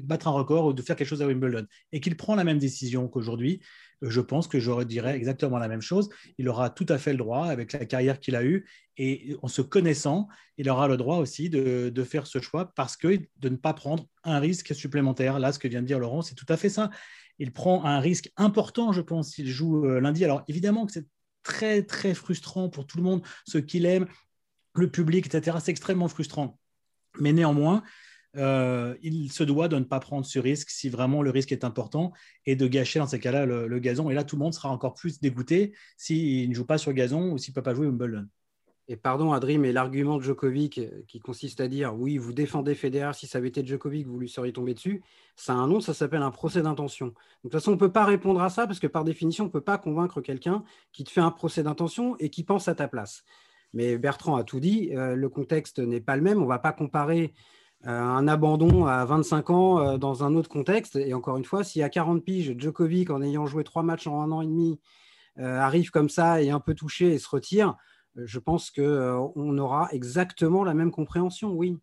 battre 0.02 0.28
un 0.28 0.32
record 0.32 0.66
ou 0.66 0.72
de 0.72 0.82
faire 0.82 0.96
quelque 0.96 1.08
chose 1.08 1.22
à 1.22 1.26
Wimbledon, 1.26 1.66
et 1.92 2.00
qu'il 2.00 2.16
prend 2.16 2.34
la 2.34 2.44
même 2.44 2.58
décision 2.58 3.08
qu'aujourd'hui, 3.08 3.62
je 4.02 4.20
pense 4.20 4.48
que 4.48 4.58
je 4.58 4.82
dirais 4.82 5.16
exactement 5.16 5.58
la 5.58 5.68
même 5.68 5.80
chose. 5.80 6.08
Il 6.36 6.48
aura 6.48 6.68
tout 6.68 6.86
à 6.88 6.98
fait 6.98 7.12
le 7.12 7.18
droit, 7.18 7.46
avec 7.46 7.72
la 7.72 7.86
carrière 7.86 8.18
qu'il 8.20 8.36
a 8.36 8.44
eue, 8.44 8.66
et 8.98 9.36
en 9.42 9.48
se 9.48 9.62
connaissant, 9.62 10.28
il 10.58 10.68
aura 10.68 10.88
le 10.88 10.96
droit 10.96 11.18
aussi 11.18 11.48
de, 11.48 11.90
de, 11.94 12.04
faire 12.04 12.26
ce 12.26 12.40
choix 12.40 12.72
parce 12.74 12.96
que 12.96 13.18
de 13.38 13.48
ne 13.48 13.56
pas 13.56 13.72
prendre 13.72 14.06
un 14.24 14.38
risque 14.38 14.74
supplémentaire. 14.74 15.38
Là, 15.38 15.52
ce 15.52 15.58
que 15.58 15.68
vient 15.68 15.82
de 15.82 15.86
dire 15.86 15.98
Laurent, 15.98 16.22
c'est 16.22 16.34
tout 16.34 16.46
à 16.48 16.56
fait 16.56 16.70
ça. 16.70 16.90
Il 17.38 17.52
prend 17.52 17.84
un 17.84 18.00
risque 18.00 18.30
important, 18.36 18.92
je 18.92 19.00
pense, 19.00 19.30
s'il 19.30 19.48
joue 19.48 19.84
euh, 19.86 20.00
lundi. 20.00 20.24
Alors 20.24 20.42
évidemment 20.48 20.86
que 20.86 20.92
c'est 20.92 21.06
très, 21.42 21.82
très 21.82 22.14
frustrant 22.14 22.68
pour 22.68 22.86
tout 22.86 22.96
le 22.96 23.04
monde, 23.04 23.22
ceux 23.46 23.60
qui 23.60 23.78
l'aiment, 23.78 24.06
le 24.74 24.90
public, 24.90 25.26
etc. 25.26 25.58
C'est 25.60 25.70
extrêmement 25.70 26.08
frustrant. 26.08 26.58
Mais 27.18 27.32
néanmoins, 27.32 27.82
euh, 28.36 28.94
il 29.02 29.32
se 29.32 29.44
doit 29.44 29.68
de 29.68 29.78
ne 29.78 29.84
pas 29.84 30.00
prendre 30.00 30.26
ce 30.26 30.38
risque 30.38 30.68
si 30.70 30.88
vraiment 30.88 31.22
le 31.22 31.30
risque 31.30 31.52
est 31.52 31.64
important 31.64 32.12
et 32.44 32.56
de 32.56 32.66
gâcher 32.66 32.98
dans 32.98 33.06
ces 33.06 33.18
cas-là 33.18 33.46
le, 33.46 33.78
gazon. 33.78 34.10
Et 34.10 34.14
là, 34.14 34.24
tout 34.24 34.36
le 34.36 34.42
monde 34.42 34.54
sera 34.54 34.70
encore 34.70 34.94
plus 34.94 35.20
dégoûté 35.20 35.74
s'il 35.96 36.48
ne 36.48 36.54
joue 36.54 36.66
pas 36.66 36.78
sur 36.78 36.92
gazon 36.92 37.32
ou 37.32 37.38
s'il 37.38 37.52
ne 37.52 37.54
peut 37.54 37.62
pas 37.62 37.74
jouer 37.74 37.86
Wimbledon. 37.86 38.26
Et 38.88 38.96
pardon, 38.96 39.32
Adri, 39.32 39.58
mais 39.58 39.72
l'argument 39.72 40.16
de 40.16 40.22
Djokovic 40.22 40.78
euh, 40.78 41.02
qui 41.08 41.18
consiste 41.18 41.60
à 41.60 41.66
dire 41.66 41.94
oui, 41.94 42.18
vous 42.18 42.32
défendez 42.32 42.76
Federer, 42.76 43.14
si 43.14 43.26
ça 43.26 43.38
avait 43.38 43.48
été 43.48 43.66
Djokovic, 43.66 44.06
vous 44.06 44.18
lui 44.18 44.28
seriez 44.28 44.52
tombé 44.52 44.74
dessus, 44.74 45.02
ça 45.34 45.54
a 45.54 45.56
un 45.56 45.66
nom, 45.66 45.80
ça 45.80 45.92
s'appelle 45.92 46.22
un 46.22 46.30
procès 46.30 46.62
d'intention. 46.62 47.06
De 47.06 47.12
toute 47.42 47.52
façon, 47.52 47.72
on 47.72 47.74
ne 47.74 47.80
peut 47.80 47.90
pas 47.90 48.04
répondre 48.04 48.40
à 48.40 48.48
ça 48.48 48.66
parce 48.66 48.78
que 48.78 48.86
par 48.86 49.02
définition, 49.02 49.44
on 49.44 49.46
ne 49.48 49.52
peut 49.52 49.60
pas 49.60 49.78
convaincre 49.78 50.20
quelqu'un 50.20 50.62
qui 50.92 51.02
te 51.02 51.10
fait 51.10 51.20
un 51.20 51.32
procès 51.32 51.64
d'intention 51.64 52.16
et 52.18 52.30
qui 52.30 52.44
pense 52.44 52.68
à 52.68 52.76
ta 52.76 52.86
place. 52.86 53.24
Mais 53.72 53.98
Bertrand 53.98 54.36
a 54.36 54.44
tout 54.44 54.60
dit, 54.60 54.90
euh, 54.94 55.16
le 55.16 55.28
contexte 55.28 55.80
n'est 55.80 56.00
pas 56.00 56.14
le 56.14 56.22
même. 56.22 56.38
On 56.38 56.44
ne 56.44 56.48
va 56.48 56.60
pas 56.60 56.72
comparer 56.72 57.34
euh, 57.86 57.90
un 57.90 58.28
abandon 58.28 58.86
à 58.86 59.04
25 59.04 59.50
ans 59.50 59.98
dans 59.98 60.22
un 60.22 60.36
autre 60.36 60.48
contexte. 60.48 60.94
Et 60.94 61.12
encore 61.12 61.36
une 61.36 61.44
fois, 61.44 61.64
si 61.64 61.82
à 61.82 61.88
40 61.88 62.24
piges, 62.24 62.54
Djokovic, 62.56 63.10
en 63.10 63.20
ayant 63.20 63.46
joué 63.46 63.64
trois 63.64 63.82
matchs 63.82 64.06
en 64.06 64.22
un 64.22 64.30
an 64.30 64.42
et 64.42 64.46
demi, 64.46 64.78
arrive 65.38 65.90
comme 65.90 66.08
ça 66.08 66.40
et 66.40 66.48
un 66.48 66.60
peu 66.60 66.72
touché 66.72 67.12
et 67.12 67.18
se 67.18 67.28
retire, 67.28 67.76
je 68.16 68.38
pense 68.38 68.70
qu'on 68.70 69.58
aura 69.58 69.88
exactement 69.92 70.64
la 70.64 70.74
même 70.74 70.90
compréhension, 70.90 71.52
oui. 71.52 71.76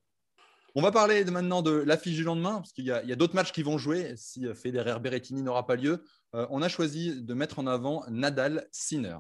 On 0.76 0.82
va 0.82 0.92
parler 0.92 1.24
maintenant 1.26 1.62
de 1.62 1.72
l'affiche 1.72 2.16
du 2.16 2.24
lendemain, 2.24 2.56
parce 2.56 2.74
qu'il 2.74 2.86
y 2.86 2.92
a, 2.92 3.16
d'autres 3.16 3.36
matchs 3.36 3.52
qui 3.52 3.62
vont 3.62 3.78
jouer 3.78 4.14
si 4.16 4.48
Federer-Berrettini 4.56 5.44
n'aura 5.44 5.68
pas 5.68 5.76
lieu. 5.76 6.04
on 6.34 6.64
a 6.64 6.68
choisi 6.70 7.22
de 7.22 7.34
mettre 7.36 7.60
en 7.60 7.68
avant 7.68 8.04
Nadal-Sinner. 8.10 9.18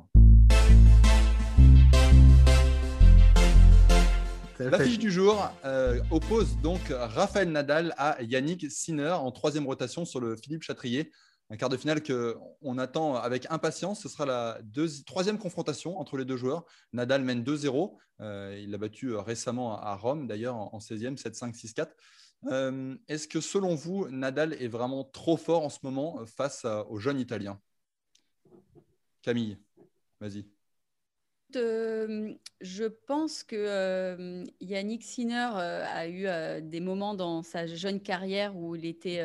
L'affiche 4.60 5.00
du 5.00 5.12
jour 5.12 5.50
euh, 5.66 6.00
oppose 6.12 6.58
donc 6.58 6.82
Raphaël 6.90 7.52
Nadal 7.52 7.94
à 7.98 8.22
Yannick 8.22 8.70
Sinner 8.72 9.12
en 9.12 9.32
troisième 9.32 9.66
rotation 9.66 10.06
sur 10.06 10.20
le 10.20 10.36
Philippe 10.36 10.64
Chatrier. 10.64 11.12
Un 11.54 11.58
quart 11.58 11.70
de 11.70 11.78
finale 11.78 12.02
qu'on 12.02 12.78
attend 12.80 13.14
avec 13.16 13.46
impatience. 13.52 14.02
Ce 14.02 14.10
sera 14.10 14.26
la 14.26 14.60
troisième 15.06 15.38
confrontation 15.38 16.00
entre 16.00 16.18
les 16.18 16.26
deux 16.26 16.36
joueurs. 16.36 16.66
Nadal 16.94 17.24
mène 17.24 17.44
2-0. 17.44 17.96
Euh, 18.22 18.60
il 18.60 18.72
l'a 18.72 18.80
battu 18.80 19.16
récemment 19.16 19.80
à 19.80 19.96
Rome, 19.96 20.26
d'ailleurs, 20.26 20.56
en 20.56 20.80
16e, 20.80 21.16
7-5, 21.16 21.54
6-4. 22.50 22.98
Est-ce 23.08 23.28
que 23.28 23.40
selon 23.40 23.76
vous, 23.76 24.10
Nadal 24.10 24.54
est 24.54 24.68
vraiment 24.68 25.04
trop 25.04 25.38
fort 25.38 25.64
en 25.64 25.70
ce 25.70 25.78
moment 25.84 26.26
face 26.26 26.66
aux 26.90 26.98
jeunes 26.98 27.20
Italiens? 27.20 27.62
Camille, 29.22 29.60
vas-y. 30.20 30.46
Euh, 31.56 32.34
je 32.62 32.86
pense 32.86 33.44
que 33.44 33.56
euh, 33.56 34.44
Yannick 34.60 35.04
Sinner 35.04 35.50
euh, 35.56 35.86
a 35.86 36.08
eu 36.08 36.62
des 36.64 36.80
moments 36.80 37.14
dans 37.14 37.44
sa 37.44 37.68
jeune 37.68 38.02
carrière 38.02 38.58
où 38.58 38.76
il 38.76 38.86
était 38.86 39.22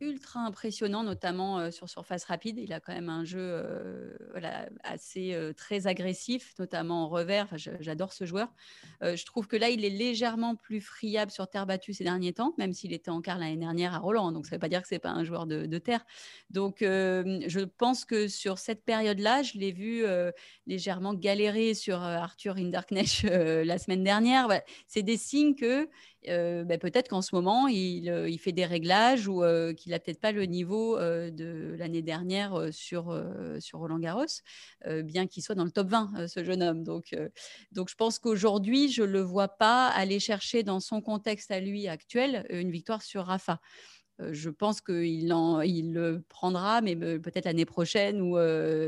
ultra 0.00 0.40
impressionnant, 0.40 1.02
notamment 1.02 1.70
sur 1.70 1.88
surface 1.88 2.24
rapide. 2.24 2.58
Il 2.58 2.72
a 2.72 2.80
quand 2.80 2.92
même 2.92 3.08
un 3.08 3.24
jeu 3.24 3.64
assez 4.82 5.36
très 5.56 5.86
agressif, 5.86 6.54
notamment 6.58 7.04
en 7.04 7.08
revers. 7.08 7.48
J'adore 7.56 8.12
ce 8.12 8.24
joueur. 8.24 8.52
je 9.02 9.24
trouve 9.24 9.46
que 9.46 9.56
là, 9.56 9.70
il 9.70 9.84
est 9.84 9.90
légèrement 9.90 10.56
plus 10.56 10.80
friable 10.80 11.30
sur 11.30 11.48
terre 11.48 11.66
battue 11.66 11.92
ces 11.92 12.04
derniers 12.04 12.32
temps, 12.32 12.54
même 12.58 12.72
s'il 12.72 12.92
était 12.92 13.10
en 13.10 13.20
quart 13.20 13.38
l'année 13.38 13.56
dernière 13.56 13.94
à 13.94 13.98
Roland. 13.98 14.32
Donc, 14.32 14.46
ça 14.46 14.52
ne 14.52 14.56
veut 14.56 14.60
pas 14.60 14.68
dire 14.68 14.82
que 14.82 14.88
c'est 14.88 14.98
pas 14.98 15.10
un 15.10 15.24
joueur 15.24 15.46
de, 15.46 15.78
terre. 15.78 16.04
Donc, 16.50 16.78
je 16.80 17.64
pense 17.64 18.04
que 18.04 18.28
sur 18.28 18.58
cette 18.58 18.84
période-là, 18.84 19.42
je 19.42 19.58
l'ai 19.58 19.72
vu 19.72 20.04
légèrement 20.66 21.14
galérer 21.14 21.74
sur 21.74 22.02
Arthur 22.02 22.56
Hinderknecht 22.56 23.22
la 23.64 23.78
semaine 23.78 24.04
dernière. 24.04 24.48
C'est 24.86 25.02
des 25.02 25.16
signes 25.16 25.54
que 25.54 25.88
euh, 26.28 26.64
ben, 26.64 26.78
peut-être 26.78 27.08
qu'en 27.08 27.22
ce 27.22 27.34
moment, 27.34 27.68
il, 27.68 28.08
euh, 28.08 28.36
fait 28.38 28.52
des 28.52 28.64
réglages 28.64 29.28
ou 29.28 29.42
euh, 29.42 29.72
qu'il 29.72 29.92
n'a 29.92 29.98
peut-être 29.98 30.20
pas 30.20 30.32
le 30.32 30.44
niveau 30.44 30.98
de 30.98 31.74
l'année 31.78 32.02
dernière 32.02 32.68
sur, 32.72 33.04
Roland 33.72 33.98
Garros, 33.98 34.26
bien 35.02 35.26
qu'il 35.26 35.42
soit 35.42 35.54
dans 35.54 35.64
le 35.64 35.70
top 35.70 35.88
20, 35.88 36.28
ce 36.28 36.44
jeune 36.44 36.62
homme. 36.62 36.82
Donc, 36.82 37.14
je 37.14 37.94
pense 37.96 38.18
qu'aujourd'hui, 38.18 38.90
je 38.90 39.02
ne 39.02 39.08
le 39.08 39.20
vois 39.20 39.48
pas 39.48 39.88
aller 39.88 40.20
chercher 40.20 40.62
dans 40.62 40.80
son 40.80 41.00
contexte 41.00 41.50
à 41.50 41.60
lui 41.60 41.88
actuel 41.88 42.46
une 42.50 42.70
victoire 42.70 43.02
sur 43.02 43.24
Rafa 43.24 43.60
je 44.30 44.48
pense 44.48 44.80
qu'il 44.80 45.34
il 45.64 45.92
le 45.92 46.24
prendra, 46.28 46.80
mais 46.80 46.94
peut-être 46.94 47.46
l'année 47.46 47.64
prochaine, 47.64 48.20
ou 48.20 48.36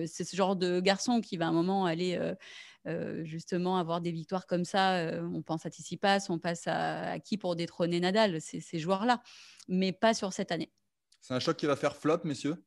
c'est 0.06 0.24
ce 0.24 0.36
genre 0.36 0.54
de 0.54 0.78
garçon 0.78 1.20
qui 1.20 1.36
va 1.36 1.46
à 1.46 1.48
un 1.48 1.52
moment 1.52 1.84
aller 1.84 2.16
euh, 2.86 3.24
justement 3.24 3.78
avoir 3.78 4.00
des 4.00 4.12
victoires 4.12 4.46
comme 4.46 4.64
ça. 4.64 4.98
Euh, 4.98 5.28
on 5.34 5.42
pense 5.42 5.66
à 5.66 5.70
Tsitsipas, 5.70 6.26
on 6.28 6.38
passe 6.38 6.64
à, 6.66 7.18
qui 7.18 7.36
pour 7.36 7.56
détrôner 7.56 7.98
Nadal, 7.98 8.40
ces 8.40 8.78
joueurs-là, 8.78 9.22
mais 9.68 9.92
pas 9.92 10.14
sur 10.14 10.32
cette 10.32 10.52
année. 10.52 10.70
C'est 11.20 11.34
un 11.34 11.40
choc 11.40 11.56
qui 11.56 11.66
va 11.66 11.74
faire 11.74 11.96
flop, 11.96 12.20
messieurs? 12.22 12.62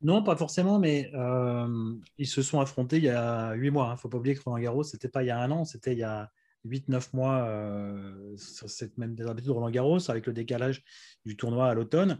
Non, 0.00 0.22
pas 0.22 0.34
forcément, 0.34 0.78
mais 0.78 1.10
euh, 1.12 1.94
ils 2.16 2.26
se 2.26 2.40
sont 2.40 2.58
affrontés 2.58 2.96
il 2.96 3.04
y 3.04 3.10
a 3.10 3.52
huit 3.52 3.70
mois. 3.70 3.84
Il 3.84 3.88
hein. 3.90 3.92
ne 3.92 3.98
faut 3.98 4.08
pas 4.08 4.16
oublier 4.16 4.34
que 4.34 4.42
Roland 4.42 4.58
Garros, 4.58 4.82
ce 4.82 4.96
n'était 4.96 5.10
pas 5.10 5.22
il 5.22 5.26
y 5.26 5.30
a 5.30 5.38
un 5.38 5.50
an, 5.50 5.66
c'était 5.66 5.92
il 5.92 5.98
y 5.98 6.04
a 6.04 6.30
8-9 6.64 7.08
mois 7.12 8.36
sur 8.36 8.70
cette 8.70 8.96
même 8.96 9.14
habitude 9.28 9.48
de 9.48 9.52
Roland 9.52 9.70
Garros, 9.70 10.10
avec 10.10 10.26
le 10.26 10.32
décalage 10.32 10.82
du 11.26 11.36
tournoi 11.36 11.68
à 11.68 11.74
l'automne. 11.74 12.18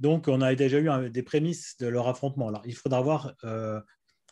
Donc, 0.00 0.28
on 0.28 0.40
a 0.40 0.54
déjà 0.54 0.78
eu 0.78 1.10
des 1.10 1.22
prémices 1.22 1.76
de 1.78 1.86
leur 1.88 2.08
affrontement. 2.08 2.48
Alors, 2.48 2.62
il 2.64 2.74
faudra 2.74 3.02
voir 3.02 3.34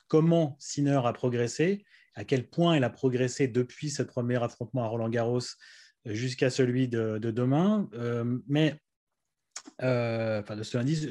comment 0.06 0.56
Sinner 0.58 1.00
a 1.04 1.12
progressé 1.12 1.84
à 2.18 2.24
quel 2.24 2.48
point 2.48 2.76
il 2.76 2.82
a 2.82 2.90
progressé 2.90 3.46
depuis 3.46 3.90
ce 3.90 4.02
premier 4.02 4.42
affrontement 4.42 4.82
à 4.82 4.88
Roland 4.88 5.08
Garros 5.08 5.38
euh, 5.38 6.14
jusqu'à 6.14 6.50
celui 6.50 6.88
de, 6.88 7.18
demain. 7.18 7.88
Euh, 7.94 8.38
mais 8.48 8.74
euh, 9.82 10.40
enfin 10.40 10.56
de 10.56 10.64
ce 10.64 10.76
lundi. 10.76 11.08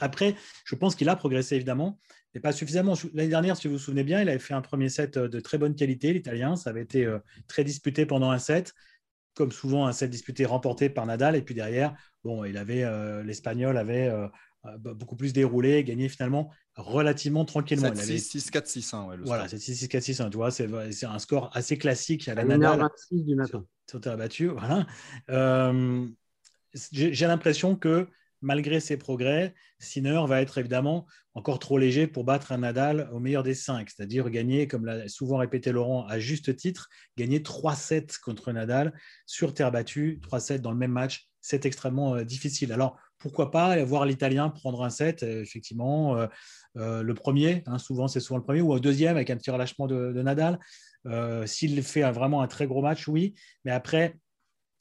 Après, 0.00 0.34
je 0.64 0.74
pense 0.74 0.94
qu'il 0.94 1.10
a 1.10 1.16
progressé 1.16 1.56
évidemment, 1.56 1.98
mais 2.34 2.40
pas 2.40 2.52
suffisamment. 2.52 2.94
L'année 3.12 3.28
dernière, 3.28 3.58
si 3.58 3.68
vous 3.68 3.74
vous 3.74 3.78
souvenez 3.78 4.04
bien, 4.04 4.22
il 4.22 4.28
avait 4.30 4.38
fait 4.38 4.54
un 4.54 4.62
premier 4.62 4.88
set 4.88 5.18
de 5.18 5.40
très 5.40 5.58
bonne 5.58 5.74
qualité, 5.74 6.14
l'Italien. 6.14 6.56
Ça 6.56 6.70
avait 6.70 6.82
été 6.82 7.06
très 7.46 7.62
disputé 7.62 8.06
pendant 8.06 8.30
un 8.30 8.38
set, 8.38 8.72
comme 9.34 9.52
souvent 9.52 9.86
un 9.86 9.92
set 9.92 10.08
disputé 10.08 10.46
remporté 10.46 10.88
par 10.88 11.04
Nadal. 11.04 11.36
Et 11.36 11.42
puis 11.42 11.54
derrière, 11.54 11.94
bon, 12.24 12.44
il 12.44 12.56
avait 12.56 12.84
l'Espagnol 13.22 13.76
avait 13.76 14.10
beaucoup 14.78 15.16
plus 15.16 15.34
déroulé, 15.34 15.84
gagné 15.84 16.08
finalement 16.08 16.50
relativement 16.78 17.44
tranquillement. 17.44 17.90
6-4-6-1. 17.90 19.08
Ouais, 19.08 19.16
voilà, 19.24 19.48
c'est 19.48 19.56
6-6-4-6-1. 19.56 20.30
Tu 20.30 20.36
vois, 20.36 20.50
c'est 20.50 21.06
un 21.06 21.18
score 21.18 21.50
assez 21.52 21.76
classique 21.76 22.28
à 22.28 22.34
la 22.34 22.44
Nadal. 22.44 22.78
26 22.80 23.24
du 23.24 23.34
matin. 23.34 23.64
Sur, 23.90 24.00
terre 24.00 24.16
battue. 24.16 24.48
Voilà. 24.48 24.86
Euh, 25.30 26.06
j'ai 26.92 27.26
l'impression 27.26 27.76
que 27.76 28.08
malgré 28.40 28.78
ses 28.78 28.96
progrès, 28.96 29.54
Sinner 29.80 30.20
va 30.26 30.40
être 30.40 30.58
évidemment 30.58 31.06
encore 31.34 31.58
trop 31.58 31.78
léger 31.78 32.06
pour 32.06 32.24
battre 32.24 32.52
un 32.52 32.58
Nadal 32.58 33.08
au 33.12 33.18
meilleur 33.18 33.42
des 33.42 33.54
cinq, 33.54 33.90
c'est-à-dire 33.90 34.30
gagner, 34.30 34.68
comme 34.68 34.84
l'a 34.84 35.08
souvent 35.08 35.38
répété 35.38 35.72
Laurent 35.72 36.06
à 36.06 36.18
juste 36.18 36.54
titre, 36.56 36.88
gagner 37.16 37.40
3-7 37.40 38.20
contre 38.20 38.52
Nadal 38.52 38.92
sur 39.26 39.54
terre 39.54 39.72
battue, 39.72 40.20
3-7 40.22 40.58
dans 40.58 40.72
le 40.72 40.76
même 40.76 40.92
match, 40.92 41.28
c'est 41.40 41.66
extrêmement 41.66 42.16
euh, 42.16 42.24
difficile. 42.24 42.72
Alors, 42.72 42.98
pourquoi 43.18 43.50
pas 43.50 43.82
voir 43.84 44.06
l'Italien 44.06 44.48
prendre 44.48 44.84
un 44.84 44.90
set, 44.90 45.22
euh, 45.22 45.42
effectivement, 45.42 46.16
euh, 46.16 46.26
le 46.78 47.12
premier, 47.14 47.62
hein, 47.66 47.78
souvent 47.78 48.08
c'est 48.08 48.20
souvent 48.20 48.38
le 48.38 48.44
premier, 48.44 48.60
ou 48.60 48.72
un 48.72 48.78
deuxième 48.78 49.16
avec 49.16 49.30
un 49.30 49.36
petit 49.36 49.50
relâchement 49.50 49.86
de, 49.86 50.22
Nadal. 50.22 50.58
Euh, 51.06 51.46
s'il 51.46 51.82
fait 51.82 52.02
vraiment 52.10 52.42
un 52.42 52.48
très 52.48 52.66
gros 52.66 52.82
match, 52.82 53.08
oui, 53.08 53.34
mais 53.64 53.70
après, 53.70 54.18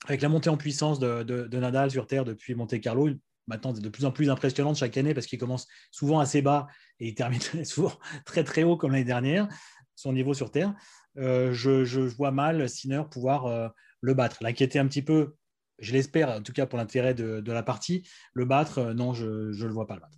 avec 0.07 0.21
la 0.21 0.29
montée 0.29 0.49
en 0.49 0.57
puissance 0.57 0.99
de, 0.99 1.57
Nadal 1.57 1.91
sur 1.91 2.07
Terre 2.07 2.25
depuis 2.25 2.55
Monte 2.55 2.79
Carlo, 2.79 3.09
maintenant 3.47 3.71
de 3.71 3.89
plus 3.89 4.05
en 4.05 4.11
plus 4.11 4.29
impressionnante 4.29 4.75
chaque 4.77 4.97
année 4.97 5.13
parce 5.13 5.25
qu'il 5.25 5.39
commence 5.39 5.67
souvent 5.91 6.19
assez 6.19 6.41
bas 6.41 6.67
et 6.99 7.07
il 7.07 7.15
termine 7.15 7.39
souvent 7.63 7.93
très 8.25 8.43
très 8.43 8.63
haut 8.63 8.75
comme 8.75 8.91
l'année 8.91 9.05
dernière, 9.05 9.47
son 9.95 10.13
niveau 10.13 10.33
sur 10.33 10.51
Terre. 10.51 10.73
Euh, 11.17 11.53
je, 11.53 11.99
vois 11.99 12.31
mal 12.31 12.69
Sinner 12.69 13.03
pouvoir 13.09 13.73
le 14.01 14.13
battre. 14.13 14.37
L'inquiéter 14.41 14.79
un 14.79 14.87
petit 14.87 15.01
peu, 15.01 15.35
je 15.79 15.93
l'espère, 15.93 16.29
en 16.29 16.43
tout 16.43 16.53
cas 16.53 16.65
pour 16.65 16.77
l'intérêt 16.77 17.13
de, 17.13 17.51
la 17.51 17.63
partie. 17.63 18.07
Le 18.33 18.45
battre, 18.45 18.93
non, 18.93 19.13
je 19.13 19.25
ne 19.25 19.65
le 19.65 19.73
vois 19.73 19.87
pas 19.87 19.95
le 19.95 20.01
battre. 20.01 20.17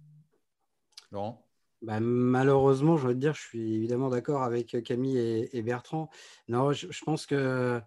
Laurent? 1.12 1.49
Bah, 1.82 2.00
malheureusement, 2.02 2.98
je 2.98 3.08
veux 3.08 3.13
te 3.13 3.20
dire, 3.20 3.34
je 3.34 3.42
suis 3.42 3.76
évidemment 3.76 4.10
d'accord 4.10 4.44
avec 4.44 4.84
Camille 4.84 5.18
et, 5.18 5.62
Bertrand. 5.62 6.10
Non, 6.50 6.74
je, 6.74 6.88
pense 7.06 7.26
que 7.26 7.82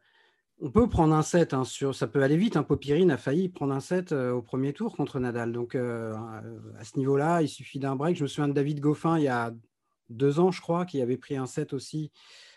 on 0.61 0.71
peut 0.71 0.89
prendre 0.89 1.15
un 1.15 1.23
set. 1.23 1.53
Hein, 1.55 1.65
ça 1.65 2.07
peut 2.07 2.23
aller 2.23 2.37
vite. 2.37 2.57
Hein, 2.57 2.63
Popirine 2.63 3.11
a 3.11 3.19
failli 3.19 3.49
prendre 3.49 3.75
un 3.75 3.81
set 3.81 4.13
euh, 4.13 4.33
au 4.33 4.43
premier 4.43 4.73
tour 4.73 4.97
contre 4.97 5.19
Nadal. 5.19 5.53
Donc, 5.53 5.75
euh, 5.75 6.15
à 6.79 6.85
ce 6.85 6.99
niveau-là, 6.99 7.43
il 7.43 7.49
suffit 7.49 7.79
d'un 7.79 7.97
break. 7.97 8.17
Je 8.17 8.23
me 8.23 8.29
souviens 8.29 8.49
de 8.49 8.55
David 8.55 8.81
Goffin 8.81 9.19
il 9.19 9.25
y 9.25 9.29
a 9.29 9.53
deux 10.09 10.41
ans, 10.41 10.51
je 10.51 10.61
crois, 10.61 10.87
qui 10.87 11.03
avait 11.03 11.17
pris 11.17 11.37
un 11.37 11.47
set 11.47 11.73
aussi 11.73 12.13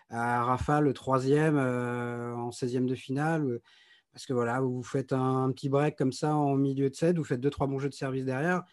à 0.09 0.43
Rafa, 0.43 0.81
le 0.81 0.93
troisième 0.93 1.57
euh, 1.57 2.33
en 2.35 2.51
16e 2.51 2.85
de 2.85 2.95
finale. 2.95 3.59
Parce 4.13 4.25
que 4.25 4.33
voilà, 4.33 4.61
vous 4.61 4.83
faites 4.83 5.11
un, 5.11 5.51
petit 5.51 5.67
break 5.67 5.97
comme 5.97 6.13
ça 6.13 6.35
en 6.35 6.55
milieu 6.55 6.89
de 6.89 6.95
set, 6.95 7.17
vous 7.17 7.25
faites 7.25 7.41
deux, 7.41 7.49
trois 7.49 7.67
bons 7.67 7.79
jeux 7.79 7.89
de 7.89 7.93
service 7.93 8.23
derrière 8.23 8.63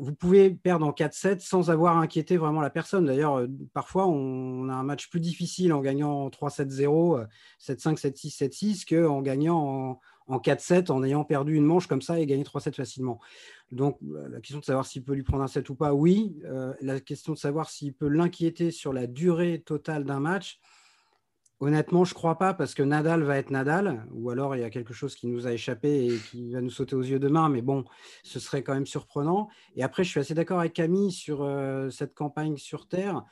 vous 0.00 0.14
pouvez 0.14 0.50
perdre 0.50 0.86
en 0.86 0.92
4-7 0.92 1.40
sans 1.40 1.70
avoir 1.70 1.96
inquiété 1.96 2.36
vraiment 2.36 2.60
la 2.60 2.70
personne. 2.70 3.06
D'ailleurs, 3.06 3.38
euh, 3.38 3.46
parfois, 3.72 4.06
on 4.06 4.68
a 4.68 4.74
un 4.74 4.82
match 4.82 5.08
plus 5.08 5.20
difficile 5.20 5.72
en 5.72 5.80
gagnant 5.80 6.28
3-7-0, 6.28 7.26
7-5, 7.58 7.98
7-6, 7.98 8.36
7-6 8.36 8.84
qu'en 8.84 9.22
gagnant 9.22 10.00
en, 10.28 10.38
4-7 10.38 10.92
en 10.92 11.02
ayant 11.02 11.24
perdu 11.24 11.56
une 11.56 11.64
manche 11.64 11.86
comme 11.86 12.02
ça 12.02 12.20
et 12.20 12.26
gagné 12.26 12.44
3-7 12.44 12.74
facilement. 12.74 13.20
Donc, 13.72 13.98
euh, 14.02 14.28
la 14.28 14.40
question 14.40 14.60
de 14.60 14.64
savoir 14.64 14.86
s'il 14.86 15.02
peut 15.02 15.14
lui 15.14 15.22
prendre 15.22 15.42
un 15.42 15.48
7 15.48 15.68
ou 15.70 15.74
pas, 15.74 15.94
oui. 15.94 16.36
Euh, 16.44 16.74
la 16.80 17.00
question 17.00 17.32
de 17.32 17.38
savoir 17.38 17.70
s'il 17.70 17.94
peut 17.94 18.08
l'inquiéter 18.08 18.70
sur 18.70 18.92
la 18.92 19.06
durée 19.06 19.62
totale 19.64 20.04
d'un 20.04 20.20
match, 20.20 20.60
Honnêtement, 21.60 22.04
je 22.04 22.12
ne 22.12 22.14
crois 22.14 22.38
pas 22.38 22.54
parce 22.54 22.72
que 22.72 22.82
Nadal 22.82 23.22
va 23.22 23.36
être 23.36 23.50
Nadal, 23.50 24.06
ou 24.12 24.30
alors 24.30 24.56
il 24.56 24.62
y 24.62 24.64
a 24.64 24.70
quelque 24.70 24.94
chose 24.94 25.14
qui 25.14 25.26
nous 25.26 25.46
a 25.46 25.52
échappé 25.52 26.06
et 26.06 26.16
qui 26.30 26.54
va 26.54 26.62
nous 26.62 26.70
sauter 26.70 26.96
aux 26.96 27.02
yeux 27.02 27.18
demain, 27.18 27.50
mais 27.50 27.60
bon, 27.60 27.84
ce 28.22 28.40
serait 28.40 28.62
quand 28.62 28.72
même 28.72 28.86
surprenant. 28.86 29.48
Et 29.76 29.82
après, 29.82 30.02
je 30.02 30.08
suis 30.08 30.20
assez 30.20 30.32
d'accord 30.32 30.60
avec 30.60 30.72
Camille 30.72 31.12
sur 31.12 31.42
euh, 31.42 31.90
cette 31.90 32.14
campagne 32.14 32.56
sur 32.56 32.88
Terre. 32.88 33.24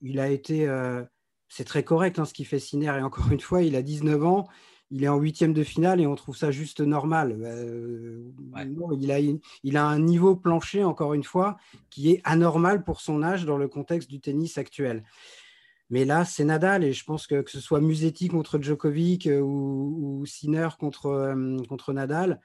Il 0.00 0.18
a 0.18 0.28
été, 0.28 0.66
euh, 0.68 1.04
c'est 1.48 1.64
très 1.64 1.84
correct 1.84 2.18
hein, 2.18 2.24
ce 2.24 2.34
qu'il 2.34 2.46
fait 2.46 2.58
Sinner, 2.58 2.92
et 2.98 3.02
encore 3.02 3.30
une 3.30 3.38
fois, 3.38 3.62
il 3.62 3.76
a 3.76 3.82
19 3.82 4.24
ans, 4.24 4.48
il 4.90 5.04
est 5.04 5.08
en 5.08 5.18
huitième 5.18 5.52
de 5.52 5.62
finale 5.62 6.00
et 6.00 6.08
on 6.08 6.16
trouve 6.16 6.36
ça 6.36 6.50
juste 6.50 6.80
normal. 6.80 7.36
Euh, 7.40 8.32
il, 8.98 9.12
a, 9.12 9.20
il 9.20 9.76
a 9.76 9.84
un 9.84 9.98
niveau 10.00 10.34
plancher, 10.34 10.82
encore 10.82 11.14
une 11.14 11.24
fois, 11.24 11.56
qui 11.90 12.10
est 12.10 12.20
anormal 12.24 12.82
pour 12.82 13.00
son 13.00 13.22
âge 13.22 13.44
dans 13.44 13.58
le 13.58 13.68
contexte 13.68 14.10
du 14.10 14.20
tennis 14.20 14.58
actuel. 14.58 15.04
Mais 15.90 16.04
là, 16.04 16.24
c'est 16.24 16.44
Nadal 16.44 16.84
et 16.84 16.92
je 16.92 17.04
pense 17.04 17.26
que 17.26 17.42
que 17.42 17.50
ce 17.50 17.60
soit 17.60 17.80
Musetti 17.80 18.28
contre 18.28 18.60
Djokovic 18.60 19.26
euh, 19.26 19.40
ou, 19.40 20.24
Sinner 20.26 20.68
contre, 20.78 21.06
euh, 21.06 21.58
contre 21.68 21.92
Nadal, 21.92 22.40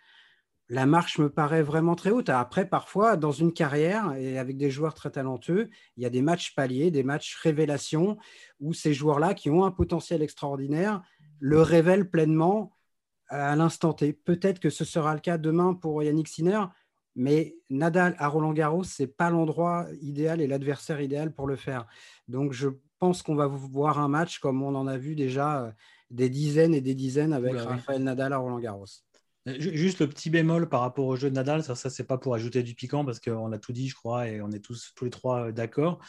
la 0.70 0.86
marche 0.86 1.18
me 1.20 1.30
paraît 1.30 1.64
vraiment 1.64 1.96
très 1.96 2.12
haute. 2.12 2.30
Après, 2.30 2.66
parfois, 2.66 3.18
dans 3.18 3.32
une 3.32 3.52
carrière 3.52 4.14
et 4.14 4.38
avec 4.38 4.58
des 4.58 4.70
joueurs 4.70 4.94
très 4.94 5.12
talentueux, 5.12 5.70
il 5.98 6.04
y 6.04 6.06
a 6.06 6.10
des 6.10 6.22
matchs 6.22 6.56
paliers, 6.56 6.92
des 6.92 7.04
matchs 7.04 7.36
révélations 7.42 8.18
où 8.62 8.74
ces 8.74 8.94
joueurs-là 8.94 9.34
qui 9.34 9.50
ont 9.50 9.66
un 9.66 9.72
potentiel 9.72 10.22
extraordinaire 10.22 11.02
le 11.40 11.62
révèle 11.62 12.10
pleinement 12.10 12.72
à 13.28 13.56
l'instant 13.56 13.94
T. 13.94 14.14
Peut-être 14.14 14.60
que 14.60 14.70
ce 14.70 14.86
sera 14.86 15.14
le 15.14 15.20
cas 15.20 15.38
demain 15.38 15.74
pour 15.74 16.04
Yannick 16.04 16.28
Sinner, 16.28 16.62
mais 17.16 17.56
Nadal 17.70 18.16
à 18.20 18.28
Roland 18.28 18.54
Garros, 18.54 18.84
ce 18.84 19.04
n'est 19.04 19.08
pas 19.08 19.30
l'endroit 19.30 19.88
idéal 20.02 20.40
et 20.40 20.48
l'adversaire 20.48 21.02
idéal 21.02 21.34
pour 21.34 21.48
le 21.48 21.56
faire. 21.56 21.88
Donc 22.28 22.54
je 22.54 22.70
pense 23.02 23.24
qu'on 23.24 23.36
va 23.36 23.48
voir 23.48 24.00
un 24.00 24.08
match 24.08 24.40
comme 24.40 24.62
on 24.62 24.76
en 24.76 24.88
a 24.88 24.98
vu 24.98 25.16
déjà 25.16 25.64
euh, 25.64 25.72
des 26.12 26.30
dizaines 26.30 26.74
et 26.74 26.82
des 26.82 26.96
dizaines 26.96 27.34
avec 27.34 27.56
Rafael 27.56 28.04
Nadal 28.04 28.32
à 28.32 28.38
Roland 28.38 28.60
Garros. 28.60 28.86
Euh, 29.48 29.56
juste 29.58 30.00
le 30.00 30.08
petit 30.08 30.30
bémol 30.30 30.70
par 30.70 30.82
rapport 30.82 31.08
au 31.08 31.16
jeu 31.16 31.32
de 31.32 31.36
Nadal, 31.36 31.64
ça, 31.64 31.74
ça 31.74 31.90
c'est 31.90 32.04
pas 32.04 32.20
pour 32.20 32.36
ajouter 32.36 32.62
du 32.62 32.76
piquant 32.76 33.04
parce 33.04 33.20
qu'on 33.20 33.52
a 33.52 33.58
tout 33.58 33.74
dit, 33.74 33.90
je 33.90 33.96
crois, 33.96 34.28
et 34.28 34.40
on 34.40 34.52
est 34.52 34.60
tous, 34.60 34.94
tous 34.96 35.06
les 35.06 35.10
trois 35.10 35.48
euh, 35.48 35.52
d'accord. 35.52 36.00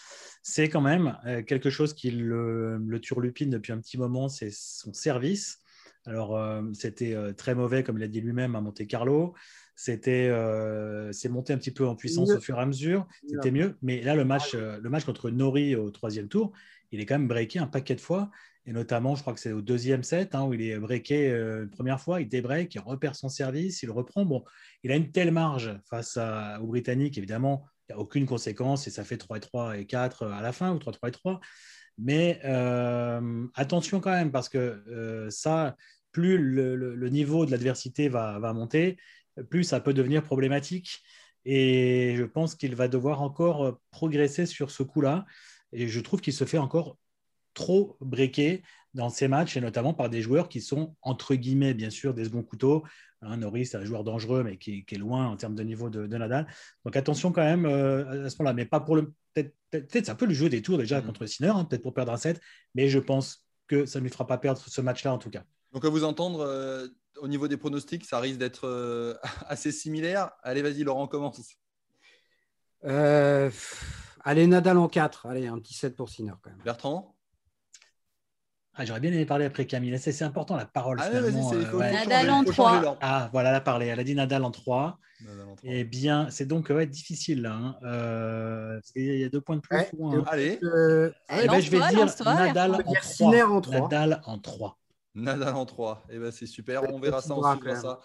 C'est 0.42 0.68
quand 0.68 0.82
même 0.82 1.16
quelque 1.46 1.70
chose 1.70 1.94
qui 1.94 2.10
le, 2.10 2.76
le 2.76 3.00
turlupine 3.00 3.48
depuis 3.48 3.72
un 3.72 3.78
petit 3.78 3.96
moment, 3.96 4.28
c'est 4.28 4.50
son 4.52 4.92
service. 4.92 5.58
Alors, 6.04 6.36
c'était 6.74 7.16
très 7.34 7.54
mauvais, 7.54 7.84
comme 7.84 7.96
il 7.96 8.02
a 8.02 8.08
dit 8.08 8.20
lui-même, 8.20 8.56
à 8.56 8.60
Monte 8.60 8.84
Carlo. 8.88 9.34
C'était, 9.76 10.28
euh, 10.28 11.12
c'est 11.12 11.28
monté 11.28 11.52
un 11.52 11.58
petit 11.58 11.70
peu 11.70 11.86
en 11.86 11.94
puissance 11.94 12.30
au 12.32 12.40
fur 12.40 12.58
et 12.58 12.60
à 12.60 12.66
mesure. 12.66 13.06
C'était 13.28 13.52
mieux. 13.52 13.76
Mais 13.82 14.02
là, 14.02 14.16
le 14.16 14.24
match, 14.24 14.54
le 14.54 14.88
match 14.90 15.04
contre 15.04 15.30
Nori 15.30 15.76
au 15.76 15.92
troisième 15.92 16.26
tour, 16.26 16.52
il 16.92 17.00
est 17.00 17.06
quand 17.06 17.18
même 17.18 17.28
breaké 17.28 17.58
un 17.58 17.66
paquet 17.66 17.94
de 17.94 18.00
fois. 18.00 18.30
Et 18.64 18.72
notamment, 18.72 19.16
je 19.16 19.22
crois 19.22 19.34
que 19.34 19.40
c'est 19.40 19.52
au 19.52 19.60
deuxième 19.60 20.04
set 20.04 20.34
hein, 20.34 20.44
où 20.44 20.54
il 20.54 20.62
est 20.62 20.78
breaké 20.78 21.30
euh, 21.30 21.64
une 21.64 21.70
première 21.70 22.00
fois, 22.00 22.20
il 22.20 22.28
débreak, 22.28 22.72
il 22.74 22.78
repère 22.78 23.16
son 23.16 23.28
service, 23.28 23.82
il 23.82 23.90
reprend. 23.90 24.24
Bon, 24.24 24.44
il 24.84 24.92
a 24.92 24.96
une 24.96 25.10
telle 25.10 25.32
marge 25.32 25.76
face 25.90 26.16
à, 26.16 26.60
aux 26.62 26.68
Britanniques, 26.68 27.18
évidemment, 27.18 27.64
il 27.88 27.94
n'y 27.94 27.98
a 27.98 28.02
aucune 28.02 28.26
conséquence 28.26 28.86
et 28.86 28.90
ça 28.90 29.02
fait 29.02 29.16
3 29.16 29.38
et 29.38 29.40
3 29.40 29.78
et 29.78 29.86
4 29.86 30.26
à 30.26 30.42
la 30.42 30.52
fin 30.52 30.72
ou 30.72 30.78
3 30.78 30.92
3 30.92 31.08
et 31.08 31.12
3. 31.12 31.40
Mais 31.98 32.40
attention 33.54 34.00
quand 34.00 34.12
même 34.12 34.32
parce 34.32 34.48
que 34.48 35.28
ça, 35.30 35.76
plus 36.12 36.38
le, 36.38 37.08
niveau 37.08 37.44
de 37.44 37.50
l'adversité 37.50 38.08
va, 38.08 38.38
va, 38.38 38.52
monter, 38.52 38.96
plus 39.50 39.64
ça 39.64 39.80
peut 39.80 39.92
devenir 39.92 40.22
problématique. 40.22 41.02
Et 41.44 42.14
je 42.16 42.24
pense 42.24 42.54
qu'il 42.54 42.74
va 42.74 42.88
devoir 42.88 43.22
encore 43.22 43.64
euh, 43.64 43.72
progresser 43.90 44.46
sur 44.46 44.70
ce 44.70 44.82
coup-là. 44.82 45.24
Et 45.72 45.88
je 45.88 46.00
trouve 46.00 46.20
qu'il 46.20 46.32
se 46.32 46.44
fait 46.44 46.58
encore 46.58 46.96
trop 47.54 47.96
breaker 48.00 48.62
dans 48.94 49.08
ces 49.08 49.28
matchs, 49.28 49.56
et 49.56 49.60
notamment 49.60 49.94
par 49.94 50.10
des 50.10 50.20
joueurs 50.20 50.48
qui 50.48 50.60
sont, 50.60 50.96
entre 51.02 51.34
guillemets, 51.34 51.74
bien 51.74 51.90
sûr, 51.90 52.14
des 52.14 52.24
seconds 52.24 52.42
couteaux. 52.42 52.84
Hein, 53.22 53.38
Norris, 53.38 53.66
c'est 53.66 53.76
un 53.76 53.84
joueur 53.84 54.04
dangereux, 54.04 54.42
mais 54.42 54.58
qui, 54.58 54.84
est 54.90 54.98
loin 54.98 55.28
en 55.28 55.36
termes 55.36 55.54
de 55.54 55.62
niveau 55.62 55.88
de, 55.88 56.06
Nadal. 56.06 56.46
Donc 56.84 56.96
attention 56.96 57.32
quand 57.32 57.42
même 57.42 57.66
euh, 57.66 58.26
à 58.26 58.30
ce 58.30 58.36
moment-là. 58.38 58.54
Mais 58.54 58.66
pas 58.66 58.80
pour 58.80 58.96
le. 58.96 59.12
Peut-être 59.34 60.04
ça 60.04 60.14
peut 60.14 60.26
lui 60.26 60.34
jouer 60.34 60.50
des 60.50 60.60
tours 60.60 60.76
déjà 60.76 61.00
mm. 61.00 61.06
contre 61.06 61.24
Sinner, 61.24 61.48
hein, 61.48 61.64
peut-être 61.64 61.82
pour 61.82 61.94
perdre 61.94 62.12
un 62.12 62.18
set, 62.18 62.40
mais 62.74 62.88
je 62.88 62.98
pense 62.98 63.46
que 63.66 63.86
ça 63.86 63.98
ne 63.98 64.04
lui 64.04 64.10
fera 64.10 64.26
pas 64.26 64.36
perdre 64.36 64.60
ce 64.60 64.80
match-là 64.82 65.14
en 65.14 65.18
tout 65.18 65.30
cas. 65.30 65.44
Donc 65.72 65.86
à 65.86 65.88
vous 65.88 66.04
entendre, 66.04 66.40
euh, 66.40 66.86
au 67.20 67.28
niveau 67.28 67.48
des 67.48 67.56
pronostics, 67.56 68.04
ça 68.04 68.20
risque 68.20 68.38
d'être 68.38 68.66
euh, 68.66 69.14
assez 69.48 69.72
similaire. 69.72 70.30
Allez, 70.42 70.62
vas-y, 70.62 70.82
Laurent, 70.82 71.08
commence. 71.08 71.40
Euh, 72.84 73.50
allez, 74.24 74.46
Nadal 74.46 74.78
en 74.78 74.88
4. 74.88 75.26
Allez, 75.26 75.46
un 75.46 75.58
petit 75.58 75.74
7 75.74 75.96
pour 75.96 76.08
Sinner 76.08 76.32
quand 76.42 76.50
même. 76.50 76.60
Bertrand? 76.64 77.14
Ah, 78.74 78.86
J'aurais 78.86 79.00
bien 79.00 79.12
aimé 79.12 79.26
parler 79.26 79.44
après 79.44 79.66
Camille. 79.66 79.98
C'est 79.98 80.22
important 80.22 80.56
la 80.56 80.64
parole. 80.64 80.98
Ah, 81.00 81.08
euh, 81.12 81.30
Nadal 81.30 82.30
en 82.30 82.44
3. 82.44 82.98
Ah, 83.02 83.28
voilà, 83.32 83.50
elle 83.50 83.56
a 83.56 83.60
parlé. 83.60 83.86
Elle 83.86 84.00
a 84.00 84.04
dit 84.04 84.14
Nadal 84.14 84.44
en 84.44 84.50
3. 84.50 84.98
Eh 85.62 85.84
bien, 85.84 86.28
c'est 86.30 86.46
donc 86.46 86.70
ouais, 86.70 86.86
difficile 86.86 87.42
là. 87.42 87.52
Hein. 87.52 87.76
Euh, 87.84 88.80
il 88.96 89.18
y 89.18 89.24
a 89.24 89.28
deux 89.28 89.40
points 89.40 89.56
de 89.56 89.60
plus. 89.60 89.76
Allez. 90.26 90.58
Eh 90.60 91.46
ben, 91.46 91.60
je 91.60 91.70
vais 91.70 91.78
dire 91.90 92.06
Nadal 92.24 92.74
en 92.74 92.92
3. 92.94 93.44
en 93.44 93.60
3. 93.60 93.80
Nadal 93.80 94.22
en 94.24 94.38
3. 94.38 94.78
Nadal 95.14 95.54
en 95.54 95.66
3. 95.66 96.04
Eh 96.10 96.18
ben, 96.18 96.32
c'est 96.32 96.46
super. 96.46 96.82
On 96.92 96.98
verra 96.98 97.20
ça, 97.20 97.34
on 97.34 97.56
suivra 97.56 97.76
ça. 97.76 98.00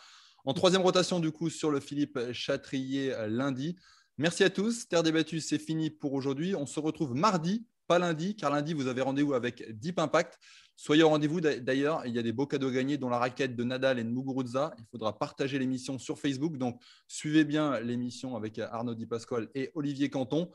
En 0.46 0.54
troisième 0.54 0.82
rotation, 0.82 1.20
du 1.20 1.32
coup, 1.32 1.50
sur 1.50 1.72
le 1.72 1.82
Philippe 1.82 2.32
Chatrier 2.32 3.14
euh, 3.14 3.28
lundi. 3.28 3.78
Merci 4.20 4.44
à 4.44 4.50
tous. 4.50 4.88
Terre 4.88 5.04
débattue, 5.04 5.40
c'est 5.40 5.60
fini 5.60 5.92
pour 5.92 6.14
aujourd'hui. 6.14 6.56
On 6.56 6.66
se 6.66 6.80
retrouve 6.80 7.14
mardi, 7.14 7.68
pas 7.86 8.00
lundi, 8.00 8.36
car 8.36 8.50
lundi, 8.50 8.74
vous 8.74 8.88
avez 8.88 9.02
rendez-vous 9.02 9.36
avec 9.36 9.80
Deep 9.80 10.00
Impact. 10.00 10.40
Soyez 10.76 11.04
au 11.04 11.10
rendez-vous 11.10 11.40
d'ailleurs. 11.40 12.04
Il 12.08 12.16
y 12.16 12.20
a 12.20 12.24
des 12.24 12.32
beaux 12.32 12.48
cadeaux 12.48 12.72
gagnés, 12.72 12.98
dont 12.98 13.10
la 13.10 13.20
raquette 13.20 13.56
de 13.56 13.64
Nadal 13.64 14.00
et 14.00 14.04
de 14.04 14.10
Muguruza. 14.10 14.74
Il 14.80 14.86
faudra 14.90 15.18
partager 15.20 15.60
l'émission 15.60 16.00
sur 16.00 16.18
Facebook. 16.18 16.58
Donc, 16.58 16.82
suivez 17.08 17.46
bien 17.46 17.80
l'émission 17.80 18.36
avec 18.36 18.58
Arnaud 18.58 18.96
Di 18.96 19.06
Pasquale 19.06 19.50
et 19.54 19.72
Olivier 19.76 20.10
Canton. 20.10 20.50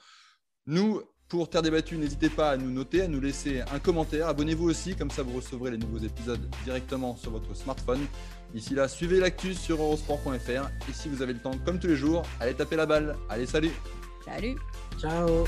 Nous, 0.67 1.01
pour 1.29 1.49
Terre 1.49 1.63
débattue, 1.63 1.97
n'hésitez 1.99 2.31
pas 2.31 2.51
à 2.51 2.57
nous 2.57 2.71
noter, 2.71 3.03
à 3.03 3.09
nous 3.09 3.21
laisser 3.21 3.63
un 3.73 3.79
commentaire. 3.79 4.27
Abonnez-vous 4.27 4.69
aussi, 4.69 4.97
comme 4.97 5.11
ça 5.11 5.23
vous 5.23 5.37
recevrez 5.37 5.71
les 5.71 5.79
nouveaux 5.79 6.05
épisodes 6.05 6.47
directement 6.65 7.17
sur 7.17 7.31
votre 7.31 7.55
smartphone. 7.55 8.07
D'ici 8.53 8.75
là, 8.75 8.87
suivez 8.89 9.19
l'actu 9.19 9.55
sur 9.55 9.81
eurosport.fr. 9.81 10.49
Et 10.89 10.93
si 10.93 11.09
vous 11.09 11.23
avez 11.23 11.33
le 11.33 11.39
temps, 11.39 11.53
comme 11.65 11.79
tous 11.79 11.87
les 11.87 11.97
jours, 11.97 12.23
allez 12.41 12.55
taper 12.55 12.77
la 12.77 12.87
balle. 12.87 13.17
Allez, 13.29 13.47
salut 13.47 13.73
Salut 14.25 14.57
Ciao 15.01 15.45